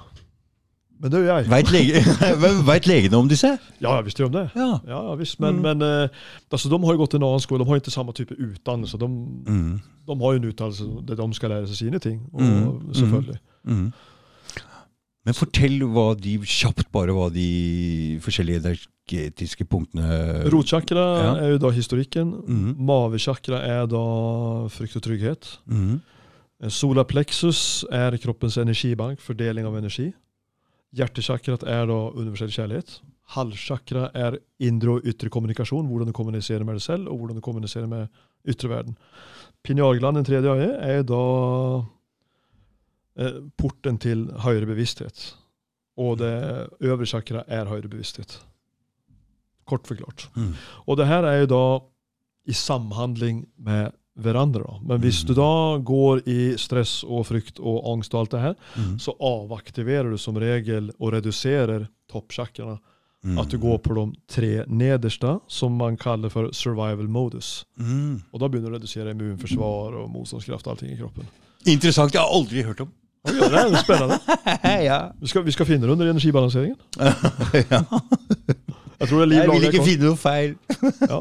[1.01, 1.49] Men det jo jeg.
[1.49, 3.57] Veit lege, legene om disse?
[3.81, 4.43] Ja, jeg visste jo om det.
[4.55, 4.67] Ja.
[4.87, 5.39] Ja, ja visst.
[5.41, 5.61] Men, Mm.
[5.61, 6.09] men eh,
[6.51, 7.63] altså, de har jo gått en annen skole.
[7.63, 8.97] De har ikke samme type utdannelse.
[9.01, 9.81] De, Mm.
[10.07, 12.21] de har jo en utdannelse der de skal lære seg sine ting.
[12.33, 12.93] Og, Mm.
[12.93, 13.39] Selvfølgelig.
[15.25, 21.35] Men fortell hva de, kjapt bare hva de forskjellige energetiske punktene Rotsjakra Ja.
[21.43, 22.31] er jo da historikken.
[22.47, 22.71] Mm.
[22.87, 24.01] Mavesjakra er da
[24.73, 25.57] frykt og trygghet.
[25.67, 26.01] mm.
[26.69, 30.11] Solar er kroppens energibank, fordeling av energi.
[30.93, 32.99] Hjertesjakrat er da universell kjærlighet.
[33.33, 37.41] Halssjakra er indre og ytre kommunikasjon, hvordan du kommuniserer med deg selv, og hvordan du
[37.41, 38.09] kommuniserer med
[38.45, 38.97] ytre verden.
[39.63, 41.21] Pinealgland, den tredje øye, er da
[43.59, 45.33] porten til høyere bevissthet.
[46.01, 46.31] Og det
[46.81, 48.37] øvre chakra er høyere bevissthet.
[49.67, 50.27] Kort forklart.
[50.35, 50.53] Mm.
[50.87, 51.63] Og det her er jo da
[52.49, 54.63] i samhandling med hverandre.
[54.65, 54.77] Da.
[54.89, 58.55] Men hvis du da går i stress og frykt og angst og alt det her,
[58.77, 58.97] Mm.
[58.99, 62.79] så avaktiverer du som regel og reduserer toppsjakraene.
[63.23, 63.37] Mm.
[63.37, 67.65] At du går på de tre nederste, som man kaller for survival modus.
[67.77, 68.21] mm.
[68.33, 71.27] Og da begynner du å redusere immunforsvar og motstandskraft og allting i kroppen.
[71.67, 72.11] Interessant.
[72.13, 72.91] Jeg har aldri hørt om.
[73.27, 74.17] Ja, det er spennende.
[74.89, 74.99] ja.
[75.21, 76.77] Vi skal, vi skal finne det under energibalanseringen.
[77.73, 77.81] ja.
[79.01, 80.55] Jeg tror det er liv Jeg vil ikke finne noe feil.
[81.09, 81.19] Ja.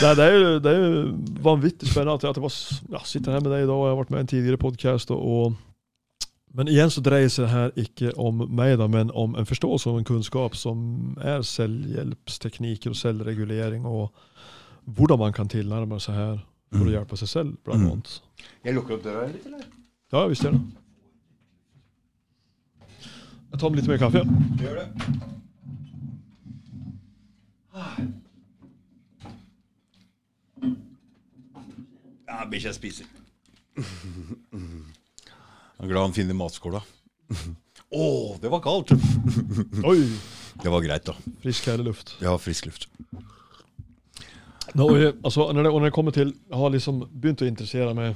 [0.00, 1.00] Nei, det, er jo, det er jo
[1.44, 3.74] vanvittig spennende at jeg, at jeg bare ja, sitter her med deg i dag.
[3.74, 5.10] og Jeg har vært med i en tidligere podkast.
[6.54, 9.90] Men igjen så dreier seg det her ikke om meg, da, men om en forståelse
[9.92, 10.80] og en kunnskap som
[11.22, 14.08] er selvhjelpsteknikker og selvregulering, og
[14.96, 16.40] hvordan man kan tilnærme seg her
[16.72, 16.94] for å Mm.
[16.96, 17.90] hjelpe seg selv, blant Mm.
[17.92, 18.20] annet.
[18.64, 19.66] Jeg lukker opp døra litt, eller?
[20.10, 20.62] Ja, visst gjør det.
[23.50, 24.24] Jeg tar med litt mer kaffe.
[24.62, 25.20] Gjør det.
[32.60, 33.06] ikke jeg spiser.
[35.80, 36.82] Jeg er glad han finner matskåla.
[37.90, 38.06] Å,
[38.42, 38.92] det var kaldt!
[39.88, 40.02] Oi,
[40.60, 41.14] Det var greit, da.
[41.40, 42.12] frisk härlig luft.
[42.20, 42.84] Ja, frisk luft.
[44.76, 47.46] Nå, og jeg, altså, når, det, når jeg kommer til Jeg har liksom begynt å
[47.48, 48.12] interessere meg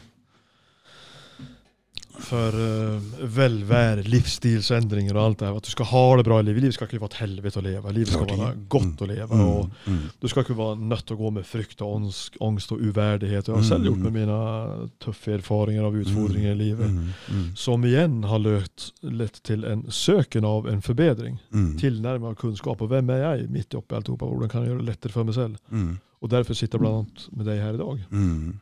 [2.25, 3.01] for uh,
[3.37, 5.57] velvære, livsstilsendringer og alt det her.
[5.59, 6.63] At du skal ha det bra i livet.
[6.63, 7.93] Livet skal ikke være et helvete å leve.
[7.97, 9.29] Livet skal være godt å leve.
[9.35, 12.07] Mm, og mm, Du skal ikke være nødt til å gå med frykt og
[12.49, 13.49] angst og uverdighet.
[13.51, 16.91] Jeg har selv Mm, gjort med mine tøffe erfaringer av utfordringer i livet.
[16.91, 21.39] mm, mm, Som igjen har løpt lett til en søken av en forbedring.
[21.53, 22.81] mm, Tilnærming av kunnskap.
[22.81, 24.19] Og hvem er jeg midt oppi alt sammen?
[24.31, 25.57] Hvordan kan jeg gjøre det lettere for meg selv?
[25.71, 27.99] mm, Og derfor sitter jeg annet med deg her i dag.
[28.11, 28.61] mm,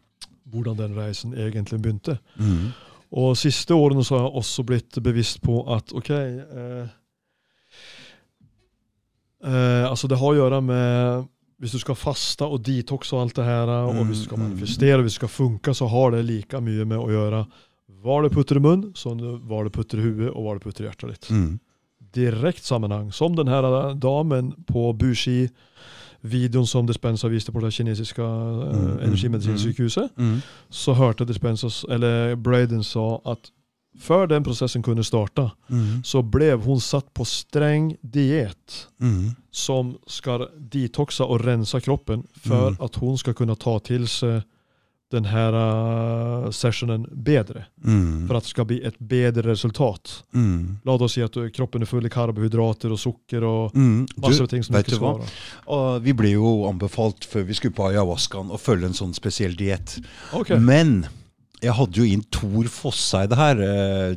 [0.52, 2.18] Hvordan den reisen egentlig begynte.
[2.36, 2.72] mm,
[3.12, 6.86] Og siste årene så har jeg også blitt bevisst på at ok eh,
[9.44, 11.26] eh, Altså det har å gjøre med
[11.62, 14.40] Hvis du skal faste og detoxe og alt det her, og Mm, hvis du skal
[14.43, 17.43] manifestere og hvis du skal funke, så har det like mye med å gjøre
[18.02, 20.82] hva du putter i munnen, som hva du putter i huet, og hva du putter
[20.82, 21.28] i hjertet ditt.
[21.30, 21.60] mm,
[22.12, 23.12] Direkt sammenheng.
[23.14, 23.62] Som den her
[23.94, 25.51] damen på Bushi,
[26.22, 30.38] videoen som Dispenza viste på det kinesiske eh, Mm, mm, energimedisinsykehuset mm,
[30.70, 33.50] så hørte Dispenza, eller Braden sa at
[33.98, 39.96] før den prosessen kunne starte, mm, så ble hun satt på streng diet mm, som
[40.06, 44.42] skal detoxe og rense kroppen for at hun skal kunne ta til seg
[45.12, 47.66] den her uh, sessionen bedre.
[47.84, 50.22] mm, For at det skal bli et bedre resultat.
[50.32, 54.18] mm, La oss si at uh, kroppen er full av karbohydrater og sukker og mm.
[54.24, 56.02] masse Du, ting som vet ikke skal svarer.
[56.06, 59.98] Vi ble jo anbefalt før vi skulle på ayahuascaen å følge en sånn spesiell diett.
[60.32, 60.60] Okay.
[60.60, 61.02] Men
[61.62, 64.14] jeg hadde jo inn Tor Fosseide her uh,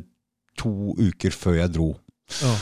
[0.58, 1.90] to uker før jeg dro.
[2.40, 2.54] Ja.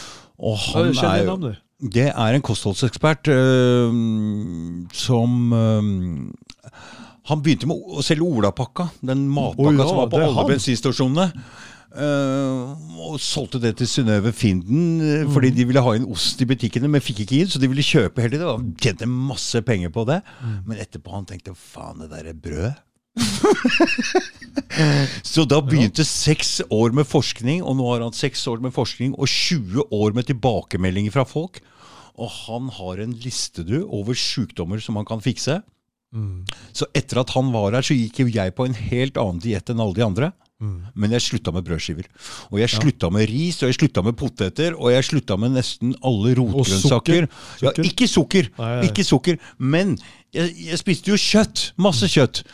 [0.45, 1.55] Og han ja, er jo.
[1.85, 3.97] Det er en kostholdsekspert øh,
[4.95, 5.53] som
[7.31, 11.31] Han begynte med å selge Olapakka, den matpakka oh, ja, som var på alle bensinstasjonene.
[11.95, 12.75] Uh,
[13.07, 15.29] og solgte det til Synnøve Finden mm.
[15.31, 17.85] fordi de ville ha inn ost i butikkene, men fikk ikke inn, så de ville
[17.87, 18.49] kjøpe hele det.
[18.51, 20.19] Og tjente masse penger på det.
[20.43, 20.57] Mm.
[20.67, 22.73] Men etterpå han tenkte faen, det der er brød.
[25.33, 29.15] så da begynte seks år med forskning, og nå har han seks år med forskning
[29.15, 31.63] og 20 år med tilbakemeldinger fra folk.
[32.19, 35.61] Og han har en liste du, over sykdommer som han kan fikse.
[36.15, 36.45] Mm.
[36.77, 39.83] Så etter at han var her, så gikk jeg på en helt annen diett enn
[39.83, 40.31] alle de andre.
[40.63, 40.77] Mm.
[40.95, 42.07] Men jeg slutta med brødskiver.
[42.53, 45.97] Og jeg slutta med ris, og jeg slutta med poteter, og jeg slutta med nesten
[46.07, 47.27] alle rotgrønnsaker.
[47.65, 48.49] Ja, ikke sukker!
[48.61, 48.89] Nei, nei.
[48.89, 49.41] Ikke sukker.
[49.59, 49.97] Men
[50.35, 51.71] jeg, jeg spiste jo kjøtt.
[51.83, 52.45] Masse kjøtt.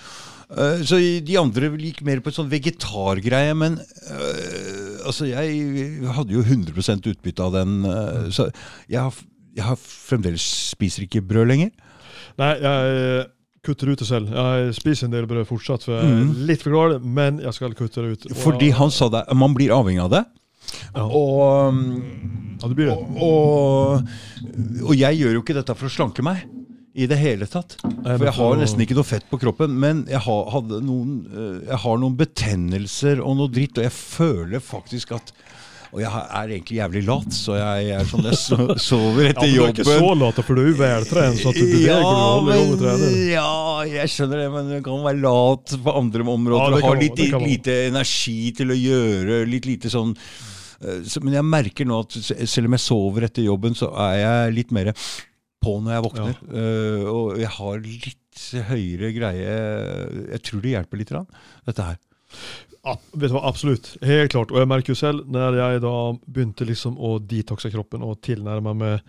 [0.50, 6.34] Uh, så de andre gikk mer på en sånn vegetargreie, men uh, altså jeg hadde
[6.34, 7.76] jo 100% utbytte av den.
[7.86, 8.48] eh, så
[8.90, 9.20] jeg har,
[9.54, 11.70] jeg har fremdeles spiser ikke brød lenger.
[12.40, 13.28] Nei, jeg
[13.66, 14.30] kutter ut det selv.
[14.32, 16.46] Jeg spiser en del brød fortsatt, for jeg er Mhm.
[16.46, 18.30] litt for glad, men jeg skal kutte det ut.
[18.30, 20.24] Og- Fordi han sa det, man blir avhengig av det.
[20.94, 21.04] Ja.
[21.04, 22.98] Og, um, Ja, det blir det.
[23.20, 24.06] og,
[24.84, 26.42] og jeg gjør jo ikke dette for å slanke meg.
[26.92, 27.76] I det hele tatt.
[27.80, 29.70] For jeg har nesten ikke noe fett på kroppen.
[29.78, 34.58] Men jeg har, noen, eh, jeg har noen betennelser og noe dritt, og jeg føler
[34.60, 35.30] faktisk at
[35.90, 38.38] Og jeg er egentlig jævlig lat, så jeg er sånn jeg
[38.90, 39.74] sover etter Ja, jobben.
[39.74, 43.16] du er ikke så lat, for du er veltrent, så du beveger deg og trener.
[43.32, 43.48] ja,
[43.90, 46.78] jeg skjønner det, men du kan være lat på andre områder.
[46.78, 51.48] Ja, ha litt lite energi til å gjøre litt lite sånn eh, så, Men jeg
[51.48, 54.92] merker nå at selv om jeg sover etter jobben, så er jeg litt mer
[55.60, 56.40] på når jeg våkner.
[56.54, 58.16] Eh, og jeg har litt
[58.70, 59.54] høyere greie
[60.30, 61.10] Jeg tror det hjelper litt,
[61.66, 61.98] dette her.
[62.84, 63.96] Ja, vet du hva, Absolutt.
[64.02, 64.50] Helt klart.
[64.54, 65.94] Og jeg merker jo selv, når jeg da
[66.26, 69.02] begynte liksom å detoxe kroppen og tilnærme meg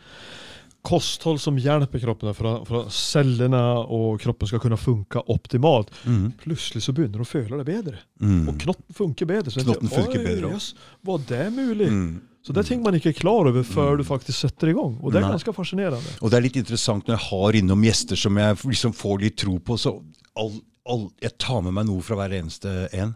[0.81, 6.33] kosthold som hjelper kroppen for for at cellene og kroppen skal kunne funke optimalt, Mm.
[6.41, 7.99] plutselig så begynner du å føle deg bedre.
[8.19, 8.47] Mm.
[8.49, 9.51] Og knotten funker bedre.
[9.51, 10.51] Så Knotten funker «Oi, bedre.
[10.53, 10.73] Yes,
[11.05, 11.87] var det mulig?
[11.91, 12.21] Mm.
[12.43, 14.97] Så det er ting man ikke er klar over før du faktisk setter i gang.
[15.03, 15.35] Og det er Nei.
[15.37, 16.15] ganske fascinerende.
[16.23, 19.37] Og det er litt interessant når jeg har innom gjester som jeg liksom får litt
[19.37, 20.01] tro på, så
[20.35, 20.51] all,
[20.89, 23.13] all, jeg tar med meg noe fra hver eneste en.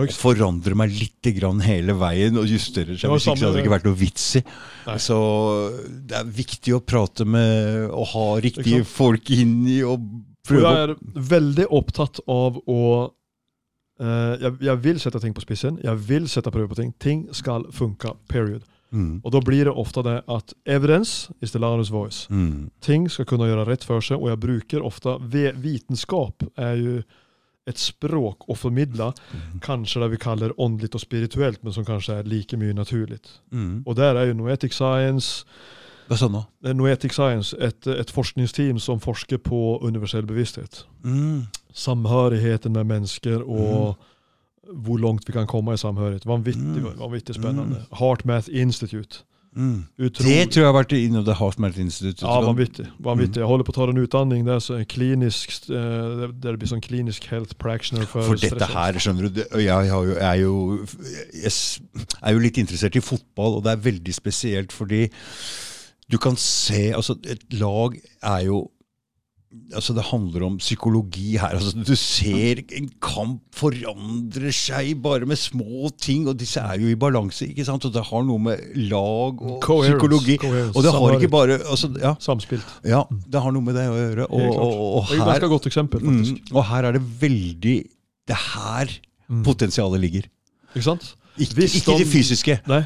[0.00, 3.10] Og forandrer meg litt grann hele veien og justerer seg.
[3.12, 4.42] Hvis ikke så hadde det ikke vært noe vits i.
[5.00, 5.18] Så
[6.08, 10.08] det er viktig å prate med og ha riktige folk inni og
[10.48, 10.94] prøve jeg er
[11.34, 12.80] veldig opptatt av å
[14.00, 15.78] uh, jeg, jeg vil sette ting på spissen.
[15.84, 16.94] Jeg vil sette prøve på ting.
[17.02, 18.64] Ting skal funke, period.
[18.90, 22.26] mm, Og da blir det ofte det at evidence is the loudest voice.
[22.30, 27.00] mm, Ting skal kunne gjøre rett for seg, og jeg bruker ofte Vitenskap er jo
[27.68, 29.60] et språk å formidle, Mm.
[29.60, 33.20] kanskje det vi kaller åndelig og spirituelt, men som kanskje er like mye naturlig.
[33.52, 35.44] mm, Og der er jo Noetic Science,
[36.08, 36.46] Hva sa nå?
[36.64, 40.84] Er Noetic Science, et, et forskningsteam som forsker på universell bevissthet.
[41.04, 41.46] Mm.
[41.74, 43.96] Samhørigheten med mennesker og
[44.68, 46.24] hvor langt vi kan komme i samhørighet.
[46.26, 46.98] Vanvittig, Mm.
[46.98, 47.84] vanvittig spennende.
[47.98, 49.22] Heart Math Institute.
[49.56, 49.86] Mm.
[49.98, 52.22] Det tror jeg har vært innom The Heartmath Institute.
[52.22, 52.86] Ja, vanvittig.
[53.02, 53.40] vanvittig.
[53.42, 56.84] Jeg holder på å ta en utdanning der, så klinisk, eh, der det blir sånn
[56.84, 60.34] klinisk health practitioner for, For dette her, skjønner du det- Jeg, har jo, jeg, er
[60.42, 60.86] jo,
[61.34, 61.52] jeg
[62.22, 65.08] er jo litt interessert i fotball, og det er veldig spesielt fordi
[66.10, 68.70] du kan se altså Et lag er jo
[69.74, 71.54] altså Det handler om psykologi her.
[71.56, 76.88] altså Du ser en kamp forandre seg bare med små ting, og disse er jo
[76.92, 77.48] i balanse.
[77.48, 77.84] ikke sant?
[77.88, 78.60] Og det har noe med
[78.90, 82.64] lag og Coherence, psykologi coherence, Og det har ikke bare altså, ja, Samspilt.
[82.84, 84.26] ja, det har noe med det å gjøre.
[84.30, 86.42] Og, og, og, Det er et her, godt eksempel, faktisk.
[86.50, 87.76] Mm, og her er det veldig
[88.28, 88.98] Det er her
[89.28, 89.42] Mm.
[89.44, 90.22] potensialet ligger.
[90.74, 91.14] Ikke sant?
[91.36, 92.54] Ikke, ikke de- det fysiske.
[92.66, 92.82] Nei.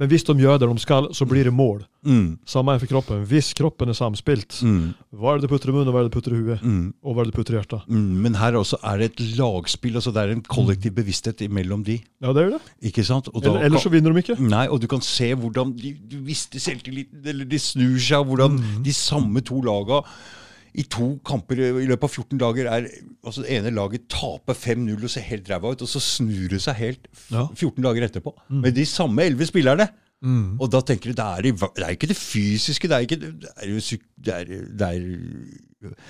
[0.00, 1.82] Men hvis de gjør det de skal, så blir det mål.
[2.08, 3.26] Mm, Samme for kroppen.
[3.28, 6.12] Hvis kroppen er samspilt, mm, hva er det du putter i munnen, hva er det
[6.12, 6.62] du putter i huet?
[6.64, 7.84] mm, Og hva er det du putter i hjertet?
[7.92, 8.06] mm.
[8.24, 9.94] Men her også er det et lagspill.
[10.00, 11.98] altså Det er en kollektiv bevissthet imellom de.
[12.24, 12.62] Ja, det er det.
[12.88, 13.28] ikke sant?
[13.34, 14.38] Da Eller, ellers så vinner de ikke.
[14.40, 18.56] Nei, og du kan se hvordan de, de mister selvtilliten, eller de snur seg, hvordan
[18.62, 18.82] Mm.
[18.84, 20.00] de samme to laga
[20.74, 22.86] i to kamper i løpet av 14 dager er
[23.24, 26.60] altså Det ene laget taper 5-0 og ser helt ræva ut, og så snur det
[26.64, 27.46] seg helt f- Ja.
[27.54, 28.32] 14 dager etterpå.
[28.50, 29.88] Med de samme elleve spillerne.
[30.22, 30.56] Mm.
[30.62, 33.50] Og da tenker du det er, det er ikke det fysiske, det er ikke det
[33.56, 34.00] er.
[34.22, 34.44] Det er,
[34.78, 35.00] det er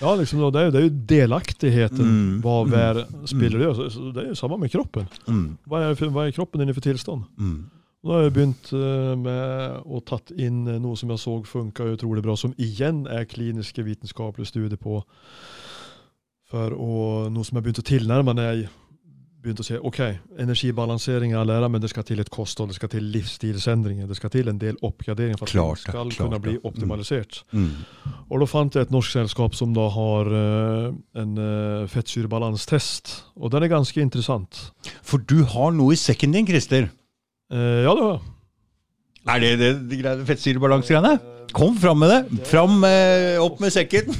[0.02, 2.40] Ja, liksom, det, er jo, det er jo delaktigheten Mm.
[2.44, 4.12] hva hver spiller gjør.
[4.12, 5.06] Det er jo samme med kroppen.
[5.26, 7.24] mm, Hva er, hva er kroppen din i for tilstand?
[7.38, 7.64] mm,
[8.02, 11.86] Nå har jeg begynt eh, med å tatt inn eh, noe som jeg så funka
[11.94, 14.98] utrolig bra, som igjen er kliniske vitenskapelige studier på.
[16.50, 16.94] For å,
[17.32, 18.64] noe som jeg begynte å tilnærme når jeg
[19.42, 20.00] begynte å si ok,
[20.42, 24.18] energibalansering er all ære, men det skal til et kosthold, det skal til livsstilsendringer, det
[24.18, 27.40] skal til en del oppgradering for at Klart det skal klart kunne bli optimalisert.
[27.50, 27.68] Mm.
[27.68, 28.10] optimalisert.
[28.10, 28.26] mm.
[28.34, 30.88] Og da fant jeg et norsk selskap som da har eh,
[31.22, 31.38] en
[31.94, 34.64] fettsyrebalanstest, og den er ganske interessant.
[35.06, 36.90] For du har noe i sekken din, Christer.
[37.52, 38.18] Eh, ja, det var
[39.34, 41.14] Er det det de greide fettsyrebalansegreiene?
[41.52, 42.20] Kom fram med det!
[42.48, 44.08] Fram, uh, opp med sekken!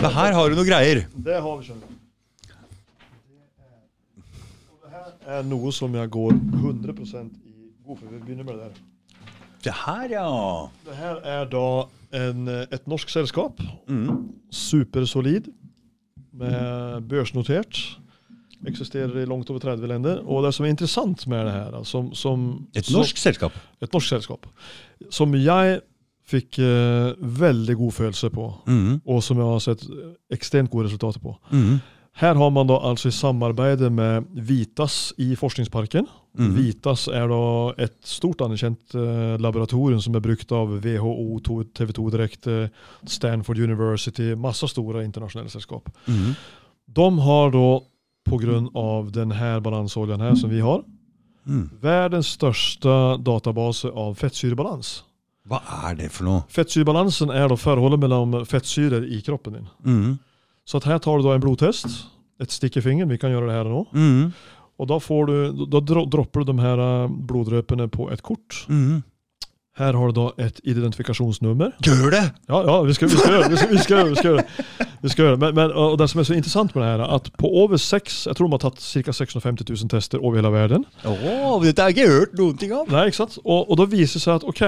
[0.00, 1.04] det her har du noe greier.
[1.12, 1.94] Det har vi, skjønner
[5.24, 6.94] det er noe som jeg går 100 i
[7.84, 8.08] god for.
[8.10, 8.72] Vi begynner med det der.
[9.64, 10.24] Det her, ja.
[10.84, 11.68] Det her er da
[12.20, 13.60] en, eh, et norsk selskap.
[13.88, 14.34] Mm.
[14.52, 15.48] Supersolid.
[16.32, 17.98] Med børsnotert.
[18.66, 20.22] Eksisterer i langt over 30 länder.
[20.26, 23.52] Og det som er interessant med det her, som, som Et som- norsk selskap.
[23.82, 24.46] et norsk selskap,
[25.10, 25.80] som jeg
[26.26, 29.00] fikk eh, veldig god følelse på, Mm.
[29.06, 29.84] og som jeg har sett
[30.32, 31.36] ekstremt gode resultater på.
[31.52, 31.80] Mm.
[32.16, 36.06] Her har man da altså i samarbeid med Vitas i Forskningsparken.
[36.38, 36.54] Mm.
[36.54, 41.40] Vitas er da et stort anerkjent eh, laboratorium som er brukt av WHO,
[41.74, 42.70] TV 2 Direkte,
[43.04, 45.90] Stanford University, masse store internasjonale selskap.
[46.06, 46.34] Mm.
[46.94, 47.80] De har da,
[48.74, 50.84] av denne balansoljen her som vi har,
[51.46, 51.68] Mm.
[51.82, 55.02] verdens største database av fettsyrebalans.
[55.46, 55.60] Hva
[55.90, 56.44] er det for noe?
[56.48, 59.66] Fettsyrebalansen er forholdet mellom fettsyrer i kroppen din.
[59.84, 60.18] Mm.
[60.64, 62.06] Så her tar du en blodtest,
[62.40, 63.86] et stikk i fingeren, vi kan gjøre det her nå.
[63.92, 64.32] Mm.
[64.80, 68.64] Og da, får du, da dropper du de her eh, bloddrøpene på et kort.
[68.68, 69.02] Mm.
[69.74, 71.72] Her har du da et identifikasjonsnummer.
[71.82, 72.24] Gjør det!
[72.48, 73.70] Ja, ja, vi skal, vi skal gjøre det.
[73.72, 74.36] Vi skal, vi skal.
[75.04, 75.40] Vi skal gjøre det.
[75.42, 77.76] Men, men, og det som er så interessant med det her, er at på over
[77.76, 79.12] seks, jeg tror de har tatt ca.
[79.12, 80.86] 650 000 tester over hele verden.
[81.04, 82.86] Oh, dette har jeg ikke hørt noen ting av.
[82.88, 83.36] Nei, ikke sant?
[83.42, 84.62] Og, og da viser det seg at ok,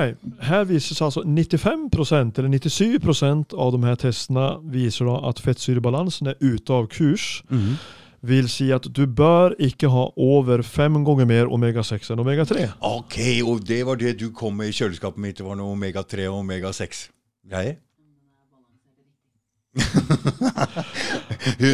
[0.51, 5.41] her viser det seg altså 95% eller 97% av de her testene viser da at
[5.47, 7.29] fettsyrebalansen er ute av kurs.
[7.49, 7.79] Mm.
[8.27, 12.69] Vil si at du bør ikke ha over fem ganger mer omega-6 enn omega-3.
[12.85, 15.39] Ok, og det var det du kom med i kjøleskapet mitt.
[15.39, 17.77] Det var noe omega-3 og omega-6-greier?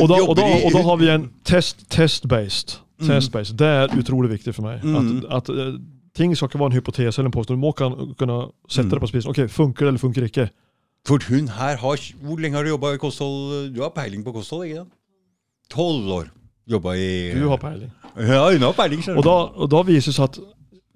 [0.03, 2.81] Og da, og, da, og da har vi en test, test-based.
[3.03, 3.57] Test-based.
[3.59, 4.83] Det er utrolig viktig for meg.
[4.85, 5.23] Mm.
[5.25, 5.79] At, at eh,
[6.19, 7.59] ting skal ikke være en hypotese eller en påstand.
[7.59, 8.39] Du må kan, kunne
[8.69, 9.33] sette det på spissen.
[9.33, 10.51] Ok, Funker det eller funker det ikke?
[11.09, 13.73] For hun her har Hvor lenge har du jobba i kosthold?
[13.75, 14.95] Du har peiling på kosthold, ikke sant?
[15.73, 16.31] Tolv år
[16.69, 17.91] jobba i Du har peiling.
[18.17, 20.39] Ja, hun har peiling, Og da, og da viser det seg at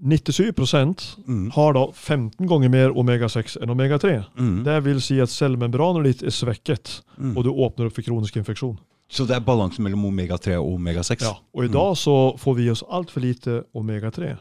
[0.02, 1.50] 97 Mm.
[1.52, 4.24] har da 15 ganger mer omega-6 enn omega-3.
[4.38, 4.64] Mm.
[4.64, 7.36] Det vil si at cellemembranet ditt er svekket, Mm.
[7.36, 8.78] og du åpner opp for kronisk infeksjon.
[9.08, 11.22] Så det er balansen mellom omega-3 og omega-6?
[11.22, 11.34] Ja.
[11.54, 14.36] Og i dag så får vi oss altfor lite omega-3.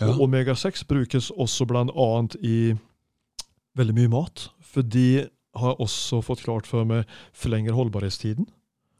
[0.00, 0.06] Ja.
[0.08, 2.74] Og omega-6 brukes også annet i
[3.76, 4.48] veldig mye mat.
[4.62, 8.46] For de har også fått klart for meg forlenger holdbarhetstiden.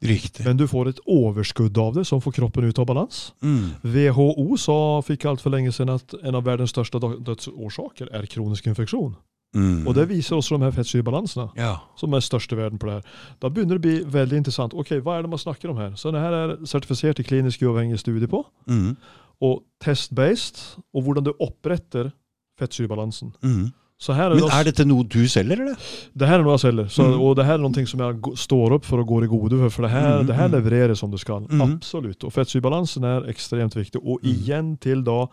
[0.07, 0.45] Riktig.
[0.45, 3.33] Men du får et overskudd av det som får kroppen ut av balans.
[3.41, 3.71] Mm.
[3.83, 9.15] WHO sa, fikk altfor lenge siden at en av verdens største dødsårsaker er kronisk infektion.
[9.55, 9.85] Mm.
[9.87, 11.77] Og det viser oss de her fettsyrebalansene, Ja.
[11.95, 13.03] som er størst i verden på det her.
[13.39, 14.73] Da begynner det å bli veldig interessant.
[14.73, 15.91] Ok, hva er det man snakker om her?
[15.95, 18.97] Så det her er sertifisert i klinisk uavhengig studie på, Mm.
[19.41, 22.11] og test-based, og hvordan du oppretter
[22.59, 23.33] fettsyrebalansen.
[23.43, 23.73] Mm.
[24.09, 25.75] Er Men er dette noe du selger, eller?
[26.15, 27.21] det her er noe jeg selger, så, Mm.
[27.21, 29.69] og det her er noe som jeg står opp for og går i gode for,
[29.69, 31.41] for det her, Mm, det her leverer som det skal.
[31.47, 31.61] Mm.
[31.61, 32.23] Absolutt.
[32.25, 34.01] Og fettsyrebalansen er ekstremt viktig.
[34.05, 34.29] Og Mm.
[34.35, 35.27] igjen til da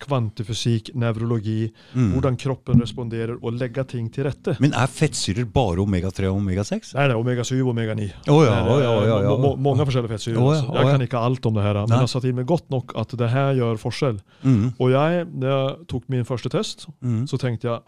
[0.00, 2.12] kvantefysikk, nevrologi, Mm.
[2.12, 4.56] hvordan kroppen responderer, og legge ting til rette.
[4.60, 6.94] Men er fettsyrer bare omega-3 og omega-6?
[6.94, 8.12] Nei, det er omega-7 og omega-9.
[8.28, 10.38] Oh, ja, oh, ja, å ja, Mange forskjellige fettsyrer.
[10.38, 11.96] Oh, ja, jeg kan ikke alt om det her, men Nei.
[11.98, 14.18] jeg har satt inn meg godt nok at det her gjør forskjell.
[14.44, 14.74] Mm.
[14.80, 17.24] Og jeg, da jeg tok min første test, Mm.
[17.26, 17.80] så tenkte jeg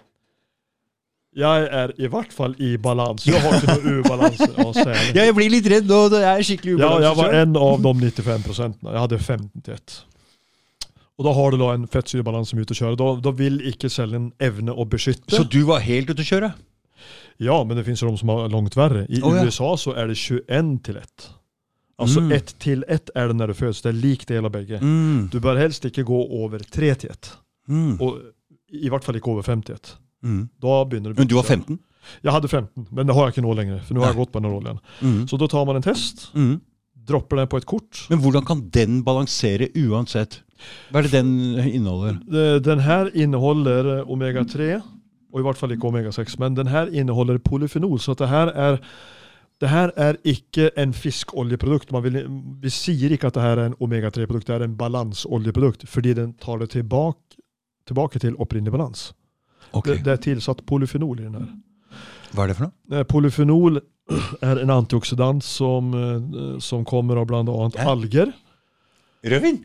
[1.37, 3.31] jeg er i hvert fall i balanse.
[3.31, 4.49] Jeg har ikke noe ubalanse.
[4.65, 4.95] å se.
[5.15, 6.01] Ja, jeg blir litt redd nå.
[6.17, 8.95] Jeg er skikkelig Ja, jeg var en av de 95 prosentene.
[8.97, 9.99] Jeg hadde 15 til 1.
[11.21, 12.97] Og da har du da en fettsyrebalanse som er ute å kjøre.
[12.99, 15.35] Da, da vil ikke cellen evne å beskytte.
[15.37, 16.51] Så du var helt ute å kjøre?
[17.41, 19.05] Ja, men det finnes jo de som har langt verre.
[19.09, 19.45] I oh, ja.
[19.45, 21.29] USA så er det 21 til 1.
[22.01, 22.31] Altså Mm.
[22.33, 23.83] 1 til 1 er det når du fødes.
[23.85, 24.79] Det er lik del av begge.
[24.81, 25.29] Mm.
[25.33, 27.31] Du bør helst ikke gå over 3 til 1.
[27.69, 27.99] Mm.
[28.01, 28.23] Og
[28.73, 29.91] i hvert fall ikke over 5 til 1.
[30.25, 30.49] Mm.
[30.61, 31.79] Da begynner det Men du var 15?
[32.25, 33.81] Jeg hadde 15, men det har jeg ikke nå lenger.
[33.87, 34.79] For nå har jeg gått på den rollen.
[35.01, 35.27] Mm.
[35.29, 36.61] Så da tar man en test, Mm.
[37.07, 38.07] dropper den på et kort.
[38.11, 40.41] Men hvordan kan den balansere uansett?
[40.91, 42.61] Hva er det den inneholder?
[42.61, 44.83] Den her inneholder omega-3,
[45.33, 47.99] og i hvert fall ikke omega-6, men den her inneholder polyfenol.
[47.99, 48.81] Så det her er
[49.61, 51.93] det her er ikke en fiskoljeprodukt.
[51.93, 52.15] Man vil,
[52.63, 56.33] vi sier ikke at det her er en omega-3-produkt, det er en balanseoljeprodukt, fordi den
[56.41, 57.37] tar det tilbake,
[57.87, 59.11] tilbake til opprinnelig balans.
[59.73, 61.49] Ok, Det, det er tilsatt polyfenol i den her.
[62.35, 62.75] Hva er det for noe?
[62.99, 63.81] Eh, Polyfenol
[64.51, 67.89] er en antioksidant som, eh, som kommer av annet Ja.
[67.91, 68.33] alger.
[69.25, 69.65] Rødvin?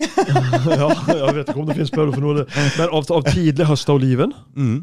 [0.04, 4.78] ja, jeg vet ikke om det finnes polyfenol, men av, av tidlig høsta oliven Mm.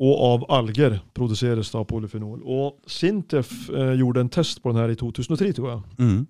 [0.00, 2.40] og av alger produseres da polyfenol.
[2.44, 5.82] Og Sintef eh, gjorde en test på den her i 2003, tror jeg.
[6.00, 6.26] Mm.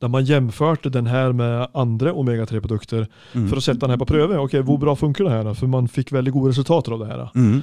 [0.00, 3.48] Der man jämförte den her med andre omega-3-produkter Mm.
[3.48, 4.38] for å sette den her på prøve.
[4.38, 5.54] Ok, Hvor bra funker det her?
[5.54, 7.30] For man fikk veldig gode resultater av det her.
[7.34, 7.62] Mm.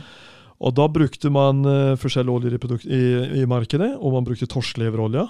[0.62, 1.64] Og da brukte man
[1.98, 5.28] forskjellige oljer i, i, i markedet, og man brukte torskleverolje.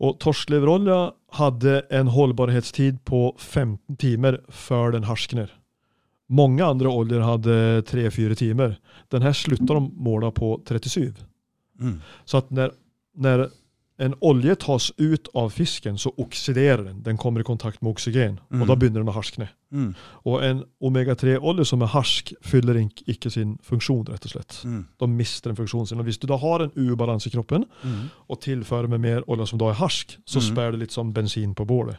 [0.00, 0.98] Og torskleverolje
[1.34, 5.50] hadde en holdbarhetstid på 15 timer før den harskner.
[6.30, 8.76] Mange andre oljer hadde 3-4 timer.
[9.10, 11.14] Den her slutta de måla på 37.
[11.80, 11.96] Mm.
[12.28, 12.74] Så at når,
[13.16, 13.48] når
[13.98, 17.02] en olje tas ut av fisken, så oksiderer den.
[17.02, 18.62] Den kommer i kontakt med oksygen, Mm.
[18.62, 19.48] og da begynner den å harskne.
[19.72, 19.94] Mm.
[20.24, 24.60] Og en omega-3-olje som er harsk, fyller ikke sin funksjon, rett og slett.
[24.64, 24.84] Mm.
[25.00, 25.98] Da mister den funksjonen sin.
[25.98, 28.10] Og hvis du da har en ubalanse i kroppen, Mm.
[28.30, 30.54] og tilfører med mer olje som da er harsk, så Mm.
[30.54, 31.96] spær det litt som bensin på bålet.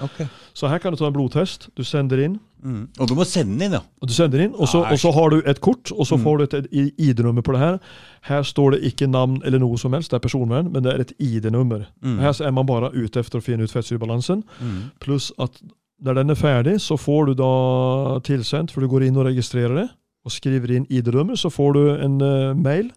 [0.00, 0.22] Ok.
[0.54, 1.68] Så her kan du ta en blodtest.
[1.76, 2.84] Du sender inn, Mm.
[3.00, 3.80] Og du må sende den inn, ja.
[4.00, 6.22] og du sender inn, og så, og så har du et kort, og så Mm.
[6.22, 6.66] får du et
[6.96, 7.78] ID-nummer på det her.
[8.22, 11.00] Her står det ikke navn eller noe som helst, det er personvern, men det er
[11.00, 11.86] et ID-nummer.
[12.04, 12.18] Mm.
[12.20, 14.90] Her så er man bare ute efter å finne ut fettsyrebalansen, Mm.
[15.00, 15.60] pluss at
[16.04, 19.74] når den er ferdig, så får du da tilsendt, for du går inn og registrerer
[19.74, 19.88] det,
[20.24, 22.92] og skriver inn ID-nummer, så får du en uh, mail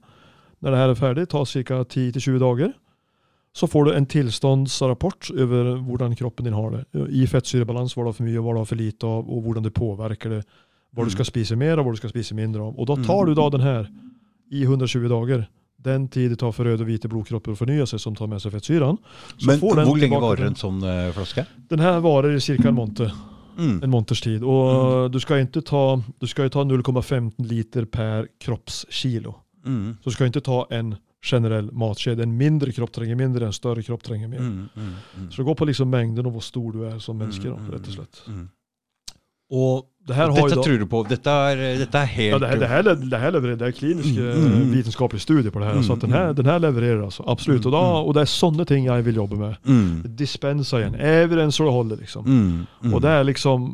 [0.61, 1.83] når det her er ferdig, tar ca.
[1.83, 2.73] 10-20 dager.
[3.55, 6.81] Så får du en tilstandsrapport over hvordan kroppen din har det.
[7.15, 9.63] I fettsyrebalans, hva du har for mye, hva du har for lite av, og hvordan
[9.63, 10.41] det påvirker det.
[10.95, 11.07] Hva Mm.
[11.07, 12.75] du skal spise mer av, hva du skal spise mindre av.
[12.79, 13.87] Og da tar du da den her
[14.51, 15.47] i 120 dager.
[15.81, 18.41] Den tid det tar for røde og hvite blodkropper å fornye seg, som tar med
[18.41, 18.97] seg fettsyren.
[19.37, 21.45] Så Men hvor lenge varer en sånn uh, flaske?
[21.69, 22.67] Den her varer i ca.
[22.69, 23.11] en måned.
[23.57, 23.83] Mm.
[23.83, 24.43] En måneders tid.
[24.43, 26.01] Og du skal ikke ta,
[26.49, 29.35] ta 0,15 liter per kroppskilo.
[29.65, 29.97] Mm.
[30.01, 32.23] Så du skal ikke ta en generell matskjede.
[32.23, 34.43] En mindre kropp trenger mindre, en større kropp trenger mer.
[34.45, 34.69] Mm.
[34.75, 34.91] Mm.
[35.19, 35.31] Mm.
[35.31, 37.49] Så det går på liksom mengden og hvor stor du er som menneske.
[37.49, 38.21] Da, Mm, mm, rett og slett.
[38.29, 38.45] Mm.
[39.55, 40.99] Og det her har Dette da, tror du på?
[41.09, 42.83] Dette er, dette er helt ja, det, her, det, her,
[43.13, 44.31] det her levererer, det er kliniske
[44.73, 45.81] vitenskapelige studier på det her.
[45.85, 47.65] Så den, her, den her levererer altså, absolutt.
[47.69, 49.69] Og, da, og det er sånne ting jeg vil jobbe med.
[50.17, 50.97] Dispensa igjen.
[50.97, 52.29] Evidence og det holder, liksom.
[52.91, 53.71] Og det er liksom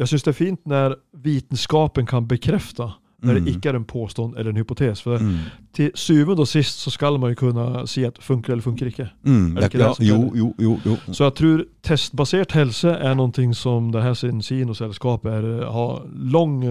[0.00, 2.86] Jeg syns det er fint når vitenskapen kan bekrefte
[3.22, 3.48] når det Mm.
[3.48, 5.02] ikke er en påstand eller en hypotes.
[5.02, 5.36] For mm.
[5.74, 9.08] til syvende og sist så skal man jo kunne si at funker eller funker ikke.
[9.24, 9.56] Mm.
[9.56, 10.96] Er det ikke ja, det jo, jo, jo, jo.
[11.12, 16.02] Så jeg tror testbasert helse er noe som det her Sino-selskapet er, har
[16.32, 16.62] lang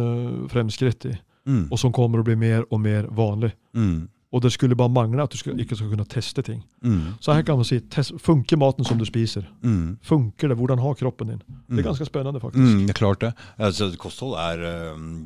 [0.50, 1.16] fremskritt i,
[1.48, 1.68] Mm.
[1.72, 3.54] og som kommer å bli mer og mer vanlig.
[4.30, 4.36] Mm.
[4.36, 6.60] Og det skulle bare mangle at du skal, ikke skal kunne teste ting.
[6.86, 7.16] Mm.
[7.20, 9.48] Så her kan man si test, funker maten som du spiser?
[9.64, 9.98] Mm.
[10.06, 10.58] Funker det?
[10.58, 11.42] Hvordan har kroppen din?
[11.70, 12.62] Det er ganske spennende, faktisk.
[12.62, 13.32] Mm, det er klart det.
[13.58, 14.62] Altså, kosthold er,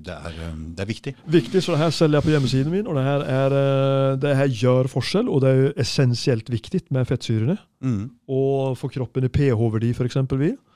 [0.05, 1.15] det er, det er viktig.
[1.27, 4.35] Viktig, så det her selger jeg på hjemmesiden min, og det her, er, eh, det
[4.39, 5.27] her gjør forskjell.
[5.27, 7.57] Og det er jo essensielt viktig med fettsyrene.
[7.83, 8.05] Mm.
[8.31, 10.21] Og for kroppen i pH-verdi, f.eks.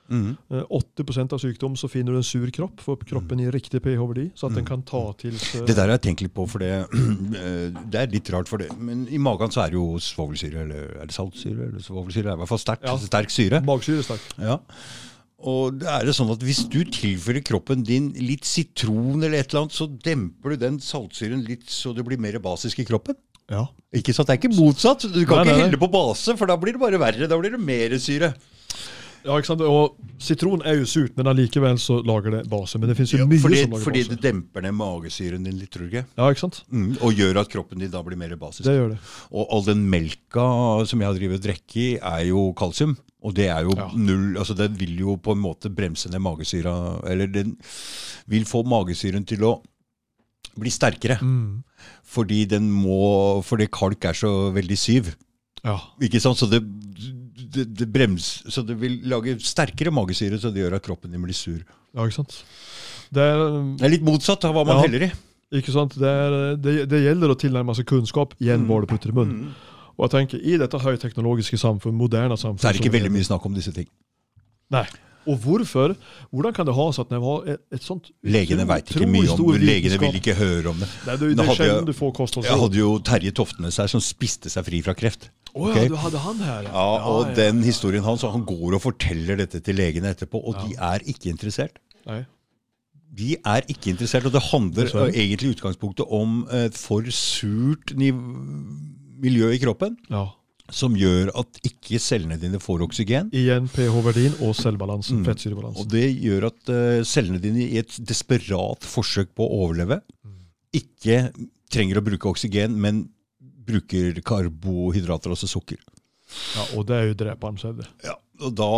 [0.10, 0.38] Mm.
[0.50, 4.48] 80% av sykdom så finner du en sur kropp, for kroppen i riktig pH-verdi, så
[4.48, 7.74] at den kan ta til Det der har jeg tenkt litt på, for det, øh,
[7.92, 8.70] det er litt rart for det.
[8.80, 11.68] Men i magen så er det jo svovelsyre, eller er det saltsyre?
[11.72, 12.32] eller svovelsyre?
[12.32, 12.96] Er i hvert fall sterk, Ja.
[12.98, 13.62] sterk syre.
[13.68, 14.24] magsyresterk.
[14.40, 14.60] Ja.
[15.38, 19.68] Og er det sånn at Hvis du tilfører kroppen din litt sitron, eller et eller
[19.68, 23.16] annet, så demper du den saltsyren litt så det blir mer basisk i kroppen.
[23.52, 23.68] Ja.
[23.96, 24.28] Ikke sant?
[24.28, 25.06] Det er ikke motsatt.
[25.14, 27.30] Du kan Nei, ikke helle på base, for da blir det bare verre.
[27.30, 28.34] Da blir det mer syre.
[29.28, 29.62] Ja, ikke sant?
[29.68, 32.80] Og sitron er jo surt, men allikevel så lager det base.
[32.80, 34.16] Men det fins jo Ja, mye fordi som lager fordi base.
[34.16, 36.06] det demper ned magesyren din litt, tror jeg.
[36.18, 36.62] Ja, ikke sant?
[36.72, 38.64] Mm, og gjør at kroppen din da blir mer basisk.
[38.66, 39.00] Det gjør det.
[39.32, 40.48] Og all den melka
[40.88, 42.96] som jeg har drevet drikke i, er jo kalsium.
[43.28, 43.90] Og det er jo Ja.
[43.98, 47.58] null altså Den vil jo på en måte bremse ned magesyra Eller den
[48.28, 49.56] vil få magesyren til å
[50.58, 51.18] bli sterkere.
[51.22, 51.64] Mm.
[52.06, 55.16] Fordi den må Fordi kalk er så veldig syv.
[55.66, 55.80] Ja.
[56.00, 56.38] Ikke sant?
[56.38, 56.62] Så det,
[57.54, 61.22] det, det brems Så det vil lage sterkere magesyre, så det gjør at kroppen din
[61.24, 61.60] blir sur.
[61.94, 62.44] ja, ikke sant?
[63.14, 63.38] Det er,
[63.78, 64.82] Det er litt motsatt av hva man Ja.
[64.88, 65.12] heller i.
[65.62, 65.96] ikke sant?
[65.98, 68.68] Det, er, det, det gjelder å tilnærme seg kunnskap igjen Mm.
[68.68, 69.54] hva du putter i munnen.
[69.98, 73.24] Og jeg tenker, I dette høyteknologiske samfunn, moderne samfunn Så er det ikke veldig mye
[73.26, 73.88] snakk om disse ting.
[74.70, 74.86] Nei.
[75.28, 75.96] Og hvorfor?
[76.32, 79.28] Hvordan kan det ha seg at når har et, et sånt Legene veit ikke mye
[79.34, 79.60] om det.
[79.68, 80.88] Legene vil ikke høre om det.
[81.08, 84.48] Nei, det, det sjelden jeg- du får Jeg hadde jo Terje Toftenes her som spiste
[84.50, 85.30] seg fri fra kreft.
[85.58, 86.68] Å ja, du hadde han her.
[86.70, 90.78] Ja, og den historien hans, han går og forteller dette til legene etterpå, og de
[90.78, 91.80] er ikke interessert.
[92.08, 92.22] Nei.
[93.18, 97.94] De er ikke interessert, og det handler eh, egentlig i utgangspunktet om et for surt
[97.98, 100.26] miljø i kroppen, Ja.
[100.70, 103.32] som gjør at ikke cellene dine får oksygen.
[103.34, 105.22] Igjen pH-verdien og selvbalansen.
[105.24, 105.26] Mm.
[105.32, 105.82] Fettsyrebalansen.
[105.82, 110.02] Og det gjør at uh, cellene dine i et desperat forsøk på å overleve
[110.76, 111.32] ikke
[111.72, 113.08] trenger å bruke oksygen, men
[113.68, 115.82] bruker karbohydrater, altså sukker.
[116.28, 117.84] Ja, og det er jo drepende du.
[118.04, 118.70] Ja, og Da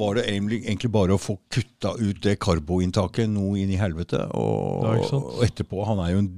[0.00, 4.24] var det egentlig, bare å få kutta ut det karboinntaket noe inn i helvete.
[4.32, 6.30] Og, og etterpå Han er jo en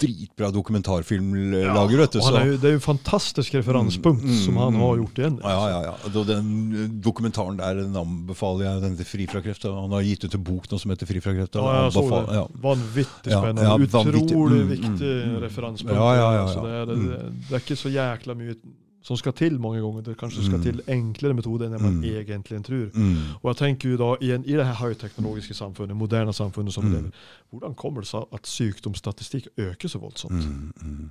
[0.00, 2.20] dritbra dokumentarfilmlager, vet du.
[2.24, 5.36] Så, er jo, det er jo fantastisk referansepunkt Mm, som han mm, har gjort igjen.
[5.42, 6.24] ja, ja, ja.
[6.30, 8.82] Den dokumentaren der den anbefaler jeg.
[8.82, 9.64] Den til Fri fra kreft.
[9.68, 11.54] Han har gitt ut en bok nå som heter Fri fra kreft.
[11.60, 12.34] Ja, Ja, så det.
[12.40, 12.44] ja.
[12.62, 13.62] Vanvittig Ja, spennende.
[13.68, 14.24] ja, vanvittig.
[14.24, 15.40] Utrolig Mm, viktig mm, mm.
[15.46, 15.96] referansepunkt.
[16.00, 16.84] Ja, ja, ja, Altså, ja.
[16.86, 18.54] det, er, det, det er ikke så jækla mye
[19.02, 20.00] som skal til mange ganger.
[20.02, 20.62] Det kanskje skal Mm.
[20.62, 22.04] til enklere metoder enn det man Mm.
[22.04, 22.90] egentlig tror.
[22.94, 23.16] Mm.
[23.42, 26.92] Og jeg tenker jo da, I, i det her høyteknologiske samfunnet, moderne samfunnet som Mm.
[26.92, 27.10] lever
[27.52, 30.32] hvordan kommer det seg at sykdomsstatistikk øker så voldsomt?
[30.46, 31.10] Mm, mm.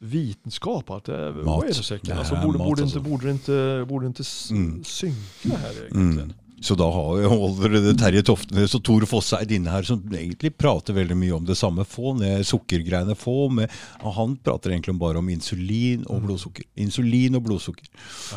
[0.00, 1.62] Vitenskap, at det, Mat.
[1.62, 2.06] wait a second.
[2.06, 2.98] Det er Altså, borde, mat, borde, altså.
[2.98, 4.84] ikke, borde, det ikke Mm.
[4.84, 6.34] synke det her, egentlig?
[6.62, 10.94] Så da har jo allerede Terje Toftenes og Tor Fosseid inne her som egentlig prater
[10.94, 11.82] veldig mye om det samme.
[11.88, 13.16] Få ned sukkergreiene.
[13.18, 13.70] få med,
[14.02, 16.64] Han prater egentlig bare om insulin og blodsukker.
[16.76, 17.88] Insulin og blodsukker.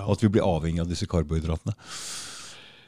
[0.10, 1.76] At vi blir avhengig av disse karbohydratene.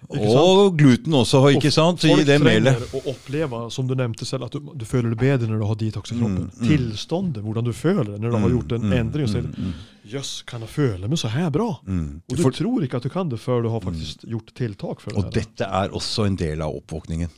[0.08, 2.04] Og gluten også, ikke sant?
[2.06, 5.50] Og Folk trenger å oppleve, som du nevnte selv, at du, du føler det bedre
[5.50, 6.46] når du har detox i kroppen.
[6.48, 6.68] Mm, mm.
[6.70, 9.26] Tilståndet, hvordan du føler det når du har gjort en Mm, endring.
[9.26, 9.74] og mm, sier, mm,
[10.14, 11.68] Jøss, kan jeg føle meg så her bra?
[11.86, 12.22] mm.
[12.30, 15.02] Og du For, tror ikke at du kan det før du har faktisk gjort tiltak
[15.02, 15.18] for det.
[15.26, 17.30] og dette er også en del av oppvåkningen.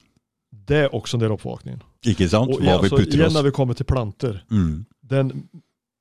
[0.69, 1.81] Det er også en del av oppvåkningen.
[2.05, 2.51] Ikke sant?
[2.53, 4.43] Og ja, vi så putter igjen når vi kommer til planter.
[4.51, 4.85] Mm.
[5.09, 5.31] Den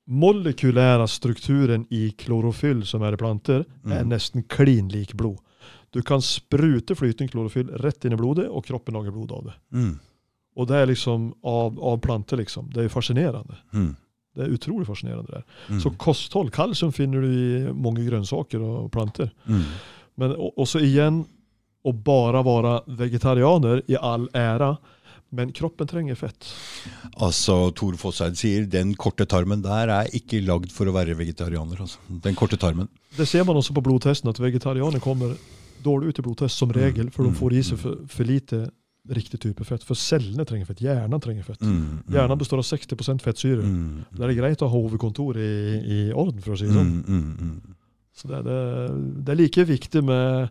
[0.08, 4.08] molekylære strukturen i klorofyll som er i planter, er Mm.
[4.08, 5.38] nesten klin lik blod.
[5.94, 9.56] Du kan sprute flytende klorofyll rett inn i blodet, og kroppen lager blod av det.
[9.72, 9.94] Mm.
[10.58, 12.68] Og det er liksom av, av planter, liksom.
[12.74, 13.56] Det er fascinerende.
[13.72, 13.94] Mm.
[14.36, 15.40] Det er utrolig fascinerende.
[15.40, 15.46] der.
[15.68, 15.80] Mm.
[15.80, 19.32] Så kosthold, kalsium finner du i mange grønnsaker og planter.
[19.46, 19.64] Mm.
[20.18, 21.24] Men også igjen,
[21.86, 24.74] å bare være vegetarianer i all ære,
[25.30, 26.48] men kroppen trenger fett.
[27.20, 31.82] Altså, Tor Fosseid sier den korte tarmen der er ikke lagd for å være vegetarianer.
[31.84, 32.00] Altså.
[32.24, 32.88] Den korte tarmen.
[33.16, 35.36] Det ser man også på blodtesten, at vegetarianer kommer
[35.84, 38.64] dårlig uteblodtest som regel, for de får i seg for, for lite
[39.08, 39.84] riktig type fett.
[39.88, 41.62] For cellene trenger fett, hjernen trenger fett.
[41.64, 41.76] Mm.
[41.78, 42.00] Mm.
[42.12, 43.62] Hjernen består av 60 fettsyre.
[43.64, 44.02] Mm.
[44.12, 46.90] Da er det greit å ha hovedkontor i, i orden, for å si det sånn.
[47.00, 47.78] Mm, mm, mm.
[48.18, 48.58] Så det er, det,
[49.24, 50.50] det er like viktig med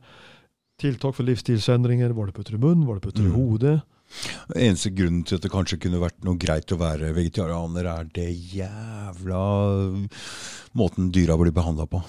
[0.81, 2.15] tiltak for livsstilsendringer.
[2.17, 3.37] Hva du putter i munnen, hva du putter i Mm.
[3.37, 3.77] hodet.
[4.55, 8.29] Eneste grunnen til at det kanskje kunne vært noe greit å være vegetarianer, er det
[8.55, 9.41] jævla
[10.79, 12.01] måten dyra blir behandla på.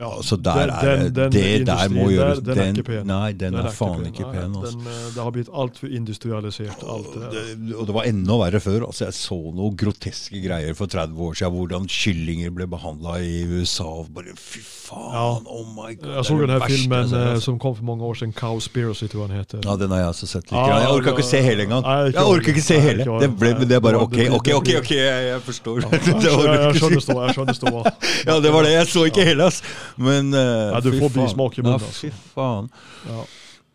[0.00, 2.38] Ja, Så der den- er det den- den Det der må gjøres.
[2.42, 3.06] der, den er ikke pen.
[3.06, 4.54] Nei, den, Den er faen ikke pen.
[4.56, 4.72] Altså.
[4.72, 7.30] Den, eh, det har blitt altfor industrialisert, alt det der.
[7.30, 8.86] det, og det var enda verre før.
[8.88, 11.52] Altså, jeg så noen groteske greier for 30 år siden.
[11.52, 14.02] Hvordan kyllinger ble behandla i USA.
[14.14, 15.38] Bare fy faen, Ja.
[15.46, 16.14] oh my god.
[16.16, 17.42] Jeg så er den her jeg filmen eh, altså.
[17.42, 19.58] som kom for mange år siden, Cowspiracy, tror jeg den heter.
[19.64, 20.52] Ja, den har jeg også sett.
[20.52, 21.82] Ah, jeg orka ikke se hele engang.
[21.82, 23.04] nei, Jeg orka ikke se hele.
[23.20, 25.80] Det ble, det er bare ok, ok, ok, ok, jeg, jeg forstår.
[25.82, 27.84] Ja, jeg, jeg, jeg skjønner det stå.
[28.26, 28.72] Ja, det var det.
[28.72, 29.62] Jeg så ikke hele, ass.
[29.96, 32.08] Men uh, Nei, du fy får bismak i munnen, Ja, altså.
[32.08, 32.68] fy faen.
[33.08, 33.24] Ja.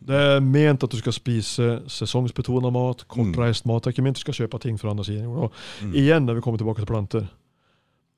[0.07, 3.81] Det er ment at du skal spise sesongsbetona mat, kortreist mat.
[3.83, 5.25] Det er ikke ment at du skal kjøpe ting fra andre siden.
[5.27, 5.51] av.
[5.83, 5.93] Mm.
[5.97, 7.25] Igjen når vi kommer tilbake til planter.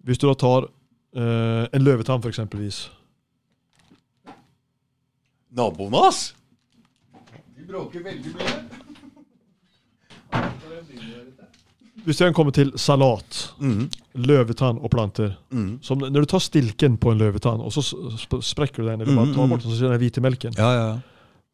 [0.05, 2.83] Hvis du da tar uh, en løvetann for eksempelvis.
[5.55, 6.35] Naboene hans?
[7.57, 8.59] De bråker veldig mye.
[12.05, 13.89] Hvis den kommer til salat, Mm.
[14.15, 15.35] løvetann og planter.
[15.51, 15.79] Mm.
[15.83, 17.81] Som når du tar stilken på en løvetann, og så
[18.41, 19.49] sprekker du den, eller bare Mm, tar mm.
[19.49, 20.53] bort den, så ser den hvite melken.
[20.57, 20.99] Ja, ja.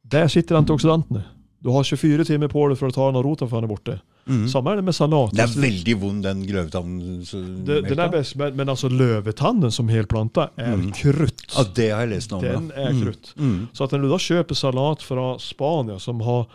[0.07, 1.23] Der sitter antioxidantene.
[1.63, 3.73] Du har 24 timer på deg for å ta den av rota før den er
[3.75, 4.01] borte.
[4.27, 4.47] Mm.
[4.49, 5.31] Samme er det med salat.
[5.33, 7.65] Det er veldig vond, den grøvetannen.
[7.65, 10.91] Det, den er best, men, men altså løvetannen som helplante er Mm.
[10.93, 11.45] krutt.
[11.57, 12.67] Ja, det har jeg lest noe om.
[12.69, 13.01] Den er Mm.
[13.03, 13.33] krutt.
[13.37, 13.67] Mm.
[13.73, 16.45] Så at når du da kjøper salat fra Spania som har,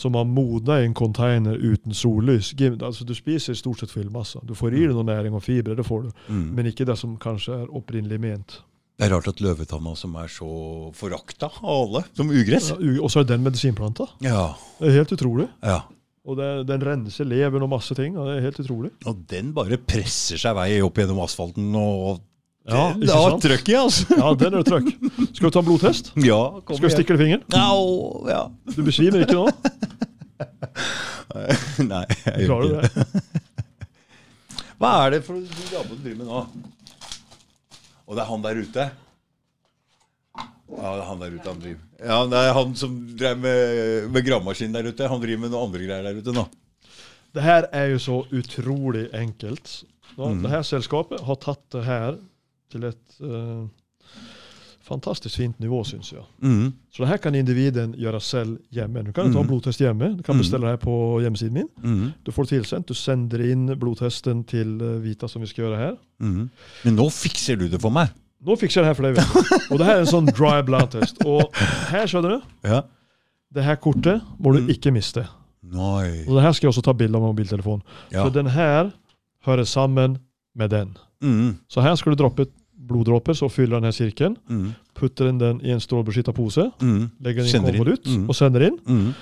[0.00, 4.40] som har modna i en container uten sollys altså Du spiser stort sett fyllmasse.
[4.44, 6.10] Du får i deg noe næring og fibre, det får du.
[6.28, 6.50] Mm.
[6.56, 8.60] men ikke det som kanskje er opprinnelig ment.
[8.98, 10.48] Det er rart at løvetanna, som er så
[10.94, 14.06] forakta av alle, som ugress Ja, og så er den medisinplanta.
[14.22, 14.52] Ja.
[14.78, 15.48] Det er helt utrolig.
[15.62, 15.82] ja.
[16.22, 18.14] Og det, den renser leveren og masse ting.
[18.14, 18.92] og Det er helt utrolig.
[19.10, 22.20] Og den bare presser seg vei opp gjennom asfalten og
[22.68, 24.04] Ja, Det er har trøkk i, altså.
[24.18, 24.88] Ja, den er det trøkk.
[25.34, 26.12] Skal du ta en blodtest?
[26.22, 27.44] Ja, kom Skal du stikke deg i fingeren?
[27.58, 28.44] Au, ja.
[28.76, 29.48] Du besvimer ikke nå?
[31.92, 32.90] Nei, jeg gjør ikke det.
[34.82, 35.42] Hva er det for du
[36.02, 36.40] driver med nå?
[38.06, 38.84] Og det er han der ute?
[40.72, 41.82] Ja, det er han der ute han driver.
[42.02, 43.58] Ja, det er han som drev med,
[44.14, 45.08] med gravemaskin der ute.
[45.10, 46.44] Han driver med noen andre greier der ute nå.
[47.32, 49.66] Det her er jo så utrolig enkelt.
[50.16, 50.42] Da, Mm.
[50.44, 52.18] Det her selskapet har tatt det her
[52.72, 53.66] til et uh,
[54.82, 56.24] fantastisk fint nivå, syns jeg.
[56.42, 56.72] Mm.
[56.92, 59.04] Så det her kan individen gjøre selv hjemme.
[59.06, 59.46] Du kan ta Mm.
[59.48, 60.16] blodtest hjemme.
[60.18, 60.40] Du kan Mm.
[60.42, 61.68] bestille det her på hjemmesiden min.
[61.82, 62.12] Mm.
[62.26, 62.86] Du får det tilsendt.
[62.88, 65.96] Du sender inn blodtesten til eh, Vita, som vi skal gjøre her.
[66.20, 66.50] Mm.
[66.84, 68.08] Men nå fikser du det for meg.
[68.44, 69.16] Nå fikser jeg det her for deg.
[69.16, 69.72] vet du.
[69.74, 71.22] Og det her er en sånn dry blood-test.
[71.24, 71.54] Og
[71.92, 72.82] her, skjønner du, Ja.
[73.54, 74.68] det her kortet må du Mm.
[74.70, 75.28] ikke miste.
[75.62, 76.24] Nei.
[76.26, 77.82] Og det her skal jeg også ta bilde av med mobiltelefonen.
[78.10, 78.24] Ja.
[78.24, 78.90] For den her
[79.46, 80.18] hører sammen
[80.56, 80.96] med den.
[81.22, 81.58] Mm.
[81.70, 82.46] Så her skal du droppe
[82.88, 84.36] bloddråper, så fyller den her sirkelen.
[84.48, 84.74] Mm.
[84.98, 86.68] Putter den den i en strålbeskytta pose.
[86.82, 87.10] Mm.
[87.22, 87.70] Legger den i en inn.
[87.72, 88.28] konvolutt Mm.
[88.28, 88.78] og sender inn.
[88.86, 89.14] Mm.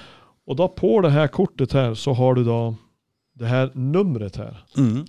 [0.48, 2.60] Og da på det her kortet her så har du da
[3.38, 4.56] det her numret her.
[4.76, 5.04] Mm.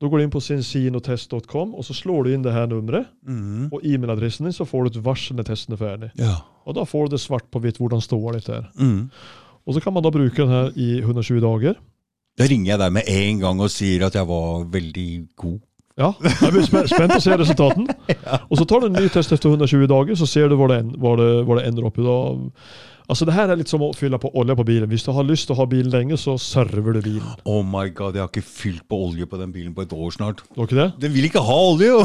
[0.00, 3.68] Da går du inn på sinsinotest.com, og så slår du inn det her nummeret Mm.
[3.72, 6.10] og e-mailadressen din, så får du et varsel når testen er ferdig.
[6.18, 6.36] Ja.
[6.66, 8.68] Og da får du det svart på hvitt hvordan står det er.
[9.66, 11.74] Og så kan man da bruke den her i 120 dager.
[12.38, 15.58] Da ringer jeg deg med en gang og sier at jeg var veldig god.
[15.98, 17.88] Ja, jeg blir spent, spent å se resultaten.
[18.50, 20.82] Og så tar du en ny test etter 120 dager, så ser du hvor det,
[20.94, 22.04] hvor det, hvor det ender opp i.
[22.06, 22.14] Da.
[23.08, 24.86] Altså Det her er litt som å fylle på olje på bilen.
[24.92, 27.30] Hvis du har lyst til å ha bilen lenge, så server du bilen.
[27.48, 30.12] Oh my god, jeg har ikke fylt på olje på den bilen på et år
[30.14, 30.42] snart.
[30.54, 30.86] Var ikke det?
[31.06, 32.04] Den vil ikke ha olje, jo!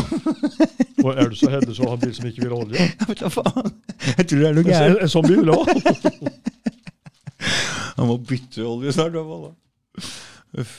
[1.03, 2.87] Og er du så heldig så ha en bil som ikke vil ha olje?
[2.87, 3.73] Jeg vet da faen.
[4.13, 5.03] Jeg tror det er noe En, gærent.
[5.03, 5.63] en sånn bil du ha.
[7.99, 9.13] Han må bytte olje snart.
[9.13, 10.11] i hvert fall.
[10.63, 10.75] Uff.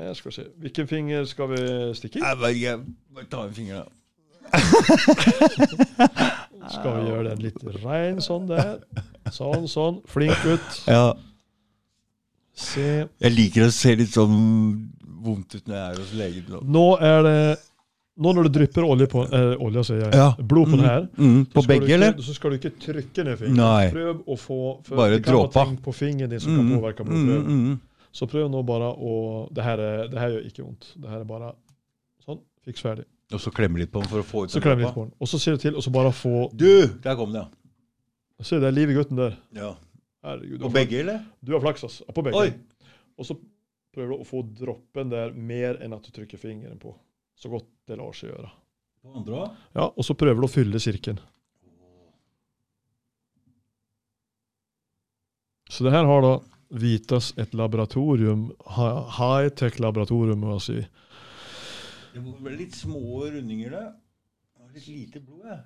[0.00, 0.44] Jeg skal se.
[0.64, 1.60] Hvilken finger skal vi
[1.98, 2.22] stikke i?
[2.24, 2.76] Jeg ikke.
[3.14, 3.88] Bare ta en finger, da.
[6.70, 8.78] Skal vi gjøre den litt rein sånn der?
[9.34, 10.00] Sånn, sånn.
[10.10, 10.80] Flink gutt.
[10.90, 11.12] Ja.
[12.60, 12.86] Se.
[13.22, 14.36] Jeg liker å se litt sånn
[15.24, 16.62] vondt ut når jeg er hos legen.
[16.76, 16.86] nå.
[17.00, 17.40] Er det
[18.20, 20.10] Nå når du drypper olje på eh, Olje, sier jeg.
[20.18, 20.26] Ja.
[20.36, 21.06] Blod på den her.
[21.16, 22.18] Mm, på begge, ikke- eller?
[22.20, 23.56] Så skal du ikke trykke ned fingeren.
[23.56, 23.86] Nei.
[23.94, 26.74] Prøv å få for Bare Det kan være ting på fingeren din som kan Mm,
[26.76, 27.80] påvirke mm, blodprøven.
[28.12, 29.12] Så prøv nå bare å
[29.54, 30.88] det her, er, det her gjør ikke vondt.
[30.98, 31.52] Det her er bare
[32.24, 32.40] sånn.
[32.66, 33.06] Fiks ferdig.
[33.30, 35.12] Og så klemme litt på den for å få ut Så klemmer litt på den.
[35.22, 36.66] Og så ser du til, og så bare få Du!
[37.04, 37.44] Der kom det,
[38.40, 39.36] Se, det er liv i gutten der.
[39.56, 39.74] ja.
[40.20, 40.60] Herregud.
[40.60, 41.22] På begge, eller?
[41.40, 42.04] Du har flaks, altså.
[42.12, 42.36] På begge.
[42.36, 42.50] Oi!
[43.16, 43.38] Og så
[43.94, 46.92] prøver du å få droppen der mer enn at du trykker fingeren på.
[47.40, 48.50] Så godt det lar seg gjøre.
[49.00, 49.68] På andre også?
[49.78, 51.22] Ja, Og så prøver du å fylle sirkelen.
[55.70, 56.34] Så det her har da
[56.70, 58.50] Vitas et laboratorium,
[59.18, 60.78] high-tech laboratorium, må jeg si.
[62.14, 63.74] Det var litt små rundinger.
[63.74, 63.88] Det
[64.70, 65.62] Litt lite blod, jeg.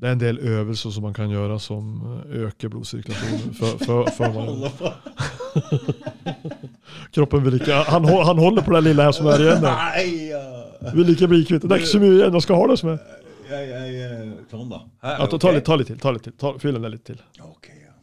[0.00, 3.54] Det er en del øvelser som man kan gjøre som eh, øker blodsirkulasjonen.
[3.56, 4.46] For, for, for man,
[7.14, 9.64] kroppen vil ikke han, han holder på det lille her som er igjen.
[10.98, 11.70] Vil ikke bli kvitt det.
[11.70, 13.14] Er ikke så mye igjen jeg skal ha det med.
[13.44, 14.82] Jeg, jeg, sånn, da.
[15.04, 15.98] Her, Ja, ta, ta, litt, ta litt til.
[16.02, 16.36] ta litt til.
[16.40, 17.24] Ta, fyll den litt til.
[17.44, 17.94] Ok, ja.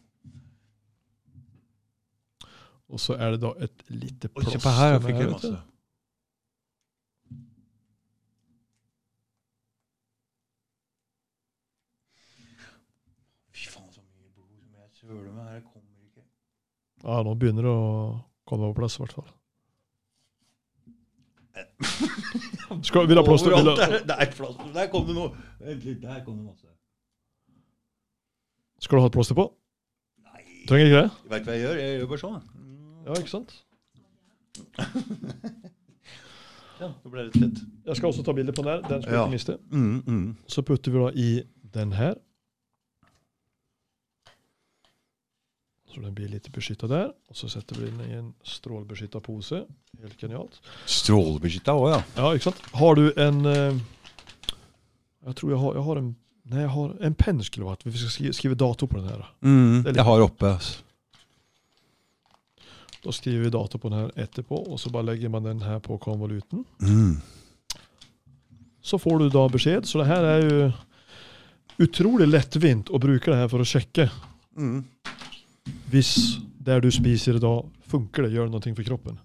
[2.92, 5.32] Og så er det da et lite plaster på her, jeg fikk jeg du.
[5.32, 5.52] masse.
[13.52, 15.54] Fy faen, så mye blod som jeg søler med her.
[15.58, 16.24] Jeg kommer ikke.
[17.04, 17.86] Ja, nå begynner det å
[18.48, 19.30] komme på plass, i hvert fall.
[22.88, 23.52] Skal, vil du ha plaster?
[23.54, 24.70] Vil du, der, der, plaster.
[24.76, 25.34] der kom det noe.
[25.60, 26.68] Vent litt, der kom det masse.
[28.82, 29.46] skal du ha et plaster på?
[30.26, 31.10] Nei, Trenger ikke det?
[31.34, 31.82] vet du hva jeg gjør?
[31.82, 32.40] Jeg gjør bare sånn.
[33.06, 33.54] Ja, ikke sant?
[36.82, 37.60] Ja, det ble litt fett.
[37.86, 38.80] Jeg skal også ta bilde på den her.
[38.90, 39.20] Den skal Ja.
[39.28, 39.58] ikke miste.
[39.70, 40.36] Mm, mm.
[40.50, 41.44] Så putter vi da i
[41.76, 42.16] den her.
[45.94, 47.12] Så den blir litt beskytta der.
[47.30, 49.66] Og så setter vi den i en strålebeskytta pose.
[50.02, 50.58] Helt genialt.
[50.90, 52.02] Strålebeskytta òg, ja.
[52.18, 52.62] Ja, ikke sant?
[52.80, 53.78] Har du en eh,
[55.28, 56.16] Jeg tror jeg har, jeg har en
[56.52, 57.84] Nei, jeg har en penn skulle det vært.
[57.86, 59.22] Vi skal skrive, skrive dato på den her.
[59.46, 60.48] Mm, Det er litt- jeg har oppe.
[60.56, 60.82] altså.
[63.02, 65.80] Da skriver vi dato på den her etterpå, og så bare legger man den her
[65.82, 66.66] på konvolutten.
[66.82, 67.18] Mm.
[68.82, 69.88] Så får du da beskjed.
[69.90, 70.72] Så det her er jo
[71.82, 74.10] utrolig lettvint å bruke det her for å sjekke
[74.52, 74.84] Mm.
[75.88, 77.54] hvis det du spiser da
[77.88, 79.20] funker det, gjør noe for kroppen.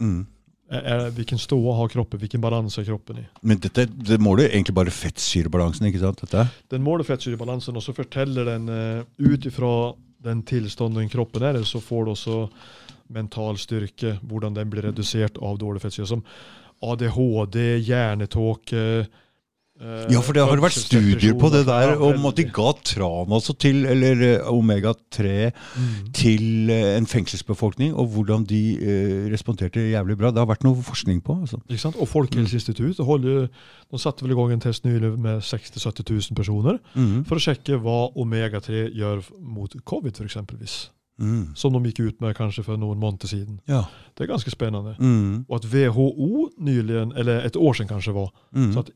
[0.00, 0.26] Mm.
[0.72, 3.24] Er, er, hvilken ståa har kroppen, hvilken balanse er kroppen i.
[3.42, 6.22] Men dette det måler egentlig bare fettsyrebalansen, ikke sant?
[6.24, 6.46] Dette?
[6.72, 9.72] Den måler fettsyrebalansen, og så forteller den uh, ut ifra
[10.22, 12.36] den tilstanden kroppen er så får du også
[13.12, 16.08] mental styrke, hvordan den blir redusert av dårlig fettsyre.
[16.08, 16.24] Som
[16.82, 18.84] ADHD, hjernetåke
[19.82, 23.54] Ja, for det har vært studier på det der om at de ga tran altså
[23.58, 26.12] til, eller eh, omega-3 Mm.
[26.14, 30.30] til eh, en fengselsbefolkning, og hvordan de eh, responderte jævlig bra.
[30.30, 31.40] Det har vært noe forskning på.
[31.40, 31.58] altså.
[31.68, 31.96] Ikke sant?
[31.96, 33.48] Og Folkehelseinstituttet holder
[33.90, 37.24] de satte vel i gang en test nylig med 60 000-70 000 personer Mm.
[37.26, 40.90] for å sjekke hva omega-3 gjør mot covid, for eksempelvis.
[41.18, 41.56] Mm.
[41.56, 43.58] Som de gikk ut med kanskje for noen måneder siden.
[43.68, 43.82] Ja.
[44.16, 44.94] Det er ganske spennende.
[45.00, 45.44] Mm.
[45.48, 48.72] Og at WHO nylig, eller et år siden kanskje var, Mm.
[48.72, 48.90] så at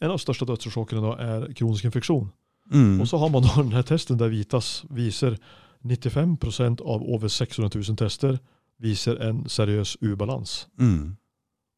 [0.00, 2.30] en av de største dødsårsakene da er kronisk infeksjon.
[2.72, 3.00] Mm.
[3.00, 5.36] Og så har man denne testen der Vitas viser
[5.84, 8.38] 95% av over 600 000 tester
[8.80, 10.68] viser en seriøs ubalans.
[10.80, 11.16] Mm.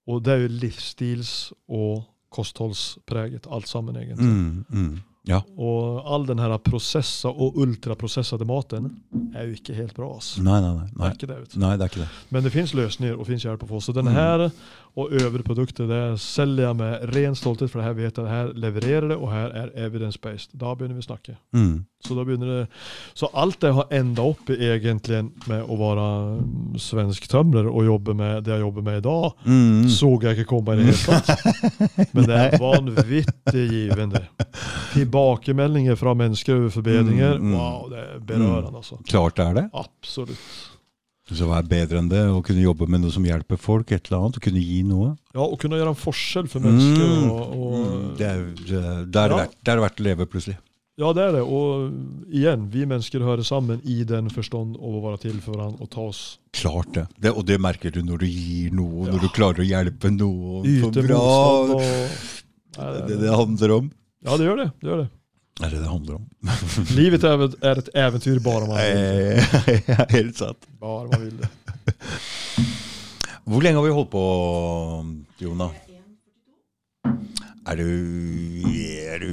[0.06, 4.26] Og det er jo livsstils- og kostholdspreget alt sammen egentlig.
[4.26, 4.64] Mm.
[4.70, 5.00] Mm.
[5.26, 5.40] Ja.
[5.58, 8.92] Og all den her prosessa og ultraprosessede maten
[9.34, 10.12] er jo ikke helt bra.
[10.14, 10.42] Altså.
[10.46, 10.86] Nei, nei, nei.
[10.94, 12.10] Det er ikke det, nei, det er ikke det.
[12.30, 13.80] Men det fins løsninger og fins hjelp å få.
[13.82, 14.20] Så denne Mm.
[14.20, 14.50] her
[14.96, 18.52] og øvrige produkter det selger jeg med ren stolthet, for det her vet jeg her
[18.54, 20.54] levererer det, og her er evidence-based.
[20.56, 21.34] Da begynner vi å snakke.
[21.52, 21.84] Mm.
[22.06, 22.66] Så, det,
[23.18, 26.06] så alt det har enda opp egentlig med å være
[26.38, 29.88] mm, svensk tømrer og jobbe med det jeg jobber med i dag, Mm.
[29.90, 31.28] så jeg ikke komme i det hele tatt.
[32.14, 34.22] Men det er vanvittig givende.
[34.96, 37.36] Tilbakemeldinger fra mennesker over forbedringer.
[37.40, 37.58] Mm, mm.
[37.58, 38.98] Wow, det er berørende, altså.
[39.08, 39.66] Klart det er det.
[39.74, 40.48] Absolutt.
[41.26, 42.20] Så er bedre enn det?
[42.30, 45.08] Å kunne jobbe med noe som hjelper folk, et eller annet, å kunne gi noe.
[45.34, 47.02] Ja, å kunne gjøre en forskjell for mennesker.
[47.02, 47.30] Mm.
[47.32, 48.04] Og, og, Mm.
[48.16, 48.82] Det er, det,
[49.12, 49.36] det er Ja.
[49.42, 50.56] verdt, det er verdt å leve, plutselig.
[50.96, 51.42] Ja, det er det.
[51.42, 51.90] Og
[52.32, 55.90] igjen, vi mennesker hører sammen i den forstand av å være til for hverandre og
[55.92, 57.06] ta oss Klart det.
[57.20, 57.34] det.
[57.36, 59.12] Og det merker du når du gir noe, Ja.
[59.12, 60.64] når du klarer å hjelpe noen.
[60.64, 61.82] Yte motstand og
[62.78, 63.90] Nei, Det det det handler om.
[64.26, 64.68] Ja, det gjør det.
[64.82, 65.08] det gjør det.
[65.64, 66.24] Er det det handler om.
[66.98, 69.76] Livet er et- eventyr bare man vil det.
[69.88, 70.66] Eh, Helt sant.
[70.82, 71.48] Bare man vil det.
[73.46, 74.22] Hvor lenge har vi holdt på,
[75.40, 75.68] Jona?
[77.66, 77.86] Er du,
[79.06, 79.30] er du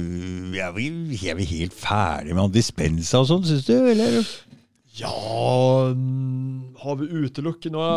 [0.58, 0.86] er vi,
[1.28, 3.74] er vi helt ferdig med dispensa og sånn, syns du?
[3.90, 4.20] Eller?
[4.94, 5.10] Ja
[6.84, 7.90] Har vi utelukket noe?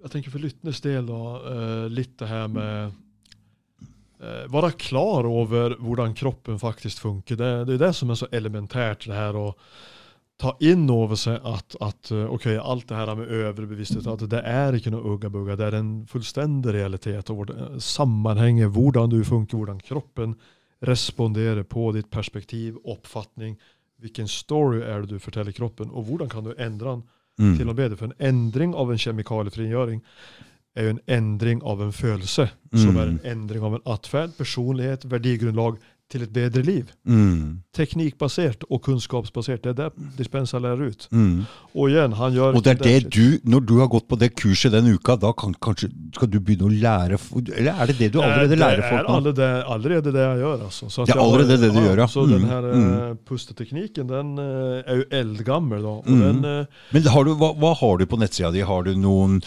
[0.00, 1.20] Jeg tenker for lytternes del, da,
[1.52, 2.94] eh, litt det her med
[4.20, 7.36] eh, Være klar over hvordan kroppen faktisk funker.
[7.36, 9.54] Det, det er det som er så elementært, det her å
[10.40, 14.22] ta inn over seg at, at eh, ok, alt det her med øvre bevissthet, at
[14.30, 15.56] det er ikke noe ugga-bugga.
[15.60, 17.28] Det er en fullstendig realitet.
[17.30, 17.82] og hvor det-
[18.72, 20.36] hvordan du funker, hvordan kroppen
[20.82, 23.56] responderer på ditt perspektiv, oppfatning.
[24.00, 27.02] Hvilken story er det du forteller kroppen, og hvordan kan du endre den
[27.38, 27.56] Mm.
[27.56, 27.96] til noe bedre?
[27.96, 30.00] For en endring av en kjemikaliefrigjøring
[30.76, 32.96] er jo en endring av en følelse, som Mm.
[32.96, 35.78] er en endring av en atferd, personlighet, verdigrunnlag,
[36.10, 36.90] til et bedre liv.
[37.06, 37.60] Mm.
[37.76, 39.62] Teknikkbasert og kunnskapsbasert.
[39.64, 41.06] Det er det Dispensa lærer ut.
[41.14, 41.44] Mm.
[41.74, 44.32] Og igjen, han gjør Og det er det du, når du har gått på det
[44.34, 47.18] kurset den uka, da kan, kanskje skal du begynne å lære
[47.54, 50.64] Eller er det det du allerede lærer folk Det er allerede, det jeg gjør.
[50.66, 50.90] Altså.
[50.90, 52.08] Det er jeg allerede det du gjør, ja.
[52.10, 53.18] Så den Mm, her mm.
[53.28, 55.82] pusteteknikken den eh, er jo eldgammel.
[55.84, 55.94] Da.
[56.06, 56.20] Mm.
[56.20, 58.62] den, eh, Men har du, hva, hva har du på nettsida di?
[58.66, 59.38] Har du noen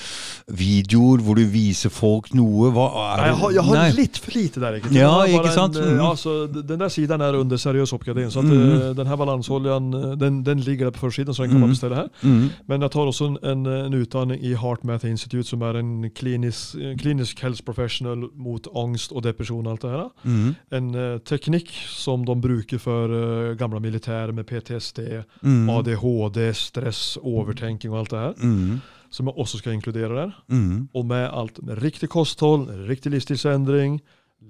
[0.48, 2.72] videoer hvor du viser folk noe?
[2.76, 4.80] Hva er Nei, jeg har, jeg har litt for lite der.
[4.80, 4.94] Ikke?
[4.95, 5.80] Ja, ikke sant?
[5.81, 8.32] En, eh, altså, den der sidan er under seriøs uppgradering.
[8.32, 8.82] Så att, Mhm.
[8.82, 11.70] eh, den her balanseoljen eh, den, den ligger där på försidan så den kan man
[11.70, 12.10] beställa här.
[12.24, 12.50] Mm.
[12.68, 16.10] Men jeg tar også en, en, en utdanning i Heart Math Institute, som er en
[16.10, 19.66] klinisk, eh, klinisk health professional mot ångst og depresjon.
[19.66, 20.10] och allt det här.
[20.26, 20.56] Mm.
[20.72, 25.00] En uh, teknikk som de bruker for uh, gamle militärer med PTSD,
[25.42, 25.70] Mm.
[25.70, 28.34] ADHD, stress, overtenking og alt det her.
[28.44, 28.82] Mm.
[29.12, 30.32] Som jeg også skal inkludere der.
[30.50, 30.88] Mm.
[30.94, 34.02] Og med alt med riktig kosthold, riktig livsstilsendring,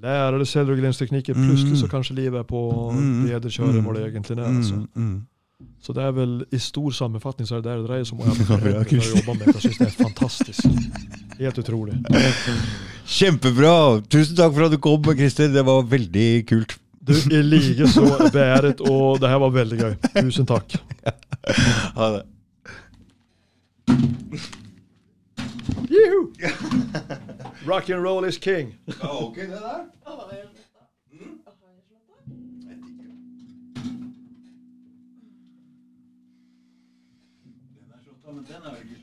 [0.02, 1.36] lære deg selvreguleringsteknikker.
[1.38, 1.46] Mm.
[1.50, 2.64] Plutselig så kanskje livet er på
[2.94, 3.28] Mm.
[3.28, 4.50] bedre kjør enn hva det egentlig er.
[4.50, 4.76] Altså.
[4.76, 4.88] Mm.
[4.96, 5.22] Mm.
[5.84, 8.28] Så det er vel i stor sammenfatning så er det det det dreier seg om.
[8.28, 9.54] Jeg har jobba med det.
[9.54, 10.64] Jeg syns det er fantastisk.
[11.40, 11.98] Helt utrolig.
[13.18, 14.02] Kjempebra!
[14.08, 15.48] Tusen takk for at du kom, Christer.
[15.52, 16.78] Det var veldig kult.
[17.04, 19.96] Du, i like så beæret, og det her var veldig gøy.
[20.22, 20.78] Tusen takk.
[21.98, 22.24] Ha det.
[25.92, 26.30] Juhu!
[27.66, 28.78] Rock and roll is king.
[29.04, 29.86] ok, det der.
[37.76, 39.03] Den er slått av, men den er jo ikke slått